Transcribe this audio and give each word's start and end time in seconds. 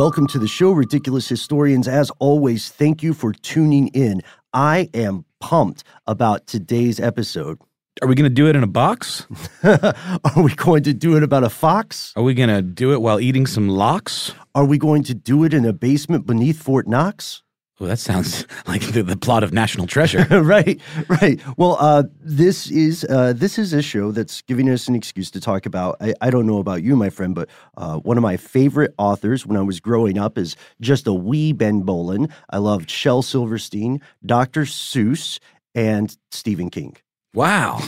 Welcome 0.00 0.28
to 0.28 0.38
the 0.38 0.48
show, 0.48 0.70
Ridiculous 0.70 1.28
Historians. 1.28 1.86
As 1.86 2.10
always, 2.20 2.70
thank 2.70 3.02
you 3.02 3.12
for 3.12 3.34
tuning 3.34 3.88
in. 3.88 4.22
I 4.54 4.88
am 4.94 5.26
pumped 5.40 5.84
about 6.06 6.46
today's 6.46 6.98
episode. 6.98 7.58
Are 8.00 8.08
we 8.08 8.14
going 8.14 8.24
to 8.24 8.34
do 8.34 8.48
it 8.48 8.56
in 8.56 8.62
a 8.62 8.66
box? 8.66 9.26
Are 9.62 10.42
we 10.42 10.54
going 10.54 10.84
to 10.84 10.94
do 10.94 11.18
it 11.18 11.22
about 11.22 11.44
a 11.44 11.50
fox? 11.50 12.14
Are 12.16 12.22
we 12.22 12.32
going 12.32 12.48
to 12.48 12.62
do 12.62 12.94
it 12.94 13.02
while 13.02 13.20
eating 13.20 13.46
some 13.46 13.68
locks? 13.68 14.32
Are 14.54 14.64
we 14.64 14.78
going 14.78 15.02
to 15.02 15.14
do 15.14 15.44
it 15.44 15.52
in 15.52 15.66
a 15.66 15.74
basement 15.74 16.26
beneath 16.26 16.62
Fort 16.62 16.88
Knox? 16.88 17.42
Oh, 17.82 17.86
that 17.86 17.98
sounds 17.98 18.46
like 18.66 18.82
the, 18.92 19.02
the 19.02 19.16
plot 19.16 19.42
of 19.42 19.52
National 19.52 19.86
Treasure. 19.86 20.26
right, 20.42 20.78
right. 21.08 21.40
Well, 21.56 21.78
uh, 21.80 22.04
this 22.20 22.70
is 22.70 23.04
uh, 23.08 23.32
this 23.34 23.58
is 23.58 23.72
a 23.72 23.80
show 23.80 24.12
that's 24.12 24.42
giving 24.42 24.68
us 24.68 24.86
an 24.86 24.94
excuse 24.94 25.30
to 25.30 25.40
talk 25.40 25.64
about. 25.64 25.96
I, 26.00 26.12
I 26.20 26.30
don't 26.30 26.46
know 26.46 26.58
about 26.58 26.82
you, 26.82 26.94
my 26.94 27.08
friend, 27.08 27.34
but 27.34 27.48
uh, 27.78 27.96
one 27.98 28.18
of 28.18 28.22
my 28.22 28.36
favorite 28.36 28.94
authors 28.98 29.46
when 29.46 29.56
I 29.56 29.62
was 29.62 29.80
growing 29.80 30.18
up 30.18 30.36
is 30.36 30.56
just 30.80 31.06
a 31.06 31.14
wee 31.14 31.52
Ben 31.52 31.80
Bowlin. 31.80 32.28
I 32.50 32.58
loved 32.58 32.90
Shel 32.90 33.22
Silverstein, 33.22 34.02
Dr. 34.26 34.62
Seuss, 34.62 35.38
and 35.74 36.14
Stephen 36.30 36.68
King. 36.68 36.96
Wow, 37.32 37.80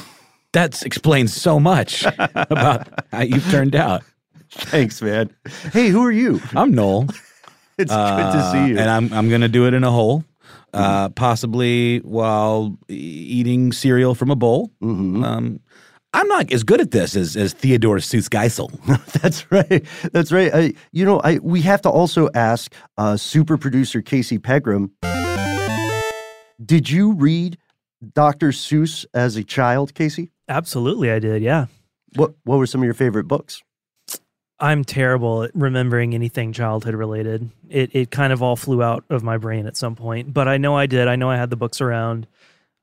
that 0.53 0.83
explains 0.83 1.35
so 1.35 1.61
much 1.61 2.07
about 2.35 2.89
how 3.13 3.21
you've 3.21 3.49
turned 3.51 3.77
out. 3.77 4.05
Thanks, 4.51 5.03
man. 5.03 5.31
Hey, 5.73 5.89
who 5.89 6.03
are 6.05 6.13
you? 6.13 6.41
I'm 6.55 6.73
Noel. 6.73 7.09
It's 7.83 7.93
good 7.95 8.33
to 8.33 8.51
see 8.53 8.67
you. 8.69 8.77
Uh, 8.79 8.81
And 8.81 8.91
I'm 8.91 9.13
I'm 9.13 9.29
gonna 9.31 9.49
do 9.49 9.67
it 9.67 9.75
in 9.75 9.85
a 9.85 9.91
hole, 9.91 10.25
uh, 10.73 11.09
possibly 11.11 11.99
while 11.99 12.77
eating 12.89 13.73
cereal 13.73 14.15
from 14.15 14.31
a 14.31 14.37
bowl. 14.37 14.71
Mhm. 14.83 15.25
Um, 15.25 15.61
I'm 16.15 16.29
not 16.29 16.53
as 16.53 16.63
good 16.63 16.81
at 16.81 16.91
this 16.91 17.17
as 17.17 17.37
as 17.37 17.55
Theodore 17.55 17.97
Seuss 17.99 18.29
Geisel. 18.29 18.69
That's 19.23 19.51
right. 19.51 19.83
That's 20.13 20.31
right. 20.31 20.55
I, 20.55 20.73
you 20.93 21.05
know, 21.07 21.21
I 21.25 21.39
we 21.43 21.63
have 21.63 21.81
to 21.83 21.89
also 21.91 22.29
ask 22.35 22.73
uh, 22.99 23.17
super 23.17 23.57
producer 23.57 24.03
Casey 24.03 24.39
Pegram. 24.39 24.91
Did 26.65 26.91
you 26.91 27.13
read 27.13 27.59
Dr. 28.15 28.49
Seuss 28.53 29.05
as 29.15 29.37
a 29.37 29.43
child, 29.45 29.95
Casey? 29.95 30.31
Absolutely, 30.49 31.11
I 31.11 31.19
did. 31.19 31.43
Yeah. 31.43 31.67
What 32.17 32.35
What 32.45 32.59
were 32.59 32.67
some 32.67 32.83
of 32.83 32.85
your 32.85 32.95
favorite 32.95 33.27
books? 33.27 33.63
I'm 34.63 34.85
terrible 34.85 35.43
at 35.43 35.51
remembering 35.55 36.15
anything 36.15 36.53
childhood 36.53 36.95
related. 36.95 37.51
It 37.69 37.91
it 37.95 38.11
kind 38.13 38.33
of 38.33 38.43
all 38.43 38.55
flew 38.55 38.81
out 38.81 39.05
of 39.11 39.25
my 39.25 39.37
brain 39.37 39.67
at 39.67 39.77
some 39.77 39.97
point, 39.97 40.33
but 40.33 40.47
I 40.47 40.57
know 40.57 40.77
I 40.77 40.87
did. 40.87 41.09
I 41.09 41.17
know 41.17 41.29
I 41.29 41.37
had 41.37 41.51
the 41.51 41.57
books 41.57 41.81
around. 41.81 42.29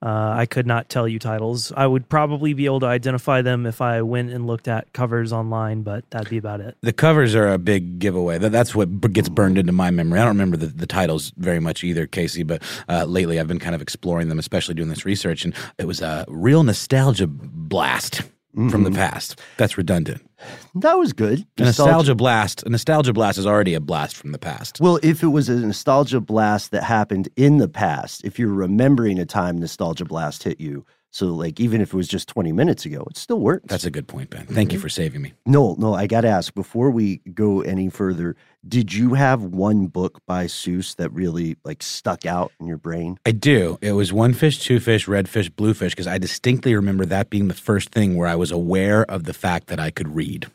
Uh, 0.02 0.34
I 0.38 0.46
could 0.46 0.68
not 0.68 0.90
tell 0.90 1.08
you 1.08 1.20
titles. 1.20 1.74
I 1.76 1.86
would 1.86 2.08
probably 2.08 2.54
be 2.54 2.66
able 2.66 2.80
to 2.82 2.86
identify 2.86 3.42
them 3.42 3.66
if 3.66 3.82
I 3.82 4.02
went 4.02 4.32
and 4.32 4.48
looked 4.48 4.68
at 4.70 4.92
covers 4.94 5.34
online, 5.34 5.82
but 5.84 6.10
that'd 6.10 6.30
be 6.30 6.38
about 6.38 6.62
it. 6.62 6.78
The 6.82 6.94
covers 6.94 7.36
are 7.36 7.50
a 7.50 7.58
big 7.58 8.00
giveaway. 8.00 8.38
That's 8.38 8.74
what 8.74 9.02
gets 9.12 9.28
burned 9.28 9.58
into 9.58 9.74
my 9.74 9.92
memory. 9.92 10.20
I 10.20 10.24
don't 10.24 10.36
remember 10.36 10.56
the, 10.56 10.68
the 10.68 10.88
titles 10.88 11.34
very 11.36 11.60
much 11.60 11.84
either, 11.84 12.08
Casey, 12.08 12.44
but 12.44 12.62
uh, 12.88 13.06
lately 13.06 13.42
I've 13.42 13.48
been 13.48 13.60
kind 13.60 13.76
of 13.76 13.82
exploring 13.82 14.30
them, 14.30 14.40
especially 14.40 14.76
doing 14.76 14.88
this 14.88 15.04
research, 15.04 15.44
and 15.44 15.54
it 15.78 15.86
was 15.86 16.02
a 16.02 16.26
real 16.30 16.64
nostalgia 16.64 17.28
blast 17.28 18.22
from 18.54 18.84
the 18.84 18.90
mm-hmm. 18.90 18.96
past. 18.96 19.40
That's 19.58 19.78
redundant. 19.78 20.28
That 20.76 20.98
was 20.98 21.14
good. 21.14 21.46
A 21.58 21.64
nostalgia 21.64 22.16
blast. 22.16 22.64
A 22.64 22.70
nostalgia 22.70 23.14
blast 23.14 23.38
is 23.38 23.46
already 23.46 23.74
a 23.74 23.80
blast 23.80 24.16
from 24.16 24.32
the 24.32 24.40
past. 24.40 24.80
Well, 24.80 25.00
if 25.04 25.22
it 25.22 25.28
was 25.28 25.50
a 25.50 25.56
nostalgia 25.56 26.20
blast 26.20 26.72
that 26.72 26.84
happened 26.84 27.30
in 27.36 27.58
the 27.58 27.68
past, 27.68 28.24
if 28.24 28.40
you're 28.40 28.54
remembering 28.54 29.20
a 29.20 29.26
time 29.26 29.58
nostalgia 29.58 30.06
blast 30.06 30.44
hit 30.44 30.60
you, 30.60 30.86
so 31.12 31.28
like 31.28 31.60
even 31.60 31.82
if 31.82 31.94
it 31.94 31.98
was 31.98 32.08
just 32.08 32.28
20 32.28 32.52
minutes 32.52 32.86
ago, 32.86 33.06
it 33.10 33.18
still 33.18 33.40
works. 33.40 33.66
That's 33.68 33.86
a 33.86 33.92
good 33.92 34.08
point, 34.08 34.30
Ben. 34.30 34.46
Thank 34.46 34.72
you 34.72 34.78
mm-hmm. 34.78 34.84
for 34.84 34.90
saving 34.90 35.22
me. 35.22 35.34
No, 35.46 35.76
no, 35.80 35.94
I 35.94 36.08
got 36.08 36.22
to 36.22 36.28
ask 36.28 36.54
before 36.54 36.92
we 36.92 37.18
go 37.34 37.62
any 37.62 37.90
further, 37.90 38.36
did 38.68 38.94
you 38.94 39.14
have 39.14 39.42
one 39.42 39.88
book 39.88 40.22
by 40.28 40.46
Seuss 40.46 40.96
that 40.98 41.12
really 41.12 41.58
like 41.64 41.82
stuck 41.82 42.26
out 42.26 42.52
in 42.60 42.68
your 42.68 42.78
brain? 42.78 43.18
I 43.26 43.32
do. 43.32 43.78
It 43.82 43.94
was 43.94 44.14
one 44.14 44.34
fish, 44.34 44.60
two 44.60 44.80
fish, 44.80 45.08
red 45.08 45.30
fish, 45.30 45.50
blue 45.50 45.74
fish, 45.74 45.94
because 45.94 46.08
I 46.08 46.18
distinctly 46.18 46.76
remember 46.76 47.06
that 47.06 47.30
being 47.30 47.48
the 47.48 47.54
first 47.54 47.90
thing 47.90 48.16
where 48.16 48.28
I 48.28 48.36
was 48.36 48.52
aware 48.52 49.04
of 49.06 49.24
the 49.24 49.34
fact 49.34 49.68
that 49.68 49.80
I 49.80 49.92
could 49.92 50.16
read. 50.16 50.48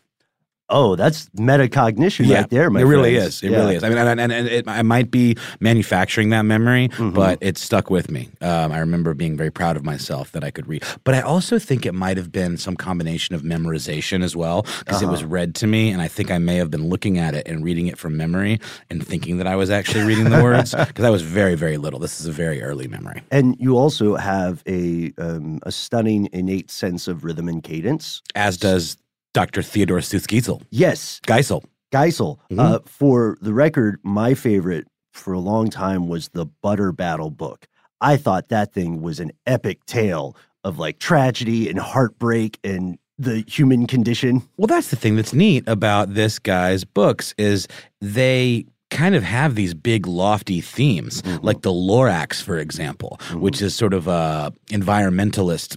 Oh, 0.75 0.97
that's 0.97 1.29
metacognition 1.37 2.29
right 2.35 2.51
there, 2.51 2.69
my 2.69 2.81
it 2.81 2.85
really 2.85 3.15
friends. 3.15 3.37
is. 3.37 3.43
It 3.45 3.51
Yeah. 3.53 3.59
really 3.61 3.77
is. 3.77 3.85
I 3.85 3.89
mean, 3.89 3.99
and, 3.99 4.21
and, 4.21 4.33
and 4.33 4.49
it, 4.49 4.65
I 4.69 4.83
might 4.83 5.11
be 5.11 5.37
manufacturing 5.61 6.31
that 6.31 6.43
memory, 6.43 6.89
Mm-hmm. 6.89 7.11
but 7.15 7.39
it 7.41 7.57
stuck 7.59 7.91
with 7.91 8.11
me. 8.11 8.29
Um, 8.41 8.73
I 8.73 8.79
remember 8.79 9.15
being 9.15 9.37
very 9.37 9.51
proud 9.51 9.77
of 9.77 9.85
myself 9.85 10.33
that 10.33 10.43
I 10.45 10.51
could 10.51 10.67
read. 10.67 10.83
But 11.05 11.15
I 11.15 11.21
also 11.21 11.59
think 11.59 11.87
it 11.87 11.95
might 11.95 12.17
have 12.17 12.31
been 12.33 12.57
some 12.57 12.77
combination 12.77 13.35
of 13.37 13.43
memorization 13.43 14.23
as 14.25 14.35
well, 14.37 14.62
because 14.81 15.01
it 15.01 15.05
Uh-huh. 15.07 15.12
was 15.12 15.25
read 15.25 15.55
to 15.57 15.67
me, 15.67 15.91
and 15.93 16.03
I 16.03 16.09
think 16.09 16.31
I 16.31 16.39
may 16.39 16.57
have 16.57 16.71
been 16.71 16.89
looking 16.89 17.19
at 17.19 17.35
it 17.35 17.47
and 17.47 17.65
reading 17.65 17.87
it 17.87 17.97
from 17.99 18.17
memory 18.17 18.59
and 18.91 19.06
thinking 19.06 19.39
that 19.39 19.47
I 19.47 19.56
was 19.56 19.71
actually 19.71 20.05
reading 20.05 20.31
the 20.31 20.43
words 20.43 20.75
because 20.89 21.05
I 21.05 21.11
was 21.11 21.23
very, 21.23 21.55
very 21.55 21.77
little. 21.77 22.01
This 22.01 22.21
is 22.21 22.27
a 22.27 22.33
very 22.33 22.62
early 22.62 22.88
memory. 22.88 23.23
And 23.31 23.56
you 23.61 23.76
also 23.79 24.17
have 24.17 24.62
a 24.67 25.12
um, 25.19 25.61
a 25.62 25.73
stunning 25.73 26.29
innate 26.32 26.71
sense 26.71 27.06
of 27.09 27.25
rhythm 27.25 27.49
and 27.49 27.62
cadence. 27.62 28.23
As 28.35 28.56
does 28.56 28.97
Dr. 29.35 29.63
Theodore 29.63 29.99
Seuss 29.99 30.27
Geisel. 30.27 30.63
Yes, 30.71 31.21
Geisel. 31.27 31.65
Geisel. 31.93 32.39
Mm-hmm. 32.51 32.61
Uh, 32.61 32.79
for 32.87 33.37
the 33.43 33.53
record, 33.53 34.01
my 34.03 34.33
favorite 34.33 34.87
for 35.13 35.33
a 35.33 35.39
long 35.39 35.69
time 35.69 36.09
was 36.09 36.29
the 36.31 36.47
Butter 36.47 36.93
Battle 36.93 37.31
book. 37.31 37.67
I 38.01 38.17
thought 38.17 38.49
that 38.49 38.73
thing 38.73 39.03
was 39.03 39.21
an 39.21 39.33
epic 39.47 39.85
tale 39.87 40.37
of 40.65 40.79
like 40.79 40.99
tragedy 40.99 41.69
and 41.69 41.79
heartbreak 41.79 42.59
and 42.65 42.99
the 43.19 43.45
human 43.47 43.87
condition. 43.87 44.43
Well, 44.57 44.67
that's 44.67 44.89
the 44.89 44.97
thing 44.97 45.17
that's 45.17 45.33
neat 45.33 45.65
about 45.67 46.15
this 46.15 46.39
guy's 46.39 46.85
books 46.85 47.35
is 47.39 47.69
they 48.01 48.67
kind 48.94 49.14
of 49.14 49.23
have 49.23 49.55
these 49.55 49.75
big 49.75 50.06
lofty 50.06 50.61
themes 50.61 51.20
mm-hmm. 51.23 51.44
like 51.44 51.62
the 51.62 51.73
Lorax 51.73 52.43
for 52.43 52.58
example 52.58 53.19
mm-hmm. 53.20 53.41
which 53.41 53.61
is 53.61 53.75
sort 53.75 53.93
of 53.93 54.06
a 54.08 54.52
environmentalist 54.69 55.76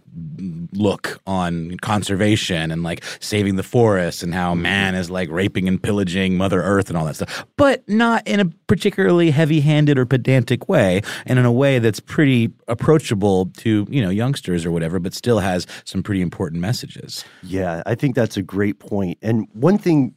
look 0.73 1.19
on 1.25 1.77
conservation 1.77 2.71
and 2.71 2.83
like 2.83 3.03
saving 3.19 3.55
the 3.55 3.63
forest 3.63 4.23
and 4.23 4.33
how 4.33 4.53
mm-hmm. 4.53 4.63
man 4.63 4.95
is 4.95 5.09
like 5.09 5.29
raping 5.29 5.67
and 5.67 5.81
pillaging 5.81 6.37
Mother 6.37 6.61
Earth 6.61 6.89
and 6.89 6.97
all 6.97 7.05
that 7.05 7.15
stuff, 7.15 7.45
but 7.55 7.87
not 7.87 8.27
in 8.27 8.39
a 8.39 8.45
particularly 8.67 9.31
heavy 9.31 9.61
handed 9.61 9.97
or 9.97 10.05
pedantic 10.05 10.69
way 10.69 11.01
and 11.25 11.39
in 11.39 11.45
a 11.45 11.51
way 11.51 11.79
that's 11.79 11.99
pretty 11.99 12.51
approachable 12.67 13.47
to, 13.57 13.87
you 13.89 14.01
know, 14.01 14.09
youngsters 14.09 14.65
or 14.65 14.71
whatever, 14.71 14.99
but 14.99 15.13
still 15.13 15.39
has 15.39 15.65
some 15.85 16.03
pretty 16.03 16.21
important 16.21 16.61
messages. 16.61 17.25
Yeah, 17.43 17.83
I 17.85 17.95
think 17.95 18.15
that's 18.15 18.37
a 18.37 18.43
great 18.43 18.79
point. 18.79 19.17
And 19.21 19.47
one 19.53 19.77
thing 19.77 20.13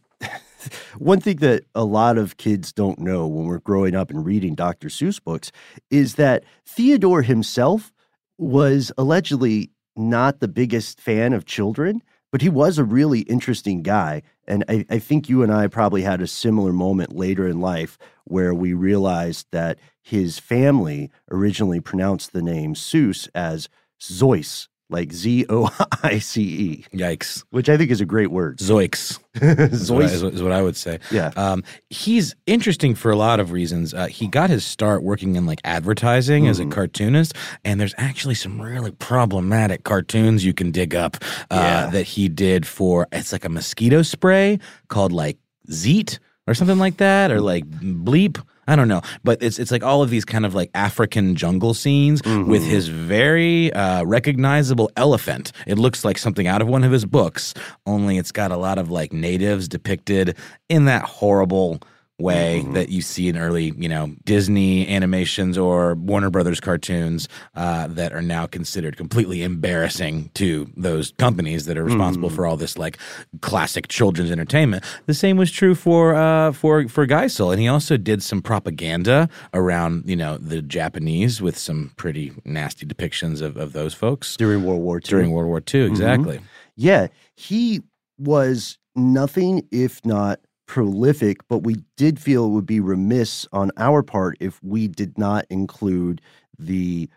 one 0.99 1.21
thing 1.21 1.37
that 1.39 1.65
a 1.75 1.85
lot 1.85 2.19
of 2.19 2.37
kids 2.37 2.73
don't 2.73 2.99
know 2.99 3.27
when 3.27 3.47
we're 3.47 3.59
growing 3.59 3.95
up 3.95 4.11
and 4.11 4.25
reading 4.25 4.55
Dr. 4.55 4.89
Seuss 4.89 5.23
books 5.23 5.53
is 5.91 6.15
that 6.15 6.45
Theodore 6.67 7.23
himself 7.23 7.93
was 8.39 8.91
allegedly 8.97 9.71
not 9.97 10.41
the 10.41 10.49
biggest 10.49 11.01
fan 11.01 11.33
of 11.33 11.45
children, 11.45 12.03
but 12.33 12.43
he 12.43 12.49
was 12.49 12.79
a 12.79 12.85
really 12.85 13.21
interesting 13.21 13.83
guy. 13.83 14.23
And 14.47 14.65
I, 14.69 14.87
I, 14.89 14.99
think 14.99 15.29
you 15.29 15.43
and 15.43 15.53
I 15.53 15.67
probably 15.67 16.03
had 16.03 16.21
a 16.21 16.27
similar 16.27 16.73
moment 16.73 17.15
later 17.15 17.47
in 17.47 17.61
life 17.61 17.99
where 18.25 18.55
we 18.55 18.73
realized 18.73 19.47
that 19.53 19.79
his 20.03 20.39
family 20.39 21.11
originally 21.31 21.81
pronounced 21.81 22.33
the 22.33 22.43
name 22.43 22.75
Seuss 22.75 23.29
as 23.35 23.69
Zeus, 24.03 24.69
like 24.91 25.13
Z 25.13 25.47
O 25.49 25.71
I 26.03 26.19
C 26.19 26.43
E. 26.43 26.85
Yikes. 26.97 27.45
Which 27.51 27.69
I 27.69 27.77
think 27.77 27.91
is 27.91 28.01
a 28.01 28.07
great 28.07 28.31
word. 28.31 28.59
Zoiks. 28.59 29.19
is, 29.35 29.91
what 29.91 30.03
I, 30.03 30.07
is, 30.07 30.43
what 30.43 30.53
I, 30.53 30.61
would 30.61 30.77
say. 30.77 30.99
Yeah. 31.11 31.31
Um, 31.37 31.63
he's 31.89 32.35
interesting 32.47 32.95
for 32.95 33.11
a 33.11 33.17
lot 33.17 33.39
of 33.39 33.53
reasons. 33.53 33.95
Uh, 33.95 34.07
he 34.07 34.27
got 34.27 34.51
his 34.51 34.65
start 34.65 35.03
working 35.03 35.37
in 35.37 35.47
like 35.47 35.61
advertising 35.65 36.45
mm-hmm. 36.45 36.51
as 36.51 36.59
a 36.59 36.63
mm-hmm. 36.63 36.73
cartoonist, 36.73 37.35
and 37.65 37.81
there's 37.81 37.95
actually 37.97 38.35
some 38.35 38.61
really 38.61 38.91
problematic 38.91 39.85
cartoons 39.85 40.45
you 40.45 40.53
can 40.53 40.71
dig 40.71 40.95
up 40.95 41.17
uh, 41.51 41.57
yeah. 41.57 41.87
that 41.91 42.05
he 42.05 42.29
did 42.29 42.67
for 42.67 43.07
it's 43.13 43.33
like 43.33 43.45
a 43.45 43.49
mosquito 43.49 44.03
spray 44.03 44.59
called 44.89 45.13
like 45.13 45.39
Zeet 45.71 46.19
or 46.47 46.55
something 46.55 46.79
like 46.79 46.97
that, 46.97 47.31
or 47.31 47.41
like 47.41 47.69
Bleep. 47.69 48.43
I 48.71 48.77
don't 48.77 48.87
know, 48.87 49.03
but 49.25 49.43
it's 49.43 49.59
it's 49.59 49.73
like 49.73 49.83
all 49.83 50.01
of 50.01 50.11
these 50.11 50.25
kind 50.25 50.47
of 50.47 50.55
like 50.55 50.71
African 50.75 51.35
jungle 51.35 51.75
scenes 51.75 52.23
mm-hmm. 52.23 52.49
with 52.49 52.63
his 52.63 52.87
very 52.87 53.73
uh, 53.73 54.05
recognizable 54.05 54.93
elephant. 54.97 55.51
It 55.67 55.77
looks 55.77 56.05
like 56.05 56.19
something 56.19 56.47
out 56.47 56.63
of 56.63 56.69
one 56.69 56.85
of 56.85 56.93
his 56.93 57.05
books, 57.05 57.53
only 57.85 58.17
it's 58.17 58.31
got 58.31 58.53
a 58.53 58.57
lot 58.57 58.79
of 58.79 58.89
like 58.89 59.13
natives 59.13 59.67
depicted 59.67 60.37
in 60.69 60.85
that 60.85 61.03
horrible 61.03 61.81
way 62.21 62.61
mm-hmm. 62.61 62.75
that 62.75 62.89
you 62.89 63.03
see 63.03 63.29
in 63.29 63.37
early, 63.37 63.73
you 63.77 63.89
know, 63.89 64.15
Disney 64.25 64.89
animations 64.89 65.57
or 65.59 65.95
Warner 65.95 66.31
Brothers 66.31 66.61
cartoons 66.61 67.29
uh, 67.55 67.87
that 67.89 68.13
are 68.13 68.23
now 68.23 68.47
considered 68.47 68.97
completely 68.97 69.43
embarrassing 69.43 70.31
to 70.35 70.71
those 70.77 71.13
companies 71.19 71.67
that 71.67 71.77
are 71.77 71.85
responsible 71.85 72.29
mm-hmm. 72.29 72.37
for 72.37 72.47
all 72.47 72.57
this 72.57 72.79
like 72.79 72.99
classic 73.41 73.89
children's 73.89 74.31
entertainment. 74.31 74.85
The 75.07 75.15
same 75.15 75.37
was 75.37 75.51
true 75.51 75.75
for 75.75 76.15
uh, 76.15 76.53
for 76.53 76.89
for 76.89 77.07
Geisel, 77.07 77.53
and 77.53 77.61
he 77.61 77.69
also 77.69 77.97
did 77.97 78.23
some 78.23 78.43
propaganda 78.43 79.29
around 79.55 80.05
you 80.07 80.17
know 80.17 80.37
the 80.39 80.63
Japanese 80.63 81.41
with 81.41 81.59
some 81.59 81.93
pretty 81.97 82.33
nasty 82.45 82.87
depictions 82.87 83.41
of, 83.41 83.57
of 83.57 83.73
those 83.73 83.95
folks 83.95 84.37
during 84.37 84.65
World 84.65 84.81
War 84.81 84.97
II. 84.97 85.01
During 85.03 85.31
World 85.33 85.49
War 85.49 85.59
II, 85.59 85.63
mm-hmm. 85.63 85.93
exactly. 85.93 86.37
Mm-hmm. 86.37 86.47
Yeah, 86.77 87.07
he 87.37 87.83
was 88.19 88.79
nothing 88.95 89.67
if 89.71 90.05
not 90.05 90.41
prolific, 90.71 91.41
but 91.49 91.65
we 91.65 91.75
did 91.97 92.21
feel 92.21 92.45
it 92.45 92.51
would 92.51 92.65
be 92.65 92.79
remiss 92.79 93.45
on 93.51 93.73
our 93.77 94.05
part 94.05 94.37
if 94.39 94.63
we 94.63 94.87
did 94.87 95.19
not 95.19 95.45
include 95.51 96.21
the 96.61 97.11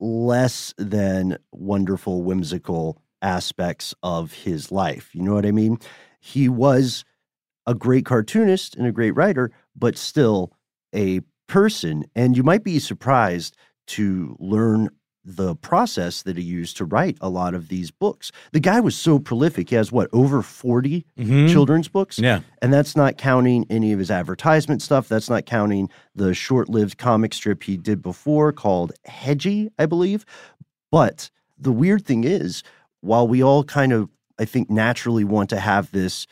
less 0.00 0.74
than 0.76 1.38
wonderful, 1.52 2.24
whimsical 2.24 3.00
aspects 3.22 3.94
of 4.02 4.32
his 4.32 4.72
life. 4.72 5.14
You 5.14 5.22
know 5.22 5.34
what 5.34 5.46
I 5.46 5.52
mean? 5.52 5.78
He 6.18 6.48
was 6.48 7.04
a 7.64 7.76
great 7.76 8.04
cartoonist 8.04 8.74
and 8.74 8.88
a 8.88 8.92
great 8.92 9.12
writer, 9.12 9.52
but 9.76 9.96
still 9.96 10.52
a 10.92 11.20
person. 11.46 12.06
And 12.16 12.36
you 12.36 12.42
might 12.42 12.64
be 12.64 12.80
surprised 12.80 13.56
to 13.86 14.36
learn 14.40 14.88
the 15.26 15.56
process 15.56 16.22
that 16.22 16.36
he 16.36 16.42
used 16.44 16.76
to 16.76 16.84
write 16.84 17.18
a 17.20 17.28
lot 17.28 17.52
of 17.52 17.68
these 17.68 17.90
books. 17.90 18.30
The 18.52 18.60
guy 18.60 18.78
was 18.78 18.96
so 18.96 19.18
prolific. 19.18 19.70
He 19.70 19.76
has 19.76 19.90
what, 19.90 20.08
over 20.12 20.40
40 20.40 21.04
mm-hmm. 21.18 21.48
children's 21.48 21.88
books? 21.88 22.18
Yeah. 22.18 22.40
And 22.62 22.72
that's 22.72 22.94
not 22.94 23.18
counting 23.18 23.66
any 23.68 23.92
of 23.92 23.98
his 23.98 24.10
advertisement 24.10 24.82
stuff. 24.82 25.08
That's 25.08 25.28
not 25.28 25.44
counting 25.44 25.90
the 26.14 26.32
short 26.32 26.68
lived 26.68 26.96
comic 26.96 27.34
strip 27.34 27.64
he 27.64 27.76
did 27.76 28.02
before 28.02 28.52
called 28.52 28.92
Hedgie, 29.06 29.68
I 29.80 29.86
believe. 29.86 30.24
But 30.92 31.30
the 31.58 31.72
weird 31.72 32.06
thing 32.06 32.22
is, 32.22 32.62
while 33.00 33.26
we 33.26 33.42
all 33.42 33.64
kind 33.64 33.92
of, 33.92 34.08
I 34.38 34.44
think, 34.44 34.70
naturally 34.70 35.24
want 35.24 35.50
to 35.50 35.58
have 35.58 35.90
this 35.90 36.28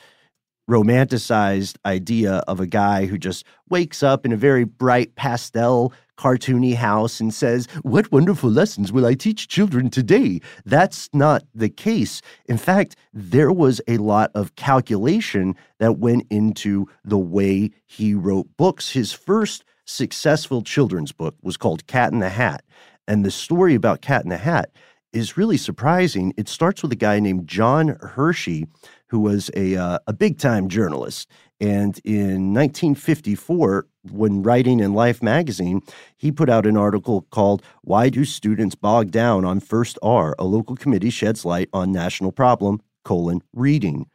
romanticized 0.69 1.76
idea 1.84 2.37
of 2.49 2.61
a 2.61 2.66
guy 2.66 3.06
who 3.06 3.19
just 3.19 3.44
wakes 3.69 4.02
up 4.02 4.25
in 4.25 4.32
a 4.32 4.37
very 4.37 4.64
bright 4.64 5.14
pastel 5.14 5.93
cartoony 6.16 6.75
house 6.75 7.20
and 7.20 7.34
says, 7.34 7.66
What 7.82 8.11
wonderful 8.12 8.50
lessons 8.50 8.93
will 8.93 9.06
I 9.06 9.14
teach 9.14 9.49
children 9.49 9.90
today? 9.90 10.40
That's 10.64 11.08
not 11.12 11.44
the 11.55 11.69
case. 11.69 12.22
In 12.46 12.56
fact, 12.56 12.96
there 13.12 13.52
was 13.52 13.81
a 13.88 13.99
lot 13.99 14.31
of 14.34 14.56
calculation 14.56 15.55
that 15.78 15.99
went 15.99 16.26
into 16.31 16.87
the 17.05 17.19
way 17.19 17.70
he 17.87 18.14
wrote 18.14 18.46
books. 18.56 18.90
His 18.90 19.12
first 19.12 19.64
successful 19.87 20.62
children's 20.62 21.12
book 21.12 21.34
was 21.43 21.56
called 21.56 21.87
Cat 21.87 22.12
in 22.12 22.20
the 22.20 22.31
Hat. 22.31 22.64
And 23.06 23.25
the 23.25 23.31
story 23.31 23.75
about 23.75 24.00
Cat 24.00 24.22
in 24.22 24.31
the 24.31 24.38
Hat 24.38 24.70
is 25.12 25.37
really 25.37 25.56
surprising. 25.56 26.32
It 26.37 26.49
starts 26.49 26.82
with 26.82 26.93
a 26.93 26.96
guy 26.96 27.20
named 27.20 27.46
John 27.46 27.96
Hersey, 28.00 28.67
who 29.14 29.20
was 29.20 29.49
a, 29.55 29.76
uh, 29.76 30.00
a 30.08 30.12
big 30.12 30.38
time 30.38 30.69
journalist. 30.69 31.31
And 31.61 32.00
in 32.02 32.52
1954, 32.52 33.87
when 34.11 34.43
writing 34.43 34.81
in 34.81 34.93
Life 34.93 35.22
magazine, 35.22 35.82
he 36.16 36.32
put 36.32 36.50
out 36.50 36.66
an 36.66 36.76
article 36.76 37.22
called 37.31 37.62
Why 37.82 38.08
Do 38.08 38.25
Students 38.25 38.75
Bog 38.75 39.12
Down 39.12 39.44
on 39.44 39.61
First 39.61 40.00
R? 40.02 40.34
A 40.37 40.44
local 40.44 40.75
committee 40.75 41.11
sheds 41.11 41.44
light 41.44 41.69
on 41.72 41.93
national 41.93 42.32
problem, 42.32 42.81
colon, 43.05 43.40
reading. 43.52 44.06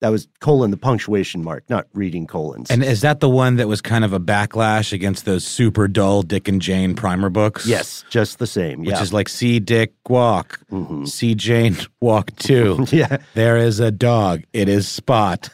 That 0.00 0.10
was 0.10 0.28
colon 0.40 0.70
the 0.70 0.76
punctuation 0.76 1.42
mark, 1.42 1.64
not 1.68 1.88
reading 1.92 2.26
colons. 2.26 2.70
And 2.70 2.84
is 2.84 3.00
that 3.00 3.18
the 3.18 3.28
one 3.28 3.56
that 3.56 3.66
was 3.66 3.80
kind 3.80 4.04
of 4.04 4.12
a 4.12 4.20
backlash 4.20 4.92
against 4.92 5.24
those 5.24 5.44
super 5.44 5.88
dull 5.88 6.22
Dick 6.22 6.46
and 6.46 6.62
Jane 6.62 6.94
primer 6.94 7.30
books? 7.30 7.66
Yes, 7.66 8.04
just 8.08 8.38
the 8.38 8.46
same. 8.46 8.84
Which 8.84 9.00
is 9.00 9.12
like 9.12 9.28
see 9.28 9.58
Dick 9.58 9.94
walk, 10.08 10.60
mm-hmm. 10.70 11.04
see 11.04 11.34
Jane 11.34 11.76
walk 12.00 12.34
too. 12.36 12.86
yeah. 12.92 13.18
There 13.34 13.56
is 13.56 13.80
a 13.80 13.90
dog. 13.90 14.44
It 14.52 14.68
is 14.68 14.86
Spot. 14.86 15.48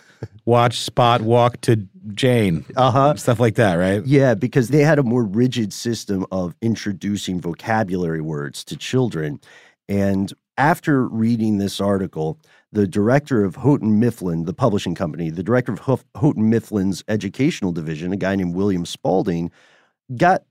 Watch 0.45 0.81
Spot 0.81 1.23
walk 1.23 1.61
to 1.63 1.77
Jane. 2.13 2.65
Uh-huh. 2.77 3.15
Stuff 3.17 3.41
like 3.41 3.55
that, 3.55 3.75
right? 3.75 4.05
Yeah, 4.05 4.35
because 4.35 4.69
they 4.69 4.83
had 4.83 4.99
a 4.99 5.03
more 5.03 5.25
rigid 5.25 5.73
system 5.73 6.27
of 6.31 6.55
introducing 6.61 7.41
vocabulary 7.41 8.21
words 8.21 8.65
to 8.65 8.77
children. 8.77 9.41
And 9.89 10.33
after 10.57 11.07
reading 11.07 11.59
this 11.59 11.81
article, 11.81 12.39
the 12.75 12.89
director 12.89 13.45
of 13.45 13.55
Houghton 13.55 14.01
Mifflin, 14.01 14.47
the 14.47 14.53
publishing 14.53 14.97
company, 14.97 15.31
the 15.31 15.45
director 15.45 15.73
of 15.73 15.79
Houghton 15.79 16.51
Mifflin's 16.51 17.05
educational 17.07 17.71
division, 17.71 18.13
a 18.13 18.17
guy 18.17 18.35
named 18.35 18.57
William 18.57 18.85
Spalding, 18.85 19.53
got 20.17 20.43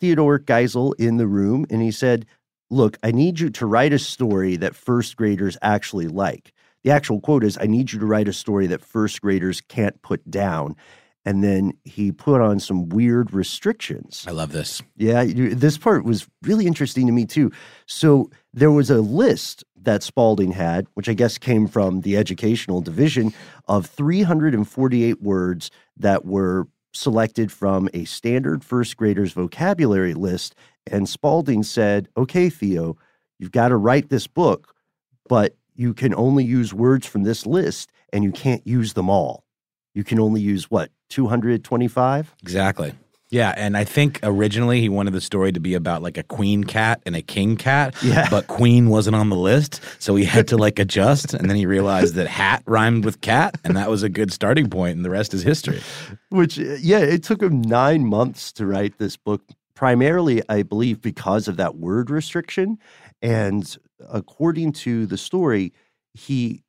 Theodore 0.00 0.40
Geisel 0.40 0.94
in 0.98 1.16
the 1.16 1.28
room 1.28 1.64
and 1.70 1.80
he 1.80 1.92
said, 1.92 2.26
Look, 2.70 2.98
I 3.02 3.12
need 3.12 3.40
you 3.40 3.50
to 3.50 3.66
write 3.66 3.92
a 3.92 3.98
story 3.98 4.56
that 4.56 4.74
first 4.74 5.16
graders 5.16 5.56
actually 5.62 6.08
like. 6.08 6.52
The 6.82 6.90
actual 6.90 7.20
quote 7.20 7.44
is, 7.44 7.58
I 7.60 7.66
need 7.66 7.92
you 7.92 8.00
to 8.00 8.06
write 8.06 8.28
a 8.28 8.32
story 8.32 8.66
that 8.68 8.80
first 8.80 9.20
graders 9.20 9.60
can't 9.60 10.00
put 10.02 10.28
down. 10.28 10.76
And 11.24 11.44
then 11.44 11.72
he 11.84 12.12
put 12.12 12.40
on 12.40 12.60
some 12.60 12.88
weird 12.88 13.34
restrictions. 13.34 14.24
I 14.26 14.30
love 14.30 14.52
this. 14.52 14.80
Yeah, 14.96 15.24
this 15.26 15.76
part 15.76 16.04
was 16.04 16.26
really 16.42 16.66
interesting 16.66 17.06
to 17.06 17.12
me 17.12 17.26
too. 17.26 17.52
So 17.86 18.30
there 18.54 18.70
was 18.70 18.90
a 18.90 19.00
list 19.00 19.64
that 19.82 20.02
Spalding 20.02 20.52
had, 20.52 20.86
which 20.94 21.08
I 21.08 21.14
guess 21.14 21.38
came 21.38 21.66
from 21.66 22.02
the 22.02 22.16
educational 22.16 22.80
division, 22.80 23.32
of 23.68 23.86
348 23.86 25.22
words 25.22 25.70
that 25.96 26.24
were 26.24 26.66
selected 26.92 27.52
from 27.52 27.88
a 27.94 28.04
standard 28.04 28.64
first 28.64 28.96
grader's 28.96 29.32
vocabulary 29.32 30.14
list. 30.14 30.54
And 30.86 31.08
Spalding 31.08 31.62
said, 31.62 32.08
Okay, 32.16 32.50
Theo, 32.50 32.96
you've 33.38 33.52
got 33.52 33.68
to 33.68 33.76
write 33.76 34.08
this 34.08 34.26
book, 34.26 34.74
but 35.28 35.56
you 35.74 35.94
can 35.94 36.14
only 36.14 36.44
use 36.44 36.74
words 36.74 37.06
from 37.06 37.22
this 37.22 37.46
list 37.46 37.90
and 38.12 38.24
you 38.24 38.32
can't 38.32 38.66
use 38.66 38.94
them 38.94 39.08
all. 39.08 39.44
You 39.94 40.04
can 40.04 40.20
only 40.20 40.40
use 40.40 40.70
what, 40.70 40.90
225? 41.10 42.34
Exactly. 42.42 42.92
Yeah, 43.30 43.54
and 43.56 43.76
I 43.76 43.84
think 43.84 44.18
originally 44.24 44.80
he 44.80 44.88
wanted 44.88 45.12
the 45.12 45.20
story 45.20 45.52
to 45.52 45.60
be 45.60 45.74
about 45.74 46.02
like 46.02 46.18
a 46.18 46.24
queen 46.24 46.64
cat 46.64 47.00
and 47.06 47.14
a 47.14 47.22
king 47.22 47.56
cat. 47.56 47.94
Yeah. 48.02 48.28
But 48.28 48.48
queen 48.48 48.88
wasn't 48.88 49.14
on 49.14 49.28
the 49.28 49.36
list, 49.36 49.80
so 50.00 50.16
he 50.16 50.24
had 50.24 50.48
to 50.48 50.56
like 50.56 50.80
adjust. 50.80 51.32
And 51.32 51.48
then 51.48 51.56
he 51.56 51.64
realized 51.64 52.16
that 52.16 52.26
hat 52.26 52.64
rhymed 52.66 53.04
with 53.04 53.20
cat, 53.20 53.56
and 53.62 53.76
that 53.76 53.88
was 53.88 54.02
a 54.02 54.08
good 54.08 54.32
starting 54.32 54.68
point, 54.68 54.96
and 54.96 55.04
the 55.04 55.10
rest 55.10 55.32
is 55.32 55.42
history. 55.42 55.80
Which, 56.30 56.58
uh, 56.58 56.76
yeah, 56.80 56.98
it 56.98 57.22
took 57.22 57.40
him 57.40 57.62
nine 57.62 58.04
months 58.04 58.50
to 58.54 58.66
write 58.66 58.98
this 58.98 59.16
book, 59.16 59.42
primarily, 59.74 60.42
I 60.48 60.64
believe, 60.64 61.00
because 61.00 61.46
of 61.46 61.56
that 61.56 61.76
word 61.76 62.10
restriction. 62.10 62.78
And 63.22 63.76
according 64.12 64.72
to 64.72 65.06
the 65.06 65.18
story, 65.18 65.72
he 66.14 66.64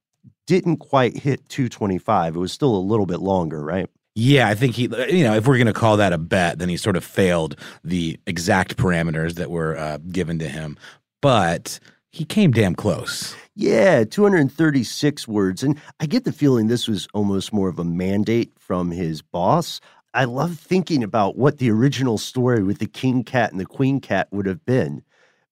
didn't 0.51 0.77
quite 0.77 1.15
hit 1.15 1.47
225. 1.47 2.35
It 2.35 2.39
was 2.39 2.51
still 2.51 2.75
a 2.75 2.77
little 2.77 3.05
bit 3.05 3.21
longer, 3.21 3.63
right? 3.63 3.89
Yeah, 4.15 4.49
I 4.49 4.53
think 4.53 4.75
he, 4.75 4.83
you 5.09 5.23
know, 5.23 5.35
if 5.35 5.47
we're 5.47 5.55
going 5.55 5.67
to 5.67 5.73
call 5.73 5.95
that 5.95 6.11
a 6.11 6.17
bet, 6.17 6.59
then 6.59 6.67
he 6.67 6.75
sort 6.75 6.97
of 6.97 7.05
failed 7.05 7.55
the 7.85 8.19
exact 8.27 8.75
parameters 8.75 9.35
that 9.35 9.49
were 9.49 9.77
uh, 9.77 9.99
given 10.11 10.39
to 10.39 10.49
him. 10.49 10.77
But 11.21 11.79
he 12.11 12.25
came 12.25 12.51
damn 12.51 12.75
close. 12.75 13.33
Yeah, 13.55 14.03
236 14.03 15.25
words. 15.25 15.63
And 15.63 15.79
I 16.01 16.05
get 16.05 16.25
the 16.25 16.33
feeling 16.33 16.67
this 16.67 16.85
was 16.85 17.07
almost 17.13 17.53
more 17.53 17.69
of 17.69 17.79
a 17.79 17.85
mandate 17.85 18.51
from 18.59 18.91
his 18.91 19.21
boss. 19.21 19.79
I 20.13 20.25
love 20.25 20.59
thinking 20.59 21.01
about 21.01 21.37
what 21.37 21.59
the 21.59 21.71
original 21.71 22.17
story 22.17 22.61
with 22.61 22.79
the 22.79 22.87
king 22.87 23.23
cat 23.23 23.51
and 23.51 23.59
the 23.61 23.65
queen 23.65 24.01
cat 24.01 24.27
would 24.31 24.47
have 24.47 24.65
been 24.65 25.01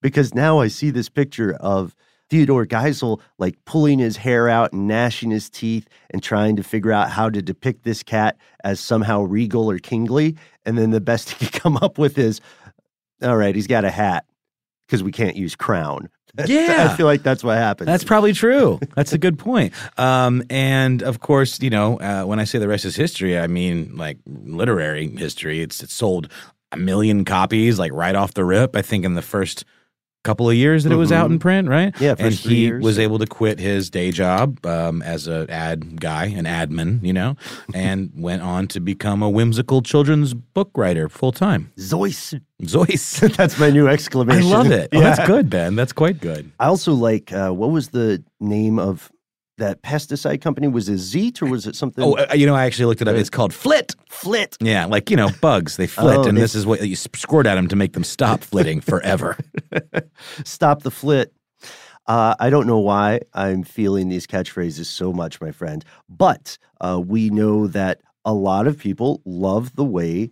because 0.01 0.35
now 0.35 0.59
I 0.59 0.67
see 0.67 0.89
this 0.89 1.07
picture 1.07 1.53
of 1.53 1.95
Theodore 2.29 2.65
Geisel 2.65 3.19
like 3.37 3.55
pulling 3.65 3.99
his 3.99 4.17
hair 4.17 4.49
out 4.49 4.73
and 4.73 4.87
gnashing 4.87 5.31
his 5.31 5.49
teeth 5.49 5.87
and 6.11 6.21
trying 6.21 6.55
to 6.55 6.63
figure 6.63 6.91
out 6.91 7.09
how 7.09 7.29
to 7.29 7.41
depict 7.41 7.83
this 7.83 8.03
cat 8.03 8.37
as 8.63 8.79
somehow 8.79 9.21
regal 9.21 9.69
or 9.69 9.79
kingly. 9.79 10.35
And 10.65 10.77
then 10.77 10.91
the 10.91 11.01
best 11.01 11.29
he 11.33 11.45
could 11.45 11.59
come 11.59 11.77
up 11.77 11.97
with 11.97 12.17
is, 12.17 12.41
all 13.21 13.37
right, 13.37 13.55
he's 13.55 13.67
got 13.67 13.85
a 13.85 13.91
hat 13.91 14.25
because 14.87 15.03
we 15.03 15.11
can't 15.11 15.35
use 15.35 15.55
crown. 15.55 16.09
Yeah. 16.45 16.89
I 16.89 16.95
feel 16.95 17.07
like 17.07 17.23
that's 17.23 17.43
what 17.43 17.57
happened. 17.57 17.87
That's 17.87 18.03
probably 18.03 18.31
true. 18.33 18.79
That's 18.95 19.11
a 19.11 19.17
good 19.17 19.37
point. 19.37 19.73
Um, 19.99 20.43
and 20.49 21.01
of 21.03 21.19
course, 21.19 21.59
you 21.59 21.69
know, 21.69 21.99
uh, 21.99 22.23
when 22.23 22.39
I 22.39 22.45
say 22.45 22.59
the 22.59 22.67
rest 22.67 22.85
is 22.85 22.95
history, 22.95 23.37
I 23.37 23.47
mean 23.47 23.97
like 23.97 24.19
literary 24.25 25.09
history. 25.09 25.61
It's, 25.61 25.83
it's 25.83 25.93
sold 25.93 26.31
a 26.71 26.77
million 26.77 27.25
copies, 27.25 27.79
like 27.79 27.91
right 27.93 28.15
off 28.15 28.35
the 28.35 28.45
rip. 28.45 28.75
I 28.75 28.81
think 28.81 29.03
in 29.03 29.15
the 29.15 29.21
first 29.21 29.65
couple 30.29 30.47
of 30.47 30.55
years 30.55 30.83
that 30.83 30.93
it 30.93 30.95
was 30.95 31.11
out 31.11 31.31
in 31.31 31.39
print, 31.39 31.67
right? 31.67 31.99
Yeah, 31.99 32.13
and 32.19 32.31
he 32.31 32.67
years. 32.67 32.83
was 32.83 32.99
able 32.99 33.17
to 33.17 33.25
quit 33.25 33.57
his 33.57 33.89
day 33.89 34.11
job 34.11 34.63
um, 34.63 35.01
as 35.01 35.25
an 35.25 35.49
ad 35.49 35.99
guy, 35.99 36.25
an 36.25 36.45
admin, 36.45 37.03
you 37.03 37.13
know, 37.13 37.35
and 37.73 38.11
went 38.15 38.43
on 38.43 38.67
to 38.67 38.79
become 38.79 39.23
a 39.23 39.29
whimsical 39.29 39.81
children's 39.81 40.35
book 40.35 40.69
writer 40.75 41.09
full 41.09 41.31
time. 41.31 41.71
Zeus. 41.79 42.35
Zois. 42.61 43.35
That's 43.37 43.57
my 43.57 43.71
new 43.71 43.87
exclamation. 43.87 44.43
I 44.43 44.55
love 44.55 44.69
it. 44.69 44.89
Oh, 44.93 44.99
that's 44.99 45.25
good, 45.25 45.49
Ben. 45.49 45.75
That's 45.75 45.93
quite 45.93 46.19
good. 46.19 46.51
I 46.59 46.65
also 46.65 46.93
like 46.93 47.31
uh, 47.31 47.49
what 47.49 47.71
was 47.71 47.89
the 47.89 48.23
name 48.39 48.77
of 48.77 49.11
that 49.59 49.81
pesticide 49.83 50.41
company? 50.41 50.67
Was 50.67 50.89
it 50.89 50.97
Zeet 50.97 51.41
or 51.41 51.45
was 51.45 51.65
it 51.67 51.75
something? 51.75 52.03
Oh, 52.03 52.17
uh, 52.17 52.33
you 52.33 52.45
know, 52.45 52.55
I 52.55 52.65
actually 52.65 52.85
looked 52.85 53.01
it 53.01 53.07
up. 53.07 53.15
It's 53.15 53.29
called 53.29 53.53
Flit. 53.53 53.95
Flit. 54.09 54.57
Yeah, 54.59 54.85
like 54.85 55.09
you 55.09 55.15
know, 55.15 55.29
bugs 55.41 55.77
they 55.77 55.87
flit, 55.87 56.17
Oh, 56.17 56.23
and 56.27 56.37
they- 56.37 56.41
this 56.41 56.55
is 56.55 56.65
what 56.65 56.81
you 56.85 56.95
squirt 56.95 57.45
at 57.45 57.55
them 57.55 57.67
to 57.69 57.75
make 57.75 57.93
them 57.93 58.03
stop 58.03 58.41
flitting 58.41 58.81
forever. 58.81 59.37
Stop 60.43 60.83
the 60.83 60.91
flit. 60.91 61.33
Uh, 62.07 62.33
I 62.39 62.49
don't 62.49 62.65
know 62.65 62.79
why 62.79 63.19
I'm 63.33 63.63
feeling 63.63 64.09
these 64.09 64.25
catchphrases 64.25 64.85
so 64.85 65.13
much, 65.13 65.39
my 65.39 65.51
friend, 65.51 65.85
but 66.09 66.57
uh, 66.81 66.99
we 67.05 67.29
know 67.29 67.67
that 67.67 68.01
a 68.25 68.33
lot 68.33 68.65
of 68.67 68.77
people 68.79 69.21
love 69.25 69.75
the 69.75 69.85
way 69.85 70.31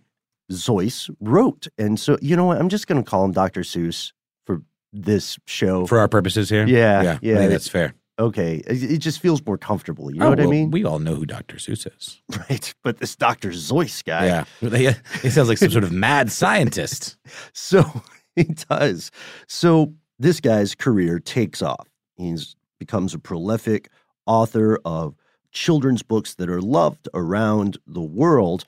Zeus 0.50 1.08
wrote. 1.20 1.68
And 1.78 1.98
so, 2.00 2.18
you 2.20 2.34
know 2.34 2.46
what? 2.46 2.58
I'm 2.58 2.68
just 2.68 2.86
going 2.88 3.02
to 3.02 3.08
call 3.08 3.24
him 3.24 3.32
Dr. 3.32 3.60
Seuss 3.60 4.12
for 4.44 4.62
this 4.92 5.38
show. 5.46 5.86
For 5.86 5.98
our 6.00 6.08
purposes 6.08 6.48
here, 6.50 6.66
Yeah, 6.66 7.02
yeah, 7.02 7.18
yeah. 7.22 7.46
That's 7.46 7.68
fair. 7.68 7.94
Okay. 8.18 8.56
It, 8.66 8.82
it 8.92 8.98
just 8.98 9.20
feels 9.20 9.44
more 9.46 9.58
comfortable. 9.58 10.10
You 10.12 10.20
know 10.20 10.26
Oh, 10.26 10.30
what 10.30 10.40
I 10.40 10.46
mean? 10.46 10.70
We 10.70 10.84
all 10.84 10.98
know 10.98 11.14
who 11.14 11.26
Dr. 11.26 11.56
Seuss 11.56 11.86
is. 11.96 12.20
right. 12.48 12.74
But 12.82 12.98
this 12.98 13.14
Dr. 13.16 13.52
Zeus 13.52 14.02
guy. 14.02 14.26
Yeah, 14.26 14.44
He- 14.60 14.90
he 15.22 15.30
sounds 15.30 15.48
like 15.48 15.58
some 15.58 15.70
sort 15.70 15.84
of 15.84 15.92
mad 15.92 16.30
scientist. 16.32 17.16
So 17.52 18.02
he 18.36 18.44
does. 18.44 19.10
So 19.46 19.94
this 20.18 20.40
guy's 20.40 20.74
career 20.74 21.18
takes 21.20 21.62
off. 21.62 21.86
He 22.16 22.36
becomes 22.78 23.14
a 23.14 23.18
prolific 23.18 23.90
author 24.26 24.78
of 24.84 25.14
children's 25.52 26.02
books 26.02 26.34
that 26.34 26.50
are 26.50 26.60
loved 26.60 27.08
around 27.14 27.78
the 27.86 28.02
world, 28.02 28.64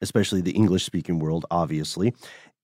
especially 0.00 0.40
the 0.40 0.52
English 0.52 0.84
speaking 0.84 1.18
world, 1.18 1.44
obviously. 1.50 2.14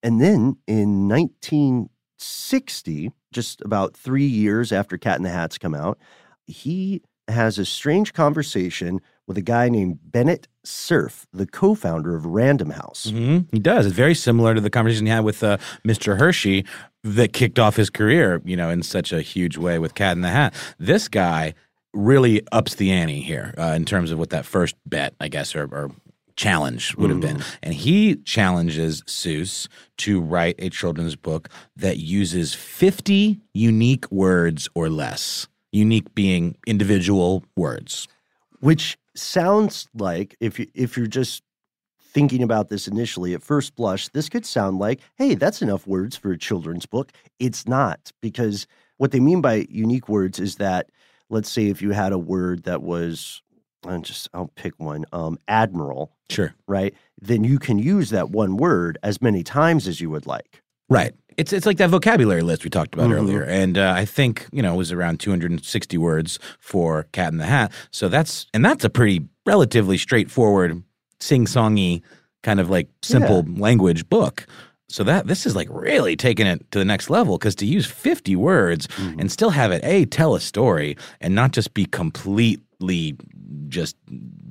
And 0.03 0.21
then 0.21 0.57
in 0.67 1.09
1960, 1.09 3.11
just 3.33 3.61
about 3.63 3.97
three 3.97 4.27
years 4.27 4.73
after 4.73 4.97
Cat 4.97 5.17
in 5.19 5.23
the 5.23 5.31
Hat's 5.31 5.59
come 5.59 5.75
out, 5.75 5.99
he 6.47 7.03
has 7.29 7.59
a 7.59 7.65
strange 7.65 8.13
conversation 8.13 9.01
with 9.27 9.37
a 9.37 9.43
guy 9.43 9.69
named 9.69 9.99
Bennett 10.03 10.49
Cerf, 10.65 11.27
the 11.33 11.47
co 11.47 11.75
founder 11.75 12.17
of 12.17 12.25
Random 12.25 12.71
House. 12.71 13.11
hmm 13.11 13.41
He 13.53 13.59
does. 13.59 13.87
It's 13.87 13.95
very 13.95 14.15
similar 14.15 14.55
to 14.55 14.61
the 14.61 14.71
conversation 14.71 15.07
he 15.07 15.13
had 15.13 15.25
with 15.25 15.43
uh, 15.45 15.59
Mr. 15.87 16.19
Hersey 16.19 16.65
that 17.05 17.33
kicked 17.33 17.59
off 17.59 17.77
his 17.77 17.91
career, 17.91 18.41
you 18.45 18.57
know, 18.57 18.71
in 18.71 18.83
such 18.83 19.13
a 19.13 19.21
huge 19.21 19.57
way 19.57 19.79
with 19.79 19.95
Cat 19.95 20.17
in 20.17 20.23
the 20.23 20.31
Hat. 20.31 20.55
This 20.79 21.09
guy 21.09 21.55
really 21.95 22.43
ups 22.53 22.75
the 22.77 22.91
ante 22.91 23.21
here 23.21 23.55
uh, 23.59 23.73
in 23.77 23.85
terms 23.85 24.11
of 24.11 24.19
what 24.19 24.31
that 24.31 24.47
first 24.47 24.75
bet, 24.87 25.15
I 25.21 25.29
guess, 25.29 25.55
or, 25.55 25.65
or 25.65 25.91
challenge 26.39 26.97
would 26.97 27.11
have 27.11 27.21
been. 27.21 27.37
Mm-hmm. 27.39 27.59
And 27.65 27.75
he 27.75 28.17
challenges 28.25 29.03
Seuss 29.03 29.69
to 29.99 30.21
write 30.21 30.55
a 30.59 30.71
children's 30.71 31.17
book 31.17 31.51
that 31.77 31.99
uses 31.99 32.55
50 32.55 33.41
unique 33.53 34.11
words 34.11 34.69
or 34.75 34.89
less. 34.89 35.49
Unique 35.73 36.15
being 36.15 36.57
individual 36.67 37.45
words. 37.57 38.09
which 38.61 38.97
sounds 39.15 39.89
like 39.95 40.37
if 40.41 40.59
you 40.59 40.67
if 40.75 40.97
you're 40.97 41.07
just 41.07 41.43
thinking 42.01 42.43
about 42.43 42.69
this 42.69 42.89
initially 42.89 43.35
at 43.35 43.43
first 43.43 43.75
blush 43.75 44.09
this 44.09 44.29
could 44.29 44.47
sound 44.47 44.79
like 44.79 45.01
hey 45.17 45.35
that's 45.35 45.61
enough 45.61 45.87
words 45.87 46.17
for 46.17 46.31
a 46.33 46.39
children's 46.39 46.87
book 46.87 47.13
it's 47.39 47.67
not 47.67 48.13
because 48.23 48.67
what 48.97 49.11
they 49.11 49.21
mean 49.21 49.41
by 49.41 49.67
unique 49.69 50.09
words 50.09 50.39
is 50.39 50.57
that 50.57 50.89
let's 51.31 51.51
say 51.51 51.67
if 51.67 51.83
you 51.83 51.91
had 51.91 52.13
a 52.13 52.19
word 52.19 52.63
that 52.65 52.83
was 52.83 53.43
I'll 53.87 54.01
just 54.01 54.29
I'll 54.35 54.51
pick 54.57 54.75
one 54.79 55.05
um 55.13 55.39
admiral 55.49 56.13
Sure. 56.31 56.55
right 56.67 56.95
then 57.21 57.45
you 57.45 57.59
can 57.59 57.79
use 57.79 58.11
that 58.11 58.31
one 58.31 58.57
word 58.57 58.99
as 59.03 59.23
many 59.23 59.43
times 59.43 59.87
as 59.89 60.01
you 60.01 60.11
would 60.11 60.27
like 60.27 60.63
Right. 60.91 61.13
It's 61.37 61.53
it's 61.53 61.67
like 61.67 61.77
that 61.77 61.91
vocabulary 61.91 62.41
list 62.41 62.65
we 62.65 62.71
talked 62.71 62.95
about 62.95 63.11
Mhm. 63.11 63.15
earlier, 63.19 63.43
and 63.45 63.77
uh, 63.77 63.93
I 63.95 64.07
think 64.07 64.47
you 64.53 64.63
know 64.63 64.73
it 64.73 64.77
was 64.79 64.91
around 64.91 65.21
260 65.21 65.99
words 65.99 66.39
for 66.59 67.03
Cat 67.13 67.31
in 67.31 67.37
the 67.39 67.45
Hat. 67.45 67.71
So 67.91 68.09
that's 68.09 68.47
and 68.55 68.65
that's 68.65 68.85
a 68.85 68.91
pretty 68.91 69.29
relatively 69.45 69.99
straightforward, 69.99 70.83
sing-songy 71.21 72.01
kind 72.43 72.59
of 72.59 72.71
like 72.71 72.89
simple 73.03 73.45
language 73.57 74.09
book. 74.09 74.47
So 74.91 75.05
that 75.05 75.27
this 75.27 75.45
is 75.45 75.55
like 75.55 75.69
really 75.71 76.17
taking 76.17 76.47
it 76.47 76.71
to 76.71 76.79
the 76.79 76.85
next 76.85 77.11
level 77.11 77.37
because 77.37 77.55
to 77.57 77.67
use 77.67 77.87
50 77.87 78.37
words 78.37 78.87
Mm-hmm. 78.87 79.21
and 79.21 79.31
still 79.31 79.51
have 79.51 79.71
it 79.71 79.85
a 79.85 80.07
tell 80.07 80.35
a 80.35 80.41
story 80.41 80.97
and 81.21 81.35
not 81.35 81.53
just 81.53 81.75
be 81.75 81.85
completely 81.85 83.17
just 83.69 83.97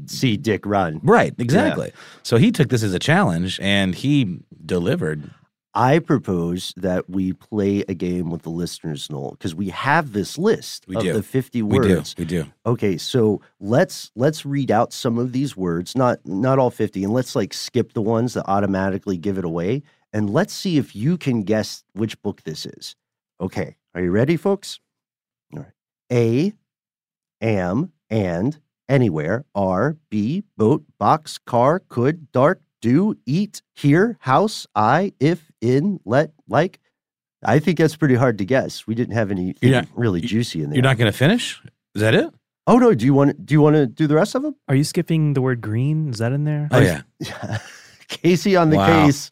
see 0.05 0.37
dick 0.37 0.65
run 0.65 0.99
right 1.03 1.33
exactly. 1.39 1.91
So 2.23 2.37
he 2.37 2.51
took 2.51 2.69
this 2.69 2.83
as 2.83 2.93
a 2.93 2.99
challenge 2.99 3.59
and 3.61 3.95
he 3.95 4.39
delivered. 4.65 5.31
I 5.73 5.99
propose 5.99 6.73
that 6.77 7.07
we 7.07 7.33
play 7.33 7.83
a 7.87 7.93
game 7.93 8.31
with 8.31 8.41
the 8.41 8.49
listeners, 8.49 9.11
Noel, 9.11 9.31
because 9.31 9.53
we 9.53 9.69
have 9.69 10.11
this 10.11 10.35
list 10.37 10.85
We 10.87 10.95
of 10.95 11.03
do. 11.03 11.13
the 11.13 11.21
50 11.21 11.61
We 11.61 11.77
words. 11.77 12.15
do. 12.15 12.21
We 12.21 12.25
do. 12.25 12.45
Okay, 12.65 12.97
so 12.97 13.41
let's 13.59 14.11
let's 14.15 14.43
read 14.45 14.71
out 14.71 14.91
some 14.91 15.19
of 15.19 15.33
these 15.33 15.55
words, 15.55 15.95
not 15.95 16.17
not 16.25 16.57
all 16.57 16.71
50, 16.71 17.03
and 17.03 17.13
let's 17.13 17.35
like 17.35 17.53
skip 17.53 17.93
the 17.93 18.01
ones 18.01 18.33
that 18.33 18.45
automatically 18.47 19.17
give 19.17 19.37
it 19.37 19.45
away. 19.45 19.83
And 20.17 20.31
let's 20.31 20.51
see 20.51 20.79
if 20.79 20.95
you 20.95 21.15
can 21.15 21.43
guess 21.43 21.83
which 21.93 22.19
book 22.23 22.41
this 22.41 22.65
is. 22.65 22.95
Okay, 23.39 23.75
are 23.93 24.01
you 24.01 24.09
ready, 24.09 24.35
folks? 24.35 24.79
All 25.55 25.59
right. 25.59 25.71
A, 26.11 26.53
am, 27.39 27.91
and, 28.09 28.59
anywhere, 28.89 29.45
are, 29.53 29.95
be, 30.09 30.43
boat, 30.57 30.83
box, 30.97 31.37
car, 31.37 31.83
could, 31.87 32.31
dart, 32.31 32.63
do, 32.81 33.15
eat, 33.27 33.61
here, 33.75 34.17
house, 34.21 34.65
I, 34.73 35.13
if, 35.19 35.51
in, 35.61 35.99
let, 36.03 36.31
like. 36.49 36.79
I 37.45 37.59
think 37.59 37.77
that's 37.77 37.95
pretty 37.95 38.15
hard 38.15 38.39
to 38.39 38.45
guess. 38.45 38.87
We 38.87 38.95
didn't 38.95 39.13
have 39.13 39.29
any 39.29 39.53
not- 39.61 39.87
really 39.93 40.21
juicy 40.21 40.63
in 40.63 40.71
there. 40.71 40.77
You're 40.77 40.81
not 40.83 40.97
going 40.97 41.11
to 41.11 41.15
finish? 41.17 41.61
Is 41.93 42.01
that 42.01 42.15
it? 42.15 42.33
Oh 42.65 42.77
no! 42.77 42.95
Do 42.95 43.05
you 43.05 43.13
want 43.13 43.45
do 43.45 43.53
you 43.53 43.61
want 43.61 43.75
to 43.75 43.85
do 43.85 44.07
the 44.07 44.15
rest 44.15 44.33
of 44.33 44.41
them? 44.41 44.55
Are 44.67 44.73
you 44.75 44.83
skipping 44.83 45.35
the 45.35 45.41
word 45.41 45.61
green? 45.61 46.09
Is 46.09 46.17
that 46.17 46.33
in 46.33 46.43
there? 46.43 46.67
Oh 46.71 46.79
yeah. 46.79 47.03
Casey 48.09 48.57
on 48.57 48.71
the 48.71 48.77
Wow. 48.77 49.05
case. 49.05 49.29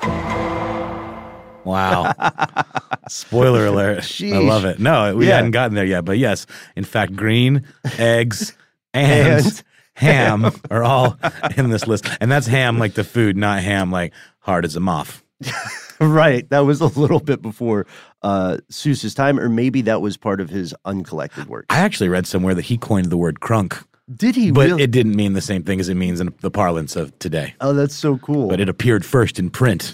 Wow. 1.65 2.13
Spoiler 3.09 3.65
alert. 3.67 4.09
I 4.21 4.37
love 4.37 4.65
it. 4.65 4.79
No, 4.79 5.15
we 5.15 5.27
Yeah. 5.27 5.35
hadn't 5.37 5.51
gotten 5.51 5.75
there 5.75 5.85
yet, 5.85 6.05
but 6.05 6.17
yes, 6.17 6.45
in 6.75 6.83
fact, 6.83 7.15
green, 7.15 7.63
eggs, 7.97 8.55
and, 8.93 9.45
And- 9.45 9.63
ham 9.95 10.51
are 10.71 10.83
all 10.83 11.17
in 11.57 11.69
this 11.69 11.87
list. 11.87 12.07
And 12.19 12.31
that's 12.31 12.47
ham 12.47 12.79
like 12.79 12.93
the 12.93 13.03
food, 13.03 13.37
not 13.37 13.61
ham 13.61 13.91
like 13.91 14.13
hard 14.39 14.65
as 14.65 14.75
a 14.75 14.79
muff. 14.79 15.23
right. 15.99 16.49
That 16.49 16.65
was 16.65 16.81
a 16.81 16.87
little 16.99 17.19
bit 17.19 17.41
before 17.41 17.85
uh, 18.21 18.57
Seuss's 18.71 19.13
time, 19.13 19.39
or 19.39 19.49
maybe 19.49 19.81
that 19.83 20.01
was 20.01 20.17
part 20.17 20.41
of 20.41 20.49
his 20.49 20.73
uncollected 20.85 21.47
work. 21.47 21.65
I 21.69 21.79
actually 21.79 22.09
read 22.09 22.25
somewhere 22.27 22.53
that 22.55 22.63
he 22.65 22.77
coined 22.77 23.07
the 23.11 23.17
word 23.17 23.39
crunk, 23.39 23.83
Did 24.13 24.35
he 24.35 24.51
but 24.51 24.67
really? 24.67 24.83
it 24.83 24.91
didn't 24.91 25.15
mean 25.15 25.33
the 25.33 25.41
same 25.41 25.63
thing 25.63 25.79
as 25.79 25.89
it 25.89 25.95
means 25.95 26.19
in 26.19 26.33
the 26.41 26.51
parlance 26.51 26.95
of 26.95 27.17
today. 27.19 27.53
oh, 27.61 27.73
that's 27.73 27.95
so 27.95 28.17
cool. 28.17 28.47
But 28.47 28.59
it 28.59 28.67
appeared 28.69 29.05
first 29.05 29.37
in 29.39 29.49
print 29.49 29.93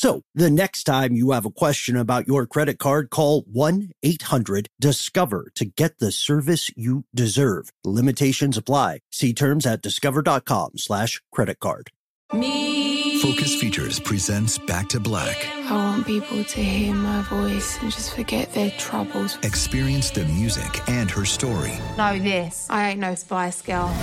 So 0.00 0.22
the 0.34 0.48
next 0.48 0.84
time 0.84 1.12
you 1.14 1.32
have 1.32 1.44
a 1.44 1.50
question 1.50 1.94
about 1.94 2.26
your 2.26 2.46
credit 2.46 2.78
card, 2.78 3.10
call 3.10 3.42
1 3.52 3.90
800 4.02 4.68
Discover 4.80 5.52
to 5.56 5.66
get 5.66 5.98
the 5.98 6.10
service 6.10 6.70
you 6.74 7.04
deserve. 7.14 7.70
Limitations 7.84 8.56
apply. 8.56 9.00
See 9.12 9.34
terms 9.34 9.66
at 9.66 9.82
discover.com 9.82 10.78
slash 10.78 11.20
credit 11.30 11.60
card. 11.60 11.90
Focus 12.30 13.54
Features 13.60 14.00
presents 14.00 14.56
Back 14.56 14.88
to 14.88 15.00
Black. 15.00 15.46
I 15.68 15.74
want 15.74 16.06
people 16.06 16.44
to 16.44 16.62
hear 16.62 16.94
my 16.94 17.20
voice 17.20 17.78
and 17.82 17.92
just 17.92 18.14
forget 18.14 18.54
their 18.54 18.70
troubles. 18.78 19.36
Experience 19.42 20.10
the 20.10 20.24
music 20.24 20.80
and 20.88 21.10
her 21.10 21.26
story 21.26 21.74
Know 21.98 22.18
this. 22.18 22.66
I 22.70 22.92
ain't 22.92 23.00
no 23.00 23.14
spy 23.16 23.52
Girl. 23.66 23.94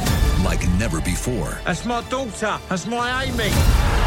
like 0.45 0.61
never 0.77 1.01
before 1.01 1.59
That's 1.65 1.85
my 1.85 2.07
daughter. 2.07 2.59
That's 2.69 2.85
my 2.85 3.23
Amy. 3.23 4.06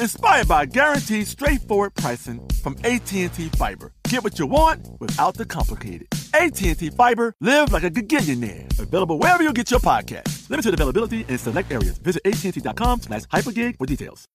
inspired 0.00 0.48
by 0.48 0.66
guaranteed 0.66 1.26
straightforward 1.26 1.94
pricing 1.94 2.40
from 2.62 2.76
AT&T 2.84 3.28
Fiber. 3.28 3.92
Get 4.08 4.22
what 4.24 4.38
you 4.38 4.46
want 4.46 4.88
without 5.00 5.34
the 5.34 5.44
complicated. 5.44 6.08
AT&T 6.34 6.90
Fiber, 6.90 7.34
live 7.40 7.72
like 7.72 7.84
a 7.84 7.90
gigillionaire. 7.90 8.78
Available 8.78 9.18
wherever 9.18 9.42
you 9.42 9.52
get 9.52 9.70
your 9.70 9.80
podcast. 9.80 10.48
Limited 10.50 10.74
availability 10.74 11.24
in 11.28 11.38
select 11.38 11.72
areas. 11.72 11.98
Visit 11.98 12.22
AT&T.com 12.24 13.00
slash 13.02 13.22
hypergig 13.24 13.78
for 13.78 13.86
details. 13.86 14.26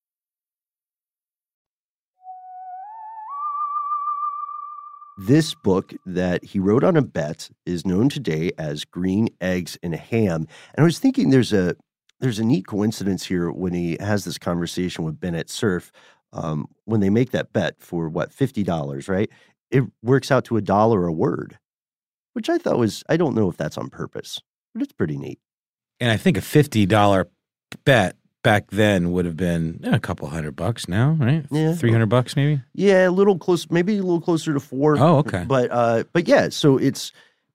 This 5.18 5.54
book 5.54 5.94
that 6.06 6.44
he 6.44 6.58
wrote 6.58 6.84
on 6.84 6.98
a 6.98 7.02
bet 7.04 7.52
is 7.66 7.86
known 7.86 8.10
today 8.10 8.52
as 8.58 8.86
Green 8.86 9.30
Eggs 9.40 9.78
and 9.84 9.94
Ham. 9.94 10.48
And 10.74 10.80
I 10.80 10.84
was 10.84 10.98
thinking 10.98 11.30
there's 11.30 11.54
a 11.54 11.76
there's 12.22 12.40
a 12.40 12.46
neat 12.46 12.66
coincidence 12.68 13.26
here 13.26 13.52
when 13.52 13.74
he 13.74 13.98
has 14.00 14.24
this 14.24 14.38
conversation 14.38 15.04
with 15.04 15.20
Bennett 15.20 15.50
Cerf. 15.50 15.92
Um, 16.34 16.68
when 16.86 17.02
they 17.02 17.10
make 17.10 17.32
that 17.32 17.52
bet 17.52 17.76
for 17.80 18.08
what 18.08 18.32
fifty 18.32 18.64
dollars, 18.64 19.10
right? 19.10 19.30
It 19.70 19.84
works 20.02 20.32
out 20.32 20.46
to 20.46 20.56
a 20.56 20.62
dollar 20.62 21.06
a 21.06 21.12
word, 21.12 21.60
which 22.34 22.50
I 22.50 22.58
thought 22.58 22.78
was 22.78 23.04
I 23.10 23.18
don't 23.18 23.36
know 23.36 23.50
if 23.50 23.58
that's 23.58 23.78
on 23.78 23.90
purpose, 23.90 24.40
but 24.74 24.82
it's 24.82 24.94
pretty 24.94 25.18
neat. 25.18 25.40
And 26.00 26.10
I 26.10 26.16
think 26.16 26.38
a 26.38 26.42
fifty 26.42 26.86
dollar 26.86 27.28
bet 27.84 28.16
back 28.44 28.72
then 28.72 29.12
would 29.12 29.26
have 29.26 29.38
been 29.38 29.82
eh, 29.84 29.96
a 29.96 30.00
couple 30.00 30.28
hundred 30.30 30.56
bucks 30.56 30.88
now, 30.88 31.18
right? 31.20 31.46
Yeah. 31.52 31.74
three 31.74 31.92
hundred 31.92 32.08
bucks 32.10 32.36
maybe. 32.36 32.62
Yeah, 32.74 33.10
a 33.10 33.12
little 33.12 33.38
close, 33.38 33.70
maybe 33.70 33.98
a 33.98 34.02
little 34.02 34.22
closer 34.22 34.54
to 34.54 34.60
four. 34.60 34.98
Oh, 34.98 35.18
okay. 35.18 35.44
But 35.46 35.70
uh, 35.72 36.04
but 36.14 36.28
yeah, 36.28 36.50
so 36.50 36.78
it's 36.78 37.12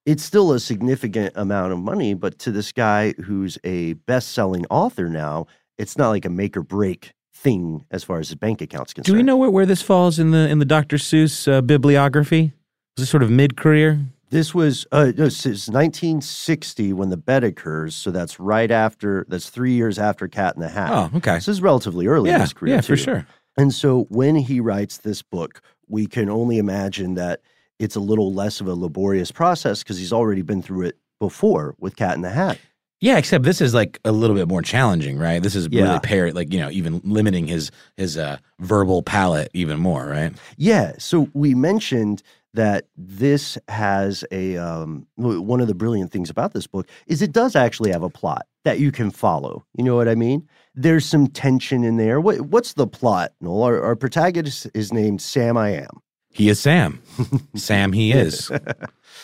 it's 0.07 0.23
still 0.23 0.53
a 0.53 0.61
significant 0.61 1.33
amount 1.37 1.73
of 1.73 1.81
money. 1.81 2.15
But 2.15 2.39
to 2.41 2.53
this 2.53 2.73
guy 2.73 3.13
who's 3.25 3.59
a 3.65 3.95
best-selling 3.95 4.65
author 4.71 5.09
now, 5.09 5.47
it's 5.77 5.99
not 5.99 6.11
like 6.11 6.25
a 6.25 6.31
make 6.31 6.57
or 6.57 6.63
break 6.63 7.12
thing 7.35 7.85
as 7.90 8.03
far 8.03 8.19
as 8.19 8.29
his 8.29 8.37
bank 8.37 8.62
account's 8.62 8.95
concerned. 8.95 9.12
Do 9.12 9.19
we 9.19 9.23
know 9.23 9.37
where, 9.37 9.51
where 9.51 9.66
this 9.66 9.83
falls 9.83 10.19
in 10.19 10.31
the 10.31 10.49
in 10.49 10.59
the 10.59 10.64
Dr. 10.64 10.97
Seuss 10.97 11.53
uh, 11.53 11.61
bibliography? 11.61 12.55
Was 12.97 13.03
this 13.03 13.11
sort 13.11 13.23
of 13.23 13.31
mid 13.31 13.57
career? 13.57 14.01
This 14.31 14.55
was 14.55 14.87
uh, 14.90 15.12
no, 15.16 15.27
it's 15.27 15.45
1960 15.45 16.92
when 16.92 17.11
the 17.11 17.16
bet 17.16 17.45
occurs. 17.45 17.95
So 17.95 18.11
that's 18.11 18.40
right 18.40 18.71
after. 18.71 19.27
That's 19.29 19.51
three 19.51 19.73
years 19.73 19.99
after 19.99 20.29
Cat 20.29 20.55
in 20.55 20.62
the 20.62 20.69
Hat. 20.69 20.90
Oh, 20.90 21.16
okay. 21.19 21.35
This 21.35 21.49
is 21.49 21.61
relatively 21.61 22.07
early 22.07 22.31
in 22.31 22.40
his 22.40 22.53
career. 22.53 22.77
yeah, 22.77 22.81
for 22.81 22.97
sure. 22.97 23.27
And 23.59 23.73
so 23.73 24.07
when 24.09 24.37
he 24.37 24.61
writes 24.61 24.99
this 24.99 25.23
book, 25.23 25.62
we 25.88 26.07
can 26.07 26.29
only 26.29 26.59
imagine 26.59 27.14
that 27.14 27.40
it's 27.79 27.97
a 27.97 28.01
little 28.01 28.33
less 28.33 28.61
of 28.61 28.69
a 28.69 28.75
laborious 28.75 29.31
process 29.31 29.83
because 29.83 29.99
he's 29.99 30.12
already 30.12 30.43
been 30.43 30.62
through 30.62 30.83
it 30.87 30.99
before 31.21 31.75
with 31.79 31.97
Cat 31.97 32.15
in 32.17 32.23
the 32.23 32.31
Hat. 32.31 32.59
Yeah, 33.01 33.19
except 33.19 33.45
this 33.45 33.61
is 33.61 33.75
like 33.75 34.01
a 34.07 34.12
little 34.12 34.35
bit 34.35 34.49
more 34.49 34.62
challenging, 34.62 35.19
right? 35.19 35.43
This 35.43 35.55
is 35.55 35.69
Yeah. 35.71 35.83
really 35.85 36.01
paired, 36.01 36.35
like 36.35 36.53
you 36.53 36.59
know 36.59 36.71
even 36.71 37.01
limiting 37.05 37.47
his 37.47 37.71
his 37.97 38.17
uh, 38.17 38.39
verbal 38.61 39.03
palette 39.03 39.51
even 39.53 39.79
more, 39.79 40.07
right? 40.07 40.33
Yeah. 40.57 40.93
So 40.99 41.29
we 41.35 41.55
mentioned 41.55 42.23
that 42.55 42.87
this 42.97 43.59
has 43.69 44.25
a 44.33 44.57
um, 44.57 45.07
one 45.17 45.61
of 45.61 45.67
the 45.69 45.75
brilliant 45.75 46.11
things 46.11 46.31
about 46.31 46.55
this 46.55 46.67
book 46.67 46.89
is 47.07 47.21
it 47.21 47.33
does 47.33 47.55
actually 47.55 47.93
have 47.93 48.03
a 48.03 48.09
plot 48.09 48.47
that 48.65 48.81
you 48.81 48.91
can 48.91 49.11
follow. 49.11 49.62
You 49.77 49.85
know 49.85 49.95
what 49.95 50.09
I 50.09 50.15
mean? 50.15 50.49
There's 50.75 51.05
some 51.05 51.27
tension 51.27 51.85
in 51.85 51.99
there. 51.99 52.19
What, 52.19 52.41
what's 52.43 52.73
the 52.73 52.87
plot? 52.87 53.33
Noel, 53.43 53.62
our, 53.62 53.83
our 53.83 53.95
protagonist 53.97 54.69
is 54.75 54.91
named 54.93 55.21
Sam 55.21 55.57
I 55.59 55.71
Am. 55.71 56.01
He 56.37 56.49
is 56.51 56.61
Sam. 56.61 57.01
Sam, 57.55 57.92
he 57.92 58.12
is. 58.12 58.51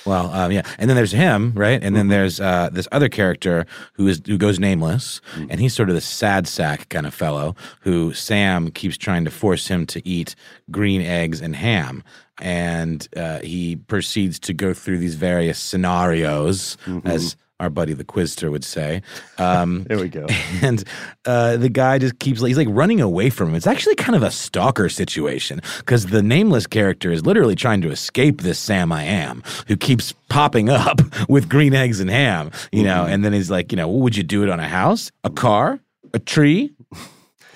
Well, 0.05 0.33
um, 0.33 0.51
yeah, 0.51 0.62
and 0.79 0.88
then 0.88 0.96
there's 0.96 1.12
him, 1.12 1.53
right? 1.55 1.83
And 1.83 1.94
then 1.94 2.09
there's 2.09 2.40
uh, 2.40 2.70
this 2.72 2.88
other 2.90 3.09
character 3.09 3.66
who 3.92 4.09
is 4.09 4.20
who 4.27 4.38
goes 4.38 4.59
nameless, 4.59 5.20
and 5.48 5.61
he's 5.61 5.75
sort 5.75 5.90
of 5.90 5.94
the 5.94 6.01
sad 6.01 6.48
sack 6.48 6.88
kind 6.88 7.07
of 7.07 7.14
fellow 7.14 7.55
who 7.81 8.12
Sam 8.12 8.70
keeps 8.70 8.96
trying 8.96 9.25
to 9.27 9.31
force 9.31 9.68
him 9.68 9.87
to 9.87 10.07
eat 10.09 10.35
green 10.70 11.03
eggs 11.03 11.40
and 11.40 11.55
ham, 11.55 12.03
and 12.40 13.07
uh, 13.16 13.40
he 13.40 13.77
proceeds 13.77 14.40
to 14.40 14.55
go 14.55 14.75
through 14.75 14.98
these 14.98 15.14
various 15.14 15.59
scenarios, 15.59 16.77
as 17.05 17.37
our 17.62 17.70
buddy 17.70 17.92
the 17.92 18.05
Quizster 18.05 18.51
would 18.51 18.64
say. 18.64 19.03
Um, 19.38 19.85
There 19.92 19.98
we 19.98 20.09
go. 20.09 20.27
and 20.62 20.83
uh, 21.25 21.57
the 21.57 21.68
guy 21.68 21.98
just 21.98 22.18
keeps 22.18 22.40
he's 22.40 22.57
like 22.57 22.68
running 22.70 23.01
away 23.01 23.31
from 23.31 23.51
him. 23.51 23.55
It's 23.55 23.66
actually 23.66 23.94
kind 23.94 24.16
of 24.16 24.22
a 24.22 24.31
stalker 24.31 24.88
situation 24.88 25.61
because 25.79 26.07
the 26.07 26.22
nameless 26.22 26.66
character 26.66 27.12
is 27.12 27.25
literally 27.25 27.55
trying 27.55 27.81
to 27.83 27.90
escape 27.90 28.40
this 28.40 28.59
Sam 28.59 28.90
I 28.90 29.05
am 29.05 29.42
who 29.68 29.77
keeps 29.77 30.12
popping 30.29 30.68
up 30.68 31.01
with 31.29 31.48
green 31.48 31.75
eggs 31.75 32.01
and 32.01 32.11
ham, 32.11 32.51
you 32.72 32.83
know. 32.83 33.05
And 33.05 33.25
then 33.25 33.33
he's 33.33 33.51
like, 33.51 33.70
you 33.70 33.77
know, 33.77 33.88
would 33.88 34.16
you 34.16 34.22
do 34.22 34.42
it 34.42 34.48
on 34.48 34.59
a 34.59 34.68
house, 34.68 35.12
a 35.25 35.31
car, 35.31 35.79
a 36.14 36.18
tree? 36.18 36.72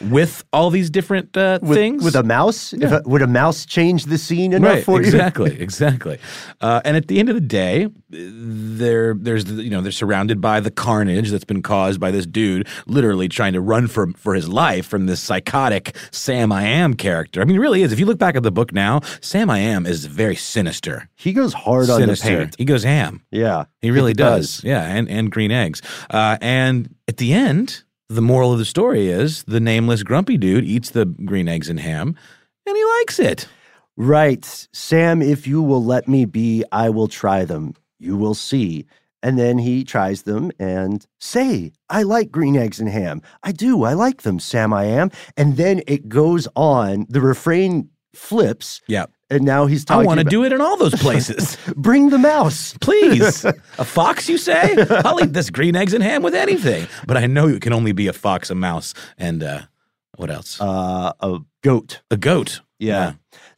With 0.01 0.45
all 0.53 0.69
these 0.71 0.91
different 0.91 1.37
uh, 1.37 1.59
With, 1.63 1.79
things, 1.79 2.05
with 2.05 2.17
a 2.17 2.23
mouse? 2.23 2.75
If 2.75 2.93
a, 2.93 3.03
would 3.07 3.23
a 3.23 3.27
mouse 3.27 3.65
change 3.65 4.05
the 4.05 4.19
scene 4.19 4.53
enough 4.53 4.71
right, 4.71 4.85
for 4.85 5.01
you? 5.01 5.07
exactly, 5.07 5.59
exactly. 5.59 6.19
Uh, 6.61 6.83
and 6.85 6.97
at 6.97 7.09
the 7.09 7.19
end 7.19 7.31
of 7.31 7.35
the 7.35 7.41
day, 7.41 7.89
they're 8.11 9.15
there's 9.15 9.51
you 9.51 9.71
know 9.71 9.81
they're 9.81 9.93
surrounded 9.93 10.41
by 10.41 10.61
the 10.61 10.71
carnage 10.71 11.31
that's 11.31 11.45
been 11.45 11.63
caused 11.63 11.99
by 11.99 12.11
this 12.11 12.27
dude 12.27 12.69
literally 12.87 13.29
trying 13.29 13.55
to 13.55 13.61
run 13.61 13.87
for 13.87 14.13
for 14.13 14.35
his 14.35 14.49
life 14.49 14.87
from 14.87 15.07
this 15.07 15.21
psychotic 15.21 15.97
Sam 16.11 16.53
I 16.53 16.65
Am 16.65 16.95
character. 16.95 17.41
I 17.41 17.45
mean, 17.45 17.57
it 17.57 17.61
really 17.61 17.83
is. 17.83 17.93
If 17.93 17.99
you 17.99 18.07
look 18.07 18.19
back 18.19 18.37
at 18.37 18.43
the 18.43 18.53
book 18.53 18.73
now, 18.73 19.01
Sam 19.21 19.49
I 19.49 19.59
Am 19.61 19.87
is 19.87 20.05
very 20.05 20.37
sinister. 20.37 21.09
He 21.17 21.33
goes 21.33 21.55
hard 21.55 21.89
on 21.89 22.03
the 22.03 22.17
paint. 22.17 22.55
He 22.59 22.65
goes 22.65 22.85
ham. 22.85 23.23
Yeah. 23.31 23.65
He 23.81 23.91
really 23.91 24.11
He 24.11 24.15
does. 24.15 24.63
Yeah, 24.65 24.83
and, 24.83 25.09
and 25.09 25.31
green 25.31 25.51
eggs. 25.53 25.81
Uh, 26.11 26.39
and 26.41 26.95
at 27.09 27.19
the 27.19 27.33
end, 27.33 27.85
the 28.09 28.23
moral 28.23 28.53
of 28.53 28.59
the 28.59 28.65
story 28.65 29.09
is 29.09 29.43
the 29.45 29.61
nameless 29.61 30.03
grumpy 30.03 30.37
dude 30.37 30.65
eats 30.65 30.91
the 30.91 31.07
green 31.07 31.49
eggs 31.49 31.69
and 31.69 31.81
ham, 31.81 32.15
and 32.67 32.77
he 32.77 32.85
likes 33.01 33.19
it. 33.19 33.49
Right. 33.97 34.69
Sam, 34.73 35.23
if 35.23 35.47
you 35.47 35.63
will 35.63 35.85
let 35.85 36.07
me 36.07 36.25
be, 36.25 36.65
I 36.71 36.91
will 36.91 37.09
try 37.09 37.45
them. 37.45 37.75
You 37.99 38.17
will 38.17 38.35
see. 38.35 38.87
And 39.23 39.39
then 39.39 39.59
he 39.59 39.83
tries 39.83 40.23
them 40.23 40.53
and 40.59 41.05
say, 41.19 41.73
I 41.89 42.03
like 42.03 42.31
green 42.31 42.57
eggs 42.57 42.79
and 42.79 42.89
ham. 42.89 43.23
I 43.43 43.53
do. 43.53 43.83
I 43.85 43.95
like 43.95 44.23
them, 44.23 44.39
Sam, 44.39 44.73
I 44.73 44.85
am. 44.85 45.11
And 45.37 45.57
then 45.57 45.83
it 45.87 46.09
goes 46.09 46.47
on. 46.55 47.07
The 47.09 47.23
refrain 47.23 47.89
flips. 48.15 48.83
Yeah. 48.87 49.07
And 49.29 49.45
now 49.45 49.67
he's 49.67 49.85
talking. 49.85 50.05
I 50.05 50.07
want 50.07 50.21
to 50.21 50.25
do 50.25 50.45
it 50.45 50.53
in 50.53 50.61
all 50.61 50.77
those 50.77 50.95
places. 51.01 51.57
Bring 51.77 52.11
the 52.11 52.19
mouse. 52.19 52.75
Please. 52.81 53.45
a 53.79 53.85
fox, 53.85 54.29
you 54.29 54.39
say? 54.39 54.77
I'll 55.05 55.23
eat 55.23 55.33
this 55.33 55.51
green 55.51 55.75
eggs 55.75 55.95
and 55.95 56.03
ham 56.03 56.23
with 56.23 56.35
anything. 56.35 56.87
But 57.07 57.17
I 57.17 57.27
know 57.27 57.49
it 57.49 57.61
can 57.61 57.73
only 57.73 57.93
be 57.93 58.07
a 58.07 58.13
fox, 58.13 58.51
a 58.51 58.55
mouse, 58.55 58.95
and 59.19 59.43
uh, 59.43 59.63
what 60.17 60.31
else? 60.31 60.61
Uh, 60.61 61.13
a 61.21 61.39
goat. 61.63 62.03
a 62.11 62.17
goat. 62.17 62.61
Yeah. 62.79 63.15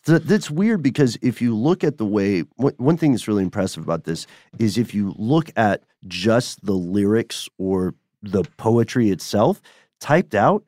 Th- 0.07 0.23
That's 0.23 0.51
weird 0.51 0.83
because 0.83 1.19
if 1.23 1.43
you 1.43 1.55
look 1.55 1.85
at 1.85 1.99
the 1.99 2.07
way, 2.07 2.45
one 2.57 2.73
one 2.79 2.97
thing 2.97 3.13
that's 3.13 3.29
really 3.29 3.43
impressive 3.43 3.83
about 3.83 4.05
this 4.05 4.27
is 4.59 4.79
if 4.79 4.95
you 4.95 5.15
look 5.19 5.51
at 5.57 5.83
just 6.07 6.65
the 6.65 6.73
lyrics 6.75 7.49
or 7.59 7.95
the 8.23 8.45
poetry 8.57 9.11
itself, 9.11 9.61
typed 10.01 10.35
out, 10.35 10.65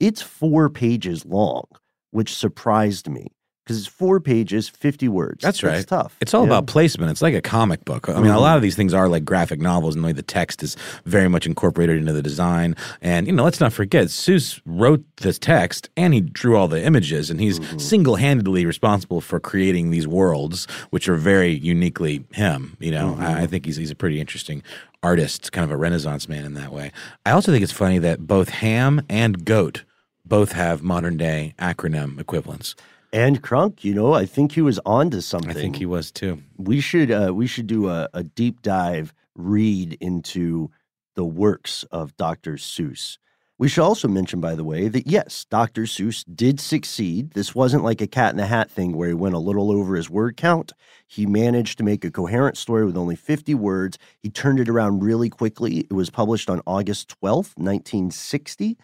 it's 0.00 0.20
four 0.20 0.68
pages 0.68 1.24
long, 1.24 1.64
which 2.10 2.34
surprised 2.34 3.08
me 3.08 3.28
because 3.68 3.80
it's 3.80 3.86
four 3.86 4.18
pages, 4.18 4.66
50 4.66 5.08
words. 5.08 5.42
That's 5.42 5.62
right. 5.62 5.76
It's 5.76 5.84
tough. 5.84 6.16
It's 6.22 6.32
all 6.32 6.46
know? 6.46 6.52
about 6.52 6.66
placement. 6.68 7.10
It's 7.10 7.20
like 7.20 7.34
a 7.34 7.42
comic 7.42 7.84
book. 7.84 8.08
I 8.08 8.18
mean, 8.18 8.30
a 8.30 8.40
lot 8.40 8.56
of 8.56 8.62
these 8.62 8.74
things 8.74 8.94
are 8.94 9.10
like 9.10 9.26
graphic 9.26 9.60
novels, 9.60 9.94
and 9.94 10.02
the 10.02 10.06
way 10.06 10.12
the 10.12 10.22
text 10.22 10.62
is 10.62 10.74
very 11.04 11.28
much 11.28 11.44
incorporated 11.44 11.98
into 11.98 12.14
the 12.14 12.22
design. 12.22 12.74
And 13.02 13.26
you 13.26 13.32
know, 13.34 13.44
let's 13.44 13.60
not 13.60 13.74
forget, 13.74 14.06
Seuss 14.06 14.58
wrote 14.64 15.04
this 15.18 15.38
text 15.38 15.90
and 15.98 16.14
he 16.14 16.22
drew 16.22 16.56
all 16.56 16.66
the 16.66 16.82
images, 16.82 17.28
and 17.28 17.40
he's 17.40 17.60
mm-hmm. 17.60 17.76
single-handedly 17.76 18.64
responsible 18.64 19.20
for 19.20 19.38
creating 19.38 19.90
these 19.90 20.08
worlds, 20.08 20.66
which 20.88 21.06
are 21.06 21.16
very 21.16 21.52
uniquely 21.52 22.24
him. 22.32 22.74
You 22.80 22.92
know, 22.92 23.16
I, 23.18 23.24
mm-hmm. 23.24 23.40
I 23.42 23.46
think 23.46 23.66
he's 23.66 23.76
he's 23.76 23.90
a 23.90 23.94
pretty 23.94 24.18
interesting 24.18 24.62
artist, 25.02 25.52
kind 25.52 25.66
of 25.66 25.70
a 25.70 25.76
Renaissance 25.76 26.26
man 26.26 26.46
in 26.46 26.54
that 26.54 26.72
way. 26.72 26.90
I 27.26 27.32
also 27.32 27.52
think 27.52 27.62
it's 27.62 27.70
funny 27.70 27.98
that 27.98 28.26
both 28.26 28.48
Ham 28.48 29.02
and 29.10 29.44
Goat 29.44 29.84
both 30.24 30.52
have 30.52 30.82
modern-day 30.82 31.54
acronym 31.58 32.18
equivalents. 32.18 32.74
And 33.12 33.42
Crunk, 33.42 33.84
you 33.84 33.94
know, 33.94 34.12
I 34.12 34.26
think 34.26 34.52
he 34.52 34.60
was 34.60 34.78
on 34.84 35.10
to 35.10 35.22
something. 35.22 35.50
I 35.50 35.54
think 35.54 35.76
he 35.76 35.86
was 35.86 36.12
too. 36.12 36.42
we 36.56 36.80
should 36.80 37.10
uh, 37.10 37.32
we 37.34 37.46
should 37.46 37.66
do 37.66 37.88
a, 37.88 38.08
a 38.12 38.22
deep 38.22 38.62
dive 38.62 39.14
read 39.34 39.96
into 40.00 40.70
the 41.14 41.24
works 41.24 41.84
of 41.90 42.16
Dr. 42.16 42.54
Seuss. 42.54 43.18
We 43.58 43.68
should 43.68 43.82
also 43.82 44.06
mention, 44.06 44.40
by 44.40 44.54
the 44.54 44.62
way, 44.62 44.86
that 44.86 45.08
yes, 45.08 45.44
Dr. 45.50 45.82
Seuss 45.82 46.24
did 46.32 46.60
succeed. 46.60 47.32
This 47.32 47.56
wasn't 47.56 47.82
like 47.82 48.00
a 48.00 48.06
cat 48.06 48.30
in 48.30 48.36
the 48.36 48.46
hat 48.46 48.70
thing 48.70 48.92
where 48.96 49.08
he 49.08 49.14
went 49.14 49.34
a 49.34 49.40
little 49.40 49.72
over 49.72 49.96
his 49.96 50.08
word 50.08 50.36
count. 50.36 50.72
He 51.08 51.26
managed 51.26 51.76
to 51.78 51.84
make 51.84 52.04
a 52.04 52.10
coherent 52.10 52.56
story 52.56 52.84
with 52.84 52.96
only 52.96 53.16
50 53.16 53.54
words. 53.56 53.98
He 54.20 54.30
turned 54.30 54.60
it 54.60 54.68
around 54.68 55.02
really 55.02 55.28
quickly. 55.28 55.78
It 55.78 55.92
was 55.92 56.08
published 56.08 56.48
on 56.48 56.62
August 56.68 57.08
12th, 57.20 57.56
1960, 57.56 58.78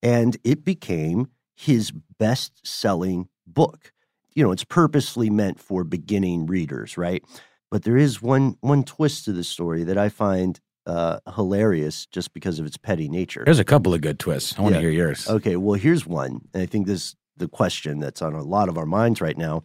and 0.00 0.36
it 0.44 0.64
became 0.64 1.28
his 1.56 1.90
best 1.90 2.64
selling 2.64 3.28
book. 3.54 3.92
You 4.34 4.44
know, 4.44 4.52
it's 4.52 4.64
purposely 4.64 5.28
meant 5.30 5.58
for 5.60 5.84
beginning 5.84 6.46
readers, 6.46 6.96
right? 6.96 7.22
But 7.70 7.82
there 7.84 7.96
is 7.96 8.20
one 8.22 8.56
one 8.60 8.84
twist 8.84 9.24
to 9.26 9.32
the 9.32 9.44
story 9.44 9.84
that 9.84 9.98
I 9.98 10.08
find 10.08 10.58
uh, 10.86 11.18
hilarious 11.34 12.06
just 12.06 12.32
because 12.32 12.58
of 12.58 12.66
its 12.66 12.76
petty 12.76 13.08
nature. 13.08 13.42
There's 13.44 13.58
a 13.58 13.64
couple 13.64 13.92
of 13.94 14.00
good 14.00 14.18
twists. 14.18 14.58
I 14.58 14.62
want 14.62 14.74
to 14.74 14.78
Yeah. 14.80 14.82
hear 14.88 14.90
yours. 15.06 15.28
Okay, 15.28 15.56
well, 15.56 15.74
here's 15.78 16.06
one. 16.06 16.40
And 16.54 16.62
I 16.62 16.66
think 16.66 16.86
this 16.86 17.00
is 17.00 17.16
the 17.36 17.48
question 17.48 18.00
that's 18.00 18.22
on 18.22 18.34
a 18.34 18.42
lot 18.42 18.68
of 18.68 18.76
our 18.78 18.86
minds 18.86 19.20
right 19.20 19.36
now. 19.36 19.62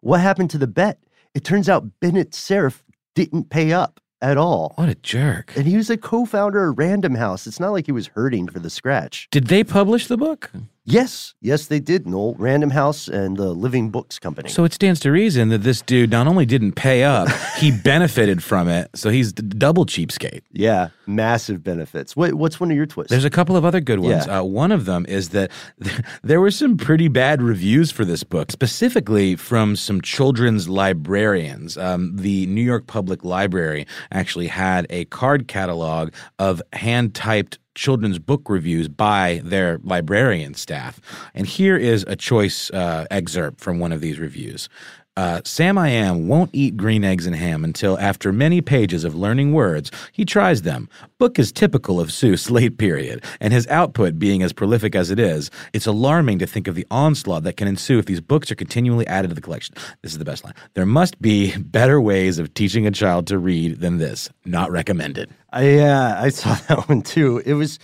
What 0.00 0.20
happened 0.20 0.50
to 0.50 0.58
the 0.58 0.66
bet? 0.66 0.98
It 1.34 1.44
turns 1.44 1.68
out 1.68 1.84
Bennett 2.00 2.34
Cerf 2.34 2.84
didn't 3.14 3.50
pay 3.50 3.72
up 3.72 4.00
at 4.22 4.36
all. 4.38 4.72
What 4.76 4.88
a 4.88 4.94
jerk. 4.94 5.52
And 5.56 5.66
he 5.66 5.76
was 5.76 5.90
a 5.90 5.96
co 5.96 6.24
founder 6.24 6.68
of 6.70 6.78
Random 6.78 7.14
House. 7.16 7.46
It's 7.46 7.60
not 7.60 7.72
like 7.72 7.86
he 7.86 7.92
was 7.92 8.08
hurting 8.08 8.48
for 8.48 8.58
the 8.58 8.70
scratch. 8.70 9.28
Did 9.30 9.46
they 9.48 9.62
publish 9.62 10.06
the 10.06 10.16
book? 10.16 10.50
Yes, 10.88 11.34
yes, 11.40 11.66
they 11.66 11.80
did, 11.80 12.06
Noel. 12.06 12.34
Random 12.38 12.70
House 12.70 13.08
and 13.08 13.36
the 13.36 13.48
Living 13.52 13.90
Books 13.90 14.20
Company. 14.20 14.48
So 14.48 14.62
it 14.62 14.72
stands 14.72 15.00
to 15.00 15.10
reason 15.10 15.48
that 15.48 15.62
this 15.64 15.82
dude 15.82 16.10
not 16.10 16.28
only 16.28 16.46
didn't 16.46 16.72
pay 16.72 17.02
up, 17.02 17.28
he 17.58 17.72
benefited 17.84 18.40
from 18.42 18.68
it. 18.68 18.88
So 18.94 19.10
he's 19.10 19.32
double 19.32 19.84
cheapskate. 19.84 20.42
yeah, 20.52 20.90
massive 21.06 21.62
benefits. 21.62 22.16
What, 22.16 22.34
what's 22.34 22.60
one 22.60 22.70
of 22.70 22.76
your 22.76 22.86
twists? 22.86 23.10
There's 23.10 23.24
a 23.24 23.30
couple 23.30 23.56
of 23.56 23.64
other 23.64 23.80
good 23.80 24.00
ones. 24.00 24.26
Yeah. 24.26 24.40
Uh, 24.40 24.44
one 24.44 24.72
of 24.72 24.84
them 24.84 25.06
is 25.08 25.30
that 25.30 25.50
there 26.22 26.40
were 26.40 26.50
some 26.50 26.76
pretty 26.76 27.08
bad 27.08 27.42
reviews 27.42 27.90
for 27.90 28.04
this 28.04 28.22
book, 28.22 28.50
specifically 28.50 29.36
from 29.36 29.76
some 29.76 30.00
children's 30.00 30.68
librarians. 30.68 31.76
Um, 31.76 32.16
the 32.16 32.46
New 32.46 32.62
York 32.62 32.86
Public 32.86 33.24
Library 33.24 33.86
actually 34.12 34.48
had 34.48 34.86
a 34.90 35.04
card 35.06 35.48
catalog 35.48 36.12
of 36.38 36.62
hand 36.72 37.14
typed 37.14 37.58
children's 37.74 38.18
book 38.18 38.48
reviews 38.48 38.88
by 38.88 39.40
their 39.44 39.78
librarian 39.84 40.54
staff. 40.54 41.00
And 41.34 41.46
here 41.46 41.76
is 41.76 42.04
a 42.08 42.16
choice 42.16 42.70
uh, 42.70 43.06
excerpt 43.10 43.60
from 43.60 43.78
one 43.78 43.92
of 43.92 44.00
these 44.00 44.18
reviews. 44.18 44.68
Uh, 45.16 45.40
Sam 45.46 45.78
I 45.78 45.88
Am 45.88 46.28
won't 46.28 46.50
eat 46.52 46.76
green 46.76 47.02
eggs 47.02 47.26
and 47.26 47.34
ham 47.34 47.64
until 47.64 47.98
after 47.98 48.32
many 48.32 48.60
pages 48.60 49.02
of 49.02 49.14
learning 49.14 49.54
words, 49.54 49.90
he 50.12 50.26
tries 50.26 50.60
them. 50.60 50.90
Book 51.18 51.38
is 51.38 51.50
typical 51.50 51.98
of 51.98 52.10
Seuss' 52.10 52.50
late 52.56 52.76
period, 52.76 53.24
and 53.40 53.50
his 53.50 53.66
output 53.68 54.18
being 54.18 54.42
as 54.42 54.52
prolific 54.52 54.94
as 54.94 55.10
it 55.10 55.18
is, 55.18 55.50
it's 55.72 55.86
alarming 55.86 56.38
to 56.40 56.46
think 56.46 56.68
of 56.68 56.74
the 56.74 56.86
onslaught 56.90 57.44
that 57.44 57.56
can 57.56 57.66
ensue 57.66 57.98
if 57.98 58.04
these 58.04 58.20
books 58.20 58.50
are 58.50 58.56
continually 58.56 59.06
added 59.06 59.28
to 59.28 59.34
the 59.34 59.40
collection. 59.40 59.74
This 60.02 60.12
is 60.12 60.18
the 60.18 60.24
best 60.26 60.44
line. 60.44 60.54
There 60.74 60.84
must 60.84 61.20
be 61.22 61.56
better 61.58 61.98
ways 61.98 62.38
of 62.38 62.52
teaching 62.52 62.86
a 62.86 62.90
child 62.90 63.26
to 63.28 63.38
read 63.38 63.80
than 63.80 63.96
this. 63.96 64.28
Not 64.44 64.70
recommended. 64.70 65.30
I, 65.50 65.62
yeah, 65.70 66.20
I 66.20 66.28
saw 66.28 66.54
that 66.68 66.90
one 66.90 67.00
too. 67.00 67.42
It 67.46 67.54
was 67.54 67.78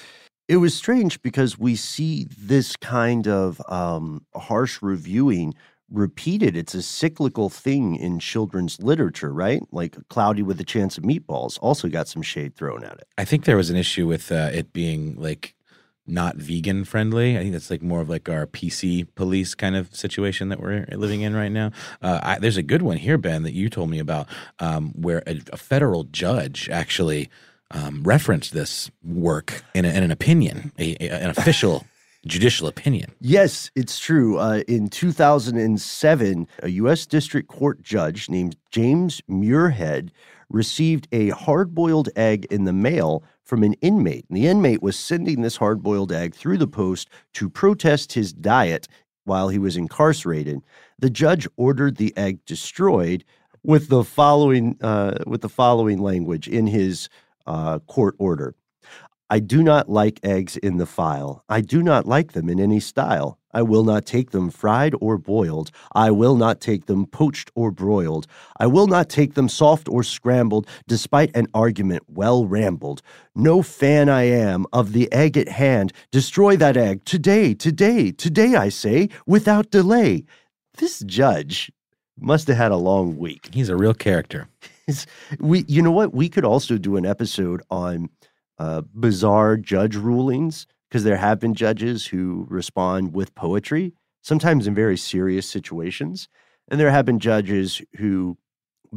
it 0.49 0.57
was 0.57 0.75
strange 0.75 1.23
because 1.23 1.59
we 1.59 1.77
see 1.77 2.27
this 2.37 2.77
kind 2.77 3.27
of 3.27 3.63
um, 3.71 4.27
harsh 4.35 4.83
reviewing 4.83 5.55
repeated. 5.93 6.57
It's 6.57 6.75
a 6.75 6.83
cyclical 6.83 7.49
thing 7.49 7.97
in 7.97 8.19
children's 8.19 8.81
literature, 8.83 9.33
right? 9.33 9.63
Like 9.71 9.97
Cloudy 10.09 10.43
with 10.43 10.61
a 10.61 10.65
Chance 10.65 10.99
of 10.99 11.05
Meatballs 11.05 11.59
also 11.61 11.89
got 11.89 12.09
some 12.09 12.23
shade 12.23 12.57
thrown 12.57 12.83
at 12.85 12.95
it. 12.95 13.09
I 13.19 13.25
think 13.25 13.45
there 13.45 13.57
was 13.57 13.71
an 13.71 13.77
issue 13.77 14.07
with 14.07 14.33
uh, 14.33 14.51
it 14.53 14.73
being 14.73 15.17
like 15.21 15.55
not 16.07 16.37
vegan 16.37 16.85
friendly. 16.85 17.37
I 17.39 17.41
think 17.43 17.53
that's 17.53 17.71
like 17.71 17.83
more 17.83 18.01
of 18.01 18.09
like 18.11 18.29
our 18.29 18.47
PC 18.47 19.07
police 19.15 19.55
kind 19.55 19.77
of 19.77 19.95
situation 19.95 20.49
that 20.49 20.61
we're 20.61 20.85
living 20.93 21.21
in 21.21 21.35
right 21.35 21.53
now. 21.53 21.71
Uh, 22.03 22.19
I, 22.23 22.39
there's 22.41 22.57
a 22.57 22.63
good 22.63 22.83
one 22.83 22.97
here, 22.97 23.19
Ben, 23.19 23.45
that 23.45 23.53
you 23.53 23.69
told 23.69 23.89
me 23.89 24.01
about, 24.01 24.27
um, 24.59 24.91
where 24.97 25.23
a, 25.29 25.41
a 25.53 25.57
federal 25.57 26.05
judge 26.05 26.69
actually 26.71 27.31
um, 27.71 28.03
referenced 28.03 28.53
this 28.53 28.91
work 29.05 29.63
in, 29.75 29.85
a, 29.85 29.89
in 29.91 30.03
an 30.03 30.11
opinion, 30.11 30.73
a, 30.79 30.97
a- 31.01 31.23
an 31.23 31.31
official 31.31 31.87
judicial 32.27 32.69
opinion. 32.69 33.13
Yes, 33.21 33.71
it's 33.75 33.99
true. 33.99 34.39
Uh, 34.39 34.63
in 34.69 34.89
2007, 34.89 36.47
a 36.63 36.69
U.S. 36.71 37.07
District 37.07 37.49
Court 37.49 37.83
judge 37.83 38.29
named 38.29 38.57
James 38.71 39.21
Muirhead 39.29 40.11
received 40.49 41.09
a 41.13 41.31
hard 41.31 41.75
boiled 41.75 42.11
egg 42.15 42.47
in 42.51 42.65
the 42.65 42.73
mail 42.73 43.25
from 43.43 43.63
an 43.63 43.75
inmate. 43.75 44.27
And 44.29 44.37
the 44.37 44.47
inmate 44.47 44.83
was 44.83 44.99
sending 44.99 45.43
this 45.43 45.57
hard 45.57 45.83
boiled 45.83 46.13
egg 46.13 46.35
through 46.35 46.59
the 46.59 46.67
post 46.67 47.09
to 47.35 47.51
protest 47.51 48.13
his 48.13 48.33
diet 48.33 48.87
while 49.25 49.49
he 49.49 49.59
was 49.59 49.77
incarcerated. 49.77 50.61
The 50.99 51.11
judge 51.11 51.49
ordered 51.57 51.97
the 51.97 52.17
egg 52.17 52.45
destroyed 52.45 53.25
with 53.63 53.89
the 53.89 54.05
following, 54.05 54.77
uh, 54.81 55.19
with 55.27 55.41
the 55.41 55.49
following 55.49 55.99
language 55.99 56.49
in 56.49 56.67
his 56.67 57.09
uh, 57.47 57.79
court 57.81 58.15
order. 58.19 58.55
I 59.33 59.39
do 59.39 59.63
not 59.63 59.89
like 59.89 60.21
eggs 60.23 60.59
in 60.59 60.77
the 60.77 60.85
file. 60.85 61.43
I 61.49 61.63
do 61.63 61.83
not 61.83 62.05
like 62.05 62.33
them 62.33 62.51
in 62.51 62.61
any 62.61 62.81
style. 62.81 63.39
I 63.55 63.63
will 63.63 63.83
not 63.83 64.05
take 64.05 64.33
them 64.33 64.51
fried 64.51 64.95
or 65.01 65.17
boiled. 65.17 65.71
I 65.95 66.11
will 66.11 66.37
not 66.37 66.61
take 66.61 66.85
them 66.85 67.07
poached 67.07 67.51
or 67.55 67.71
broiled. 67.71 68.27
I 68.61 68.67
will 68.67 68.89
not 68.89 69.09
take 69.09 69.33
them 69.33 69.49
soft 69.49 69.89
or 69.89 70.03
scrambled, 70.03 70.67
despite 70.87 71.35
an 71.35 71.47
argument 71.55 72.03
well 72.09 72.45
rambled. 72.45 73.01
No 73.35 73.63
fan 73.63 74.11
I 74.11 74.25
am 74.25 74.67
of 74.71 74.93
the 74.93 75.11
egg 75.11 75.39
at 75.39 75.49
hand. 75.49 75.95
Destroy 76.11 76.55
that 76.59 76.77
egg 76.77 77.07
today, 77.07 77.55
today, 77.55 78.13
today, 78.13 78.55
I 78.55 78.69
say, 78.69 79.09
without 79.27 79.71
delay. 79.71 80.25
This 80.77 80.99
judge 81.07 81.73
must 82.21 82.49
have 82.49 82.59
had 82.59 82.71
a 82.71 82.77
long 82.77 83.17
week 83.17 83.49
He's 83.55 83.71
a 83.71 83.77
real 83.77 83.95
character. 83.95 84.49
we 85.41 85.65
you 85.69 85.81
know 85.81 85.91
what 85.91 86.13
we 86.13 86.29
could 86.29 86.45
also 86.45 86.77
do 86.77 86.97
an 86.97 87.07
episode 87.07 87.63
on 87.71 88.11
uh, 88.63 88.81
bizarre 89.07 89.57
judge 89.73 89.97
rulings 89.97 90.67
because 90.89 91.05
there 91.05 91.17
have 91.29 91.39
been 91.45 91.55
judges 91.55 92.07
who 92.13 92.47
respond 92.61 93.03
with 93.19 93.35
poetry 93.35 93.87
sometimes 94.31 94.67
in 94.69 94.75
very 94.75 94.97
serious 95.13 95.47
situations 95.57 96.29
and 96.69 96.79
there 96.81 96.91
have 96.97 97.05
been 97.11 97.19
judges 97.19 97.69
who 97.99 98.37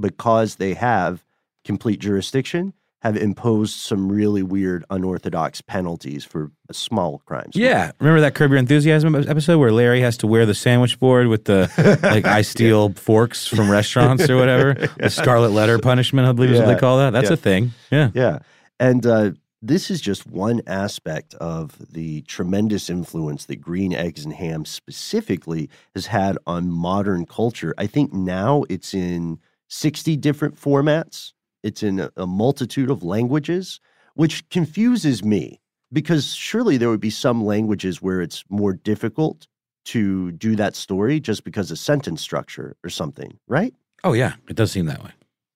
because 0.08 0.56
they 0.56 0.73
have 0.73 1.25
complete 1.63 1.99
jurisdiction 1.99 2.73
have 3.01 3.15
imposed 3.17 3.75
some 3.75 4.12
really 4.12 4.41
weird 4.41 4.84
unorthodox 4.89 5.62
penalties 5.62 6.23
for 6.25 6.51
small 6.71 7.19
crimes 7.28 7.56
Yeah, 7.56 7.91
remember 7.99 8.21
that 8.21 8.34
Curb 8.36 8.49
Your 8.51 8.58
Enthusiasm 8.60 9.13
episode 9.15 9.60
where 9.60 9.71
Larry 9.71 10.01
has 10.01 10.17
to 10.17 10.28
wear 10.28 10.45
the 10.47 10.56
sandwich 10.56 10.99
board 10.99 11.28
with 11.28 11.45
the 11.45 11.60
like 12.13 12.25
I 12.25 12.41
steal 12.41 12.93
forks 12.93 13.47
from 13.47 13.69
restaurants 13.69 14.28
or 14.30 14.38
whatever? 14.38 14.73
The 14.97 15.10
Scarlet 15.10 15.51
Letter 15.51 15.78
punishment, 15.80 16.28
I 16.28 16.32
believe 16.32 16.51
is 16.51 16.60
what 16.60 16.67
they 16.73 16.80
call 16.80 16.97
that. 16.97 17.12
That's 17.12 17.30
Yeah. 17.30 17.34
a 17.34 17.38
thing. 17.38 17.71
Yeah. 17.91 18.10
Yeah. 18.15 18.39
And 18.80 19.06
uh, 19.06 19.32
this 19.61 19.89
is 19.89 20.01
just 20.01 20.27
one 20.27 20.61
aspect 20.67 21.33
of 21.35 21.77
the 21.91 22.21
tremendous 22.23 22.89
influence 22.89 23.45
that 23.45 23.61
Green 23.61 23.93
Eggs 23.93 24.23
and 24.23 24.33
Ham 24.33 24.65
specifically 24.65 25.69
has 25.95 26.07
had 26.07 26.37
on 26.45 26.69
modern 26.69 27.25
culture. 27.25 27.73
I 27.77 27.87
think 27.87 28.13
now 28.13 28.63
it's 28.69 28.93
in 28.93 29.39
60 29.69 30.17
different 30.17 30.55
formats, 30.55 31.33
it's 31.63 31.81
in 31.81 32.09
a, 32.15 32.27
multitude 32.27 32.91
of 32.91 33.03
languages, 33.03 33.79
which 34.13 34.47
confuses 34.49 35.23
me 35.23 35.59
because 35.91 36.33
surely 36.33 36.77
there 36.77 36.89
would 36.89 36.99
be 36.99 37.09
some 37.09 37.43
languages 37.43 38.01
where 38.01 38.21
it's 38.21 38.43
more 38.49 38.73
difficult 38.73 39.47
to 39.85 40.31
do 40.33 40.55
that 40.55 40.75
story 40.75 41.19
just 41.19 41.43
because 41.43 41.71
of 41.71 41.79
sentence 41.79 42.21
structure 42.21 42.75
or 42.83 42.89
something, 42.89 43.39
right? 43.47 43.73
Oh 44.03 44.13
yeah, 44.13 44.33
it 44.49 44.55
does 44.55 44.71
seem 44.71 44.85
that 44.87 45.03
way. 45.03 45.11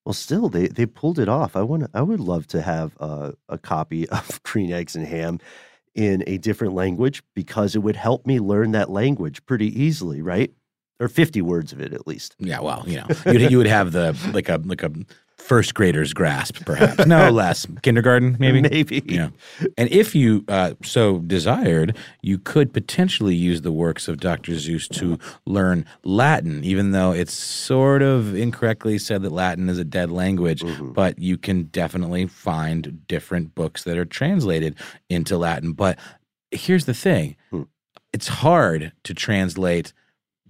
Well, 0.09 0.15
still, 0.15 0.49
they 0.49 0.65
they 0.65 0.87
pulled 0.87 1.19
it 1.19 1.29
off. 1.29 1.55
I 1.55 1.61
want. 1.61 1.87
I 1.93 2.01
would 2.01 2.19
love 2.19 2.47
to 2.47 2.63
have 2.63 2.97
uh, 2.99 3.33
a 3.47 3.59
copy 3.59 4.09
of 4.09 4.41
Green 4.41 4.71
Eggs 4.71 4.95
and 4.95 5.05
Ham 5.05 5.37
in 5.93 6.23
a 6.25 6.39
different 6.39 6.73
language 6.73 7.21
because 7.35 7.75
it 7.75 7.79
would 7.83 7.95
help 7.95 8.25
me 8.25 8.39
learn 8.39 8.71
that 8.71 8.89
language 8.89 9.45
pretty 9.45 9.67
easily, 9.79 10.23
right? 10.23 10.51
Or 10.99 11.09
fifty 11.09 11.43
words 11.43 11.73
of 11.73 11.79
it 11.79 11.93
at 11.93 12.07
least. 12.07 12.35
Yeah, 12.39 12.59
well, 12.59 12.83
you 12.87 12.97
know, 12.97 13.05
you'd, 13.27 13.51
you 13.51 13.59
would 13.59 13.67
have 13.67 13.91
the 13.91 14.17
like 14.33 14.49
a 14.49 14.59
like 14.65 14.81
a 14.81 14.91
first 15.49 15.73
grader's 15.73 16.13
grasp, 16.13 16.63
perhaps. 16.63 17.07
No 17.07 17.29
less. 17.41 17.65
Kindergarten, 17.81 18.37
maybe? 18.39 18.61
Maybe. 18.61 19.01
Yeah. 19.03 19.29
And 19.79 19.91
if 19.91 20.13
you 20.13 20.45
uh, 20.47 20.75
so 20.83 21.19
desired, 21.19 21.97
you 22.21 22.37
could 22.37 22.71
potentially 22.71 23.33
use 23.33 23.63
the 23.63 23.71
works 23.71 24.07
of 24.07 24.19
Dr. 24.19 24.55
Zeus 24.59 24.87
to 24.89 25.17
learn 25.47 25.85
Latin, 26.03 26.63
even 26.63 26.91
though 26.91 27.11
it's 27.11 27.33
sort 27.33 28.03
of 28.03 28.35
incorrectly 28.35 28.99
said 28.99 29.23
that 29.23 29.31
Latin 29.31 29.69
is 29.69 29.79
a 29.79 29.83
dead 29.83 30.11
language. 30.11 30.63
But 30.79 31.17
you 31.17 31.35
can 31.35 31.63
definitely 31.63 32.27
find 32.27 33.01
different 33.07 33.55
books 33.55 33.83
that 33.85 33.97
are 33.97 34.05
translated 34.05 34.75
into 35.09 35.35
Latin. 35.35 35.73
But 35.73 35.97
here's 36.51 36.85
the 36.85 36.93
thing 36.93 37.35
it's 38.13 38.27
hard 38.27 38.91
to 39.03 39.13
translate 39.15 39.93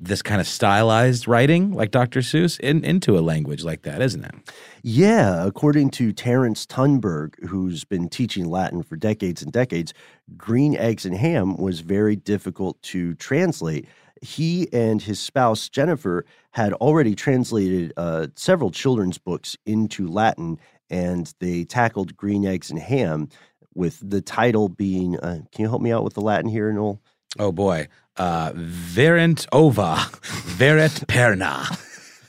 this 0.01 0.21
kind 0.21 0.39
of 0.39 0.47
stylized 0.47 1.27
writing 1.27 1.73
like 1.73 1.91
Dr. 1.91 2.21
Seuss 2.21 2.59
in, 2.59 2.83
into 2.83 3.17
a 3.17 3.21
language 3.21 3.63
like 3.63 3.81
that, 3.83 4.01
isn't 4.01 4.23
it? 4.23 4.33
Yeah, 4.81 5.45
according 5.45 5.89
to 5.91 6.13
Terence 6.13 6.65
Tunberg, 6.65 7.35
who's 7.45 7.83
been 7.83 8.07
teaching 8.07 8.45
Latin 8.45 8.81
for 8.81 8.95
decades 8.95 9.41
and 9.41 9.51
decades, 9.51 9.93
Green 10.37 10.75
Eggs 10.77 11.05
and 11.05 11.15
Ham 11.15 11.57
was 11.57 11.81
very 11.81 12.15
difficult 12.15 12.81
to 12.83 13.13
translate. 13.15 13.87
He 14.21 14.67
and 14.73 15.01
his 15.01 15.19
spouse, 15.19 15.69
Jennifer, 15.69 16.25
had 16.51 16.73
already 16.73 17.15
translated 17.15 17.93
uh, 17.97 18.27
several 18.35 18.71
children's 18.71 19.17
books 19.17 19.57
into 19.65 20.07
Latin, 20.07 20.59
and 20.89 21.33
they 21.39 21.65
tackled 21.65 22.15
Green 22.15 22.45
Eggs 22.45 22.69
and 22.69 22.79
Ham 22.79 23.29
with 23.75 23.99
the 24.07 24.21
title 24.21 24.69
being 24.69 25.17
uh, 25.19 25.41
Can 25.51 25.63
you 25.63 25.69
help 25.69 25.81
me 25.81 25.91
out 25.91 26.03
with 26.03 26.13
the 26.13 26.21
Latin 26.21 26.49
here, 26.49 26.71
Noel? 26.71 27.01
Oh 27.37 27.51
boy. 27.51 27.87
Uh, 28.19 28.51
virent 28.55 29.47
ova, 29.51 29.95
viret 30.57 31.07
perna, 31.07 31.69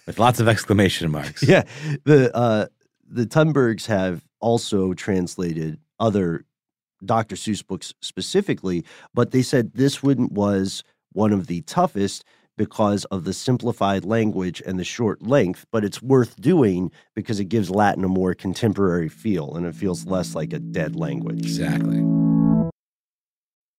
with 0.07 0.19
lots 0.19 0.39
of 0.39 0.49
exclamation 0.49 1.11
marks. 1.11 1.43
Yeah, 1.43 1.65
the 2.05 2.35
uh, 2.35 2.67
the 3.09 3.27
Tunbergs 3.27 3.87
have 3.87 4.23
also 4.41 4.95
translated 4.95 5.79
other 5.99 6.45
Dr. 7.05 7.37
Seuss 7.37 7.67
books 7.67 7.95
specifically, 8.01 8.85
but 9.15 9.33
they 9.33 9.43
said 9.43 9.73
this 9.75 10.03
one 10.03 10.29
was 10.31 10.85
one 11.13 11.33
of 11.33 11.47
the 11.49 11.63
toughest 11.63 12.25
because 12.57 13.05
of 13.07 13.25
the 13.25 13.33
simplified 13.33 14.05
language 14.05 14.63
and 14.67 14.79
the 14.79 14.85
short 14.85 15.23
length, 15.23 15.65
but 15.73 15.83
it's 15.85 16.03
worth 16.03 16.39
doing 16.41 16.91
because 17.15 17.41
it 17.41 17.47
gives 17.47 17.71
Latin 17.71 18.05
a 18.05 18.09
more 18.09 18.35
contemporary 18.35 19.09
feel 19.09 19.55
and 19.57 19.65
it 19.67 19.75
feels 19.75 20.07
less 20.07 20.35
like 20.35 20.53
a 20.53 20.59
dead 20.59 20.95
language. 20.95 21.41
Exactly. 21.41 22.30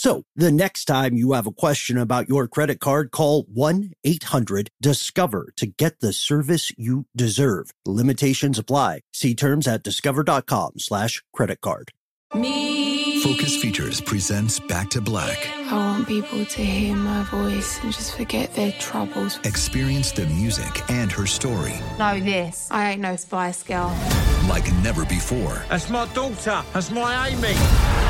So 0.00 0.22
the 0.34 0.50
next 0.50 0.86
time 0.86 1.14
you 1.14 1.32
have 1.32 1.46
a 1.46 1.52
question 1.52 1.98
about 1.98 2.26
your 2.26 2.48
credit 2.48 2.80
card, 2.80 3.10
call 3.10 3.42
1 3.52 3.92
800 4.02 4.70
Discover 4.80 5.52
to 5.58 5.66
get 5.66 6.00
the 6.00 6.14
service 6.14 6.72
you 6.78 7.04
deserve. 7.14 7.72
Limitations 7.84 8.58
apply. 8.58 9.02
See 9.12 9.34
terms 9.34 9.68
at 9.68 9.82
discover.com 9.82 10.78
slash 10.78 11.22
credit 11.34 11.60
card. 11.60 11.90
Focus 12.32 13.60
Features 13.60 14.00
presents 14.00 14.58
Back 14.58 14.88
to 14.90 15.02
Black. 15.02 15.46
I 15.70 15.76
want 15.76 16.08
people 16.08 16.46
to 16.46 16.64
hear 16.64 16.96
my 16.96 17.22
voice 17.24 17.78
and 17.82 17.92
just 17.92 18.16
forget 18.16 18.54
their 18.54 18.72
troubles. 18.78 19.38
Experience 19.44 20.12
the 20.12 20.24
music 20.28 20.80
and 20.90 21.12
her 21.12 21.26
story 21.26 21.74
Know 21.98 22.18
this. 22.20 22.68
I 22.70 22.92
ain't 22.92 23.02
no 23.02 23.16
spy 23.16 23.52
Girl. 23.68 23.94
like 24.48 24.72
never 24.76 25.04
before 25.04 25.62
That's 25.68 25.90
my 25.90 26.06
daughter. 26.14 26.64
That's 26.72 26.90
my 26.90 27.28
Amy. 27.28 28.09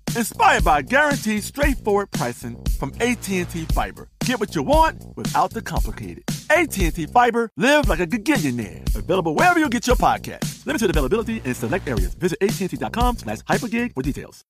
inspired 0.15 0.63
by 0.63 0.81
guaranteed 0.81 1.43
straightforward 1.43 2.11
pricing 2.11 2.61
from 2.79 2.93
AT&T 2.99 3.43
Fiber. 3.73 4.09
Get 4.25 4.39
what 4.39 4.55
you 4.55 4.63
want 4.63 5.03
without 5.15 5.51
the 5.51 5.61
complicated. 5.61 6.23
AT&T 6.49 7.07
Fiber, 7.07 7.49
live 7.57 7.87
like 7.87 7.99
a 7.99 8.07
gigillionaire. 8.07 8.95
Available 8.95 9.35
wherever 9.35 9.59
you 9.59 9.69
get 9.69 9.87
your 9.87 9.95
podcast. 9.95 10.65
Limited 10.65 10.89
availability 10.89 11.41
in 11.43 11.53
select 11.53 11.87
areas. 11.87 12.13
Visit 12.15 12.37
AT&T.com 12.41 13.17
slash 13.17 13.39
hypergig 13.39 13.93
for 13.93 14.01
details. 14.01 14.43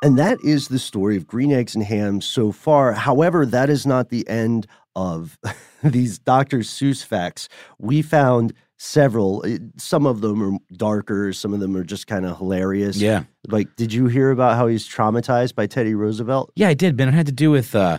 And 0.00 0.16
that 0.16 0.38
is 0.44 0.68
the 0.68 0.78
story 0.78 1.16
of 1.16 1.26
Green 1.26 1.50
Eggs 1.50 1.74
and 1.74 1.82
Ham 1.82 2.20
so 2.20 2.52
far. 2.52 2.92
However, 2.92 3.44
that 3.44 3.68
is 3.68 3.84
not 3.84 4.10
the 4.10 4.28
end 4.28 4.68
of 4.94 5.38
these 5.82 6.20
Dr. 6.20 6.58
Seuss 6.58 7.04
facts. 7.04 7.48
We 7.78 8.02
found 8.02 8.52
several. 8.78 9.44
Some 9.76 10.06
of 10.06 10.20
them 10.20 10.42
are 10.42 10.58
darker, 10.72 11.32
some 11.32 11.52
of 11.52 11.60
them 11.60 11.76
are 11.76 11.84
just 11.84 12.06
kind 12.06 12.24
of 12.24 12.38
hilarious. 12.38 12.96
Yeah. 12.96 13.24
Like, 13.46 13.76
did 13.76 13.92
you 13.92 14.06
hear 14.06 14.30
about 14.30 14.56
how 14.56 14.66
he's 14.66 14.88
traumatized 14.88 15.54
by 15.54 15.66
Teddy 15.66 15.94
Roosevelt? 15.94 16.52
Yeah, 16.56 16.68
I 16.68 16.74
did, 16.74 16.96
Ben. 16.96 17.08
It 17.08 17.14
had 17.14 17.26
to 17.26 17.32
do 17.32 17.50
with 17.50 17.74
uh, 17.74 17.98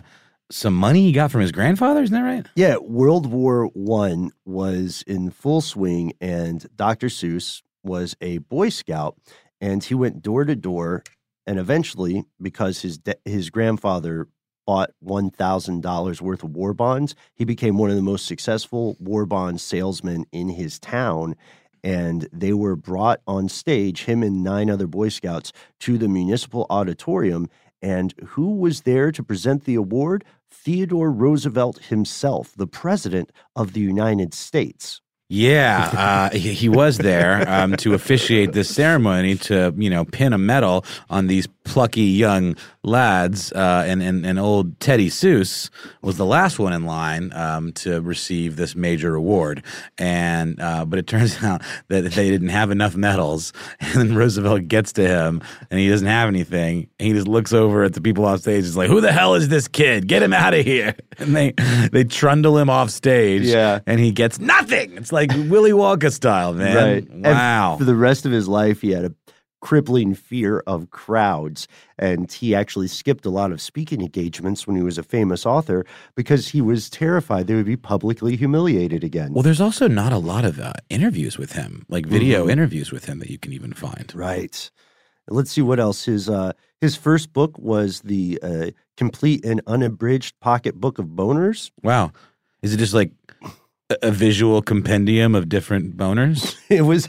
some 0.50 0.74
money 0.74 1.02
he 1.02 1.12
got 1.12 1.30
from 1.30 1.42
his 1.42 1.52
grandfather. 1.52 2.02
Isn't 2.02 2.14
that 2.14 2.22
right? 2.22 2.46
Yeah, 2.56 2.76
World 2.78 3.26
War 3.26 3.66
One 3.66 4.32
was 4.44 5.04
in 5.06 5.30
full 5.30 5.60
swing, 5.60 6.12
and 6.20 6.66
Dr. 6.74 7.08
Seuss 7.08 7.62
was 7.84 8.16
a 8.20 8.38
Boy 8.38 8.68
Scout, 8.70 9.16
and 9.60 9.82
he 9.84 9.94
went 9.94 10.22
door 10.22 10.44
to 10.44 10.56
door, 10.56 11.02
and 11.46 11.58
eventually, 11.58 12.24
because 12.40 12.82
his 12.82 12.98
de- 12.98 13.16
his 13.24 13.50
grandfather 13.50 14.28
bought 14.66 14.90
one 15.00 15.30
thousand 15.30 15.82
dollars 15.82 16.20
worth 16.22 16.42
of 16.42 16.54
war 16.54 16.72
bonds, 16.72 17.14
he 17.34 17.44
became 17.44 17.78
one 17.78 17.90
of 17.90 17.96
the 17.96 18.02
most 18.02 18.26
successful 18.26 18.96
war 19.00 19.26
bond 19.26 19.60
salesmen 19.60 20.26
in 20.32 20.48
his 20.50 20.78
town. 20.78 21.34
And 21.82 22.28
they 22.32 22.52
were 22.52 22.76
brought 22.76 23.20
on 23.26 23.48
stage, 23.48 24.04
him 24.04 24.22
and 24.22 24.44
nine 24.44 24.68
other 24.70 24.86
Boy 24.86 25.08
Scouts, 25.08 25.52
to 25.80 25.96
the 25.96 26.08
municipal 26.08 26.66
auditorium. 26.68 27.48
And 27.80 28.12
who 28.24 28.56
was 28.56 28.82
there 28.82 29.10
to 29.12 29.22
present 29.22 29.64
the 29.64 29.76
award? 29.76 30.24
Theodore 30.50 31.10
Roosevelt 31.10 31.78
himself, 31.84 32.52
the 32.54 32.66
President 32.66 33.32
of 33.56 33.72
the 33.72 33.80
United 33.80 34.34
States. 34.34 35.00
Yeah, 35.30 36.28
uh, 36.32 36.36
he, 36.36 36.52
he 36.52 36.68
was 36.68 36.98
there 36.98 37.48
um, 37.48 37.76
to 37.76 37.94
officiate 37.94 38.52
this 38.52 38.68
ceremony 38.68 39.36
to, 39.36 39.72
you 39.78 39.88
know, 39.88 40.04
pin 40.04 40.32
a 40.32 40.38
medal 40.38 40.84
on 41.08 41.28
these 41.28 41.46
plucky 41.64 42.02
young 42.02 42.56
lads. 42.82 43.52
Uh, 43.52 43.84
and, 43.86 44.02
and, 44.02 44.24
and 44.26 44.38
old 44.38 44.78
Teddy 44.80 45.08
Seuss 45.10 45.70
was 46.02 46.16
the 46.16 46.24
last 46.26 46.58
one 46.58 46.72
in 46.72 46.84
line 46.84 47.32
um, 47.34 47.72
to 47.74 48.00
receive 48.00 48.56
this 48.56 48.74
major 48.74 49.14
award. 49.14 49.62
And 49.98 50.60
uh, 50.60 50.84
but 50.84 50.98
it 50.98 51.06
turns 51.06 51.42
out 51.44 51.62
that 51.88 52.02
they 52.12 52.30
didn't 52.30 52.48
have 52.48 52.70
enough 52.70 52.96
medals. 52.96 53.52
And 53.80 53.94
then 54.10 54.14
Roosevelt 54.16 54.68
gets 54.68 54.92
to 54.94 55.06
him, 55.06 55.42
and 55.70 55.80
he 55.80 55.88
doesn't 55.88 56.06
have 56.06 56.28
anything. 56.28 56.88
And 57.00 57.08
he 57.08 57.12
just 57.12 57.26
looks 57.26 57.52
over 57.52 57.82
at 57.82 57.92
the 57.94 58.00
people 58.00 58.24
on 58.24 58.38
stage. 58.38 58.62
He's 58.64 58.76
like, 58.76 58.88
"Who 58.88 59.00
the 59.00 59.10
hell 59.12 59.34
is 59.34 59.48
this 59.48 59.66
kid? 59.66 60.06
Get 60.06 60.22
him 60.22 60.32
out 60.32 60.54
of 60.54 60.64
here!" 60.64 60.94
And 61.18 61.34
they 61.36 61.52
they 61.92 62.04
trundle 62.04 62.56
him 62.56 62.70
off 62.70 62.90
stage. 62.90 63.42
Yeah. 63.42 63.80
and 63.86 63.98
he 64.00 64.12
gets 64.12 64.38
nothing. 64.38 64.96
It's 64.96 65.12
like 65.12 65.30
Willy 65.34 65.72
Wonka 65.72 66.12
style, 66.12 66.54
man. 66.54 66.76
Right. 66.76 67.08
And 67.10 67.22
Wow. 67.24 67.76
for 67.78 67.84
the 67.84 67.94
rest 67.96 68.24
of 68.26 68.32
his 68.32 68.46
life, 68.48 68.80
he 68.80 68.90
had 68.92 69.04
a 69.04 69.14
crippling 69.60 70.14
fear 70.14 70.62
of 70.66 70.90
crowds. 70.90 71.68
And 71.98 72.30
he 72.30 72.54
actually 72.54 72.88
skipped 72.88 73.26
a 73.26 73.30
lot 73.30 73.52
of 73.52 73.60
speaking 73.60 74.00
engagements 74.00 74.66
when 74.66 74.76
he 74.76 74.82
was 74.82 74.98
a 74.98 75.02
famous 75.02 75.46
author 75.46 75.84
because 76.14 76.48
he 76.48 76.60
was 76.60 76.90
terrified 76.90 77.46
they 77.46 77.54
would 77.54 77.66
be 77.66 77.76
publicly 77.76 78.36
humiliated 78.36 79.04
again. 79.04 79.32
well, 79.32 79.42
there's 79.42 79.60
also 79.60 79.88
not 79.88 80.12
a 80.12 80.18
lot 80.18 80.44
of 80.44 80.58
uh, 80.58 80.72
interviews 80.88 81.38
with 81.38 81.52
him, 81.52 81.84
like 81.88 82.06
video 82.06 82.48
interviews 82.48 82.90
with 82.90 83.04
him 83.04 83.18
that 83.20 83.30
you 83.30 83.38
can 83.38 83.52
even 83.52 83.72
find. 83.72 84.12
Right. 84.14 84.70
Let's 85.28 85.52
see 85.52 85.62
what 85.62 85.78
else. 85.78 86.04
His 86.06 86.28
uh, 86.28 86.52
his 86.80 86.96
first 86.96 87.32
book 87.32 87.56
was 87.58 88.00
the 88.00 88.38
uh, 88.42 88.70
complete 88.96 89.44
and 89.44 89.60
unabridged 89.66 90.40
pocket 90.40 90.74
book 90.74 90.98
of 90.98 91.06
boners. 91.06 91.70
Wow. 91.82 92.12
Is 92.62 92.74
it 92.74 92.78
just 92.78 92.94
like 92.94 93.12
a, 93.90 93.96
a 94.02 94.10
visual 94.10 94.60
compendium 94.62 95.34
of 95.34 95.48
different 95.48 95.96
boners? 95.96 96.56
It 96.70 96.82
was. 96.82 97.08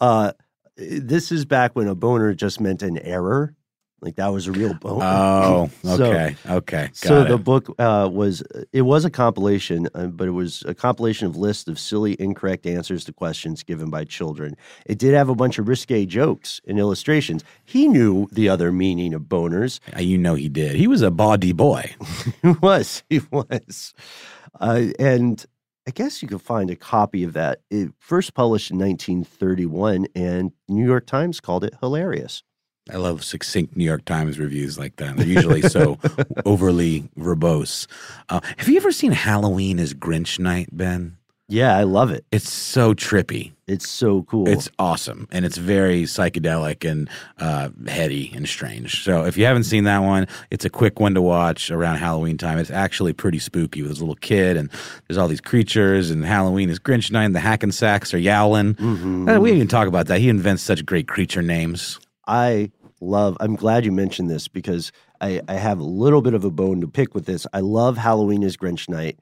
Uh, 0.00 0.32
this 0.76 1.30
is 1.32 1.44
back 1.44 1.74
when 1.76 1.88
a 1.88 1.94
boner 1.94 2.34
just 2.34 2.60
meant 2.60 2.82
an 2.82 2.98
error. 2.98 3.54
Like 4.00 4.16
that 4.16 4.28
was 4.34 4.46
a 4.46 4.52
real 4.52 4.74
boner. 4.74 5.02
Oh, 5.02 5.70
So- 5.82 6.04
okay. 6.04 6.36
okay. 6.46 6.82
Got 6.88 6.96
so 6.96 7.22
it. 7.22 7.28
the 7.28 7.38
book 7.38 7.74
uh, 7.78 8.06
was 8.12 8.42
it 8.70 8.82
was 8.82 9.06
a 9.06 9.10
compilation, 9.10 9.88
uh, 9.94 10.08
but 10.08 10.28
it 10.28 10.32
was 10.32 10.62
a 10.66 10.74
compilation 10.74 11.26
of 11.26 11.36
lists 11.36 11.68
of 11.68 11.78
silly, 11.78 12.14
incorrect 12.20 12.66
answers 12.66 13.04
to 13.04 13.14
questions 13.14 13.62
given 13.62 13.88
by 13.88 14.04
children. 14.04 14.56
It 14.84 14.98
did 14.98 15.14
have 15.14 15.30
a 15.30 15.34
bunch 15.34 15.58
of 15.58 15.68
risque 15.68 16.04
jokes 16.04 16.60
and 16.66 16.78
illustrations. 16.78 17.44
He 17.64 17.88
knew 17.88 18.28
the 18.30 18.50
other 18.50 18.70
meaning 18.72 19.14
of 19.14 19.22
boners. 19.22 19.80
Uh, 19.96 20.00
you 20.00 20.18
know 20.18 20.34
he 20.34 20.50
did. 20.50 20.76
He 20.76 20.86
was 20.86 21.00
a 21.00 21.10
bawdy 21.10 21.52
boy. 21.52 21.94
He 22.42 22.48
was, 22.60 23.02
he 23.08 23.20
was, 23.30 23.94
uh, 24.60 24.88
and 24.98 25.46
I 25.86 25.90
guess 25.90 26.22
you 26.22 26.28
could 26.28 26.40
find 26.40 26.70
a 26.70 26.76
copy 26.76 27.24
of 27.24 27.34
that. 27.34 27.60
It 27.70 27.90
first 27.98 28.34
published 28.34 28.70
in 28.70 28.78
1931, 28.78 30.06
and 30.14 30.52
New 30.68 30.84
York 30.84 31.06
Times 31.06 31.40
called 31.40 31.62
it 31.62 31.74
hilarious. 31.80 32.42
I 32.90 32.96
love 32.96 33.24
succinct 33.24 33.76
New 33.76 33.84
York 33.84 34.04
Times 34.04 34.38
reviews 34.38 34.78
like 34.78 34.96
that. 34.96 35.16
They're 35.16 35.26
usually 35.26 35.62
so 35.62 35.98
overly 36.44 37.08
verbose. 37.18 37.86
Uh, 38.28 38.40
have 38.58 38.68
you 38.68 38.76
ever 38.76 38.92
seen 38.92 39.12
Halloween 39.12 39.78
is 39.78 39.94
Grinch 39.94 40.38
Night, 40.38 40.68
Ben? 40.70 41.16
Yeah, 41.46 41.76
I 41.76 41.82
love 41.82 42.10
it. 42.10 42.24
It's 42.32 42.50
so 42.50 42.94
trippy. 42.94 43.52
It's 43.66 43.86
so 43.88 44.22
cool. 44.22 44.48
It's 44.48 44.70
awesome, 44.78 45.28
and 45.30 45.44
it's 45.44 45.58
very 45.58 46.04
psychedelic 46.04 46.88
and 46.90 47.08
uh, 47.38 47.68
heady 47.86 48.32
and 48.34 48.48
strange. 48.48 49.04
So 49.04 49.24
if 49.26 49.36
you 49.36 49.44
haven't 49.44 49.64
seen 49.64 49.84
that 49.84 49.98
one, 49.98 50.26
it's 50.50 50.64
a 50.64 50.70
quick 50.70 51.00
one 51.00 51.14
to 51.14 51.22
watch 51.22 51.70
around 51.70 51.96
Halloween 51.96 52.38
time. 52.38 52.58
It's 52.58 52.70
actually 52.70 53.12
pretty 53.12 53.38
spooky 53.38 53.82
with 53.82 53.90
this 53.90 54.00
little 54.00 54.14
kid, 54.16 54.56
and 54.56 54.70
there's 55.06 55.18
all 55.18 55.28
these 55.28 55.40
creatures, 55.40 56.10
and 56.10 56.24
Halloween 56.24 56.70
is 56.70 56.78
Grinch 56.78 57.10
night, 57.10 57.24
and 57.24 57.34
the 57.34 57.40
Hakken-Kraks 57.40 58.14
are 58.14 58.18
yowling. 58.18 58.74
Mhm. 58.74 59.36
Uh, 59.36 59.40
we 59.40 59.48
didn't 59.50 59.56
even 59.56 59.68
talk 59.68 59.86
about 59.88 60.06
that. 60.06 60.20
He 60.20 60.28
invents 60.30 60.62
such 60.62 60.84
great 60.86 61.08
creature 61.08 61.42
names. 61.42 62.00
I 62.26 62.70
love. 63.02 63.36
I'm 63.40 63.54
glad 63.56 63.84
you 63.84 63.92
mentioned 63.92 64.30
this 64.30 64.48
because 64.48 64.92
I, 65.20 65.40
I 65.48 65.54
have 65.54 65.78
a 65.78 65.84
little 65.84 66.22
bit 66.22 66.32
of 66.34 66.44
a 66.44 66.50
bone 66.50 66.80
to 66.80 66.88
pick 66.88 67.14
with 67.14 67.26
this. 67.26 67.46
I 67.52 67.60
love 67.60 67.98
Halloween 67.98 68.42
is 68.42 68.56
Grinch 68.56 68.88
Night. 68.88 69.18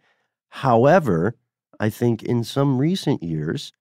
However, 0.51 1.35
I 1.81 1.91
think 1.91 2.23
in 2.23 2.45
some 2.45 2.79
recent 2.79 3.23
years, 3.23 3.73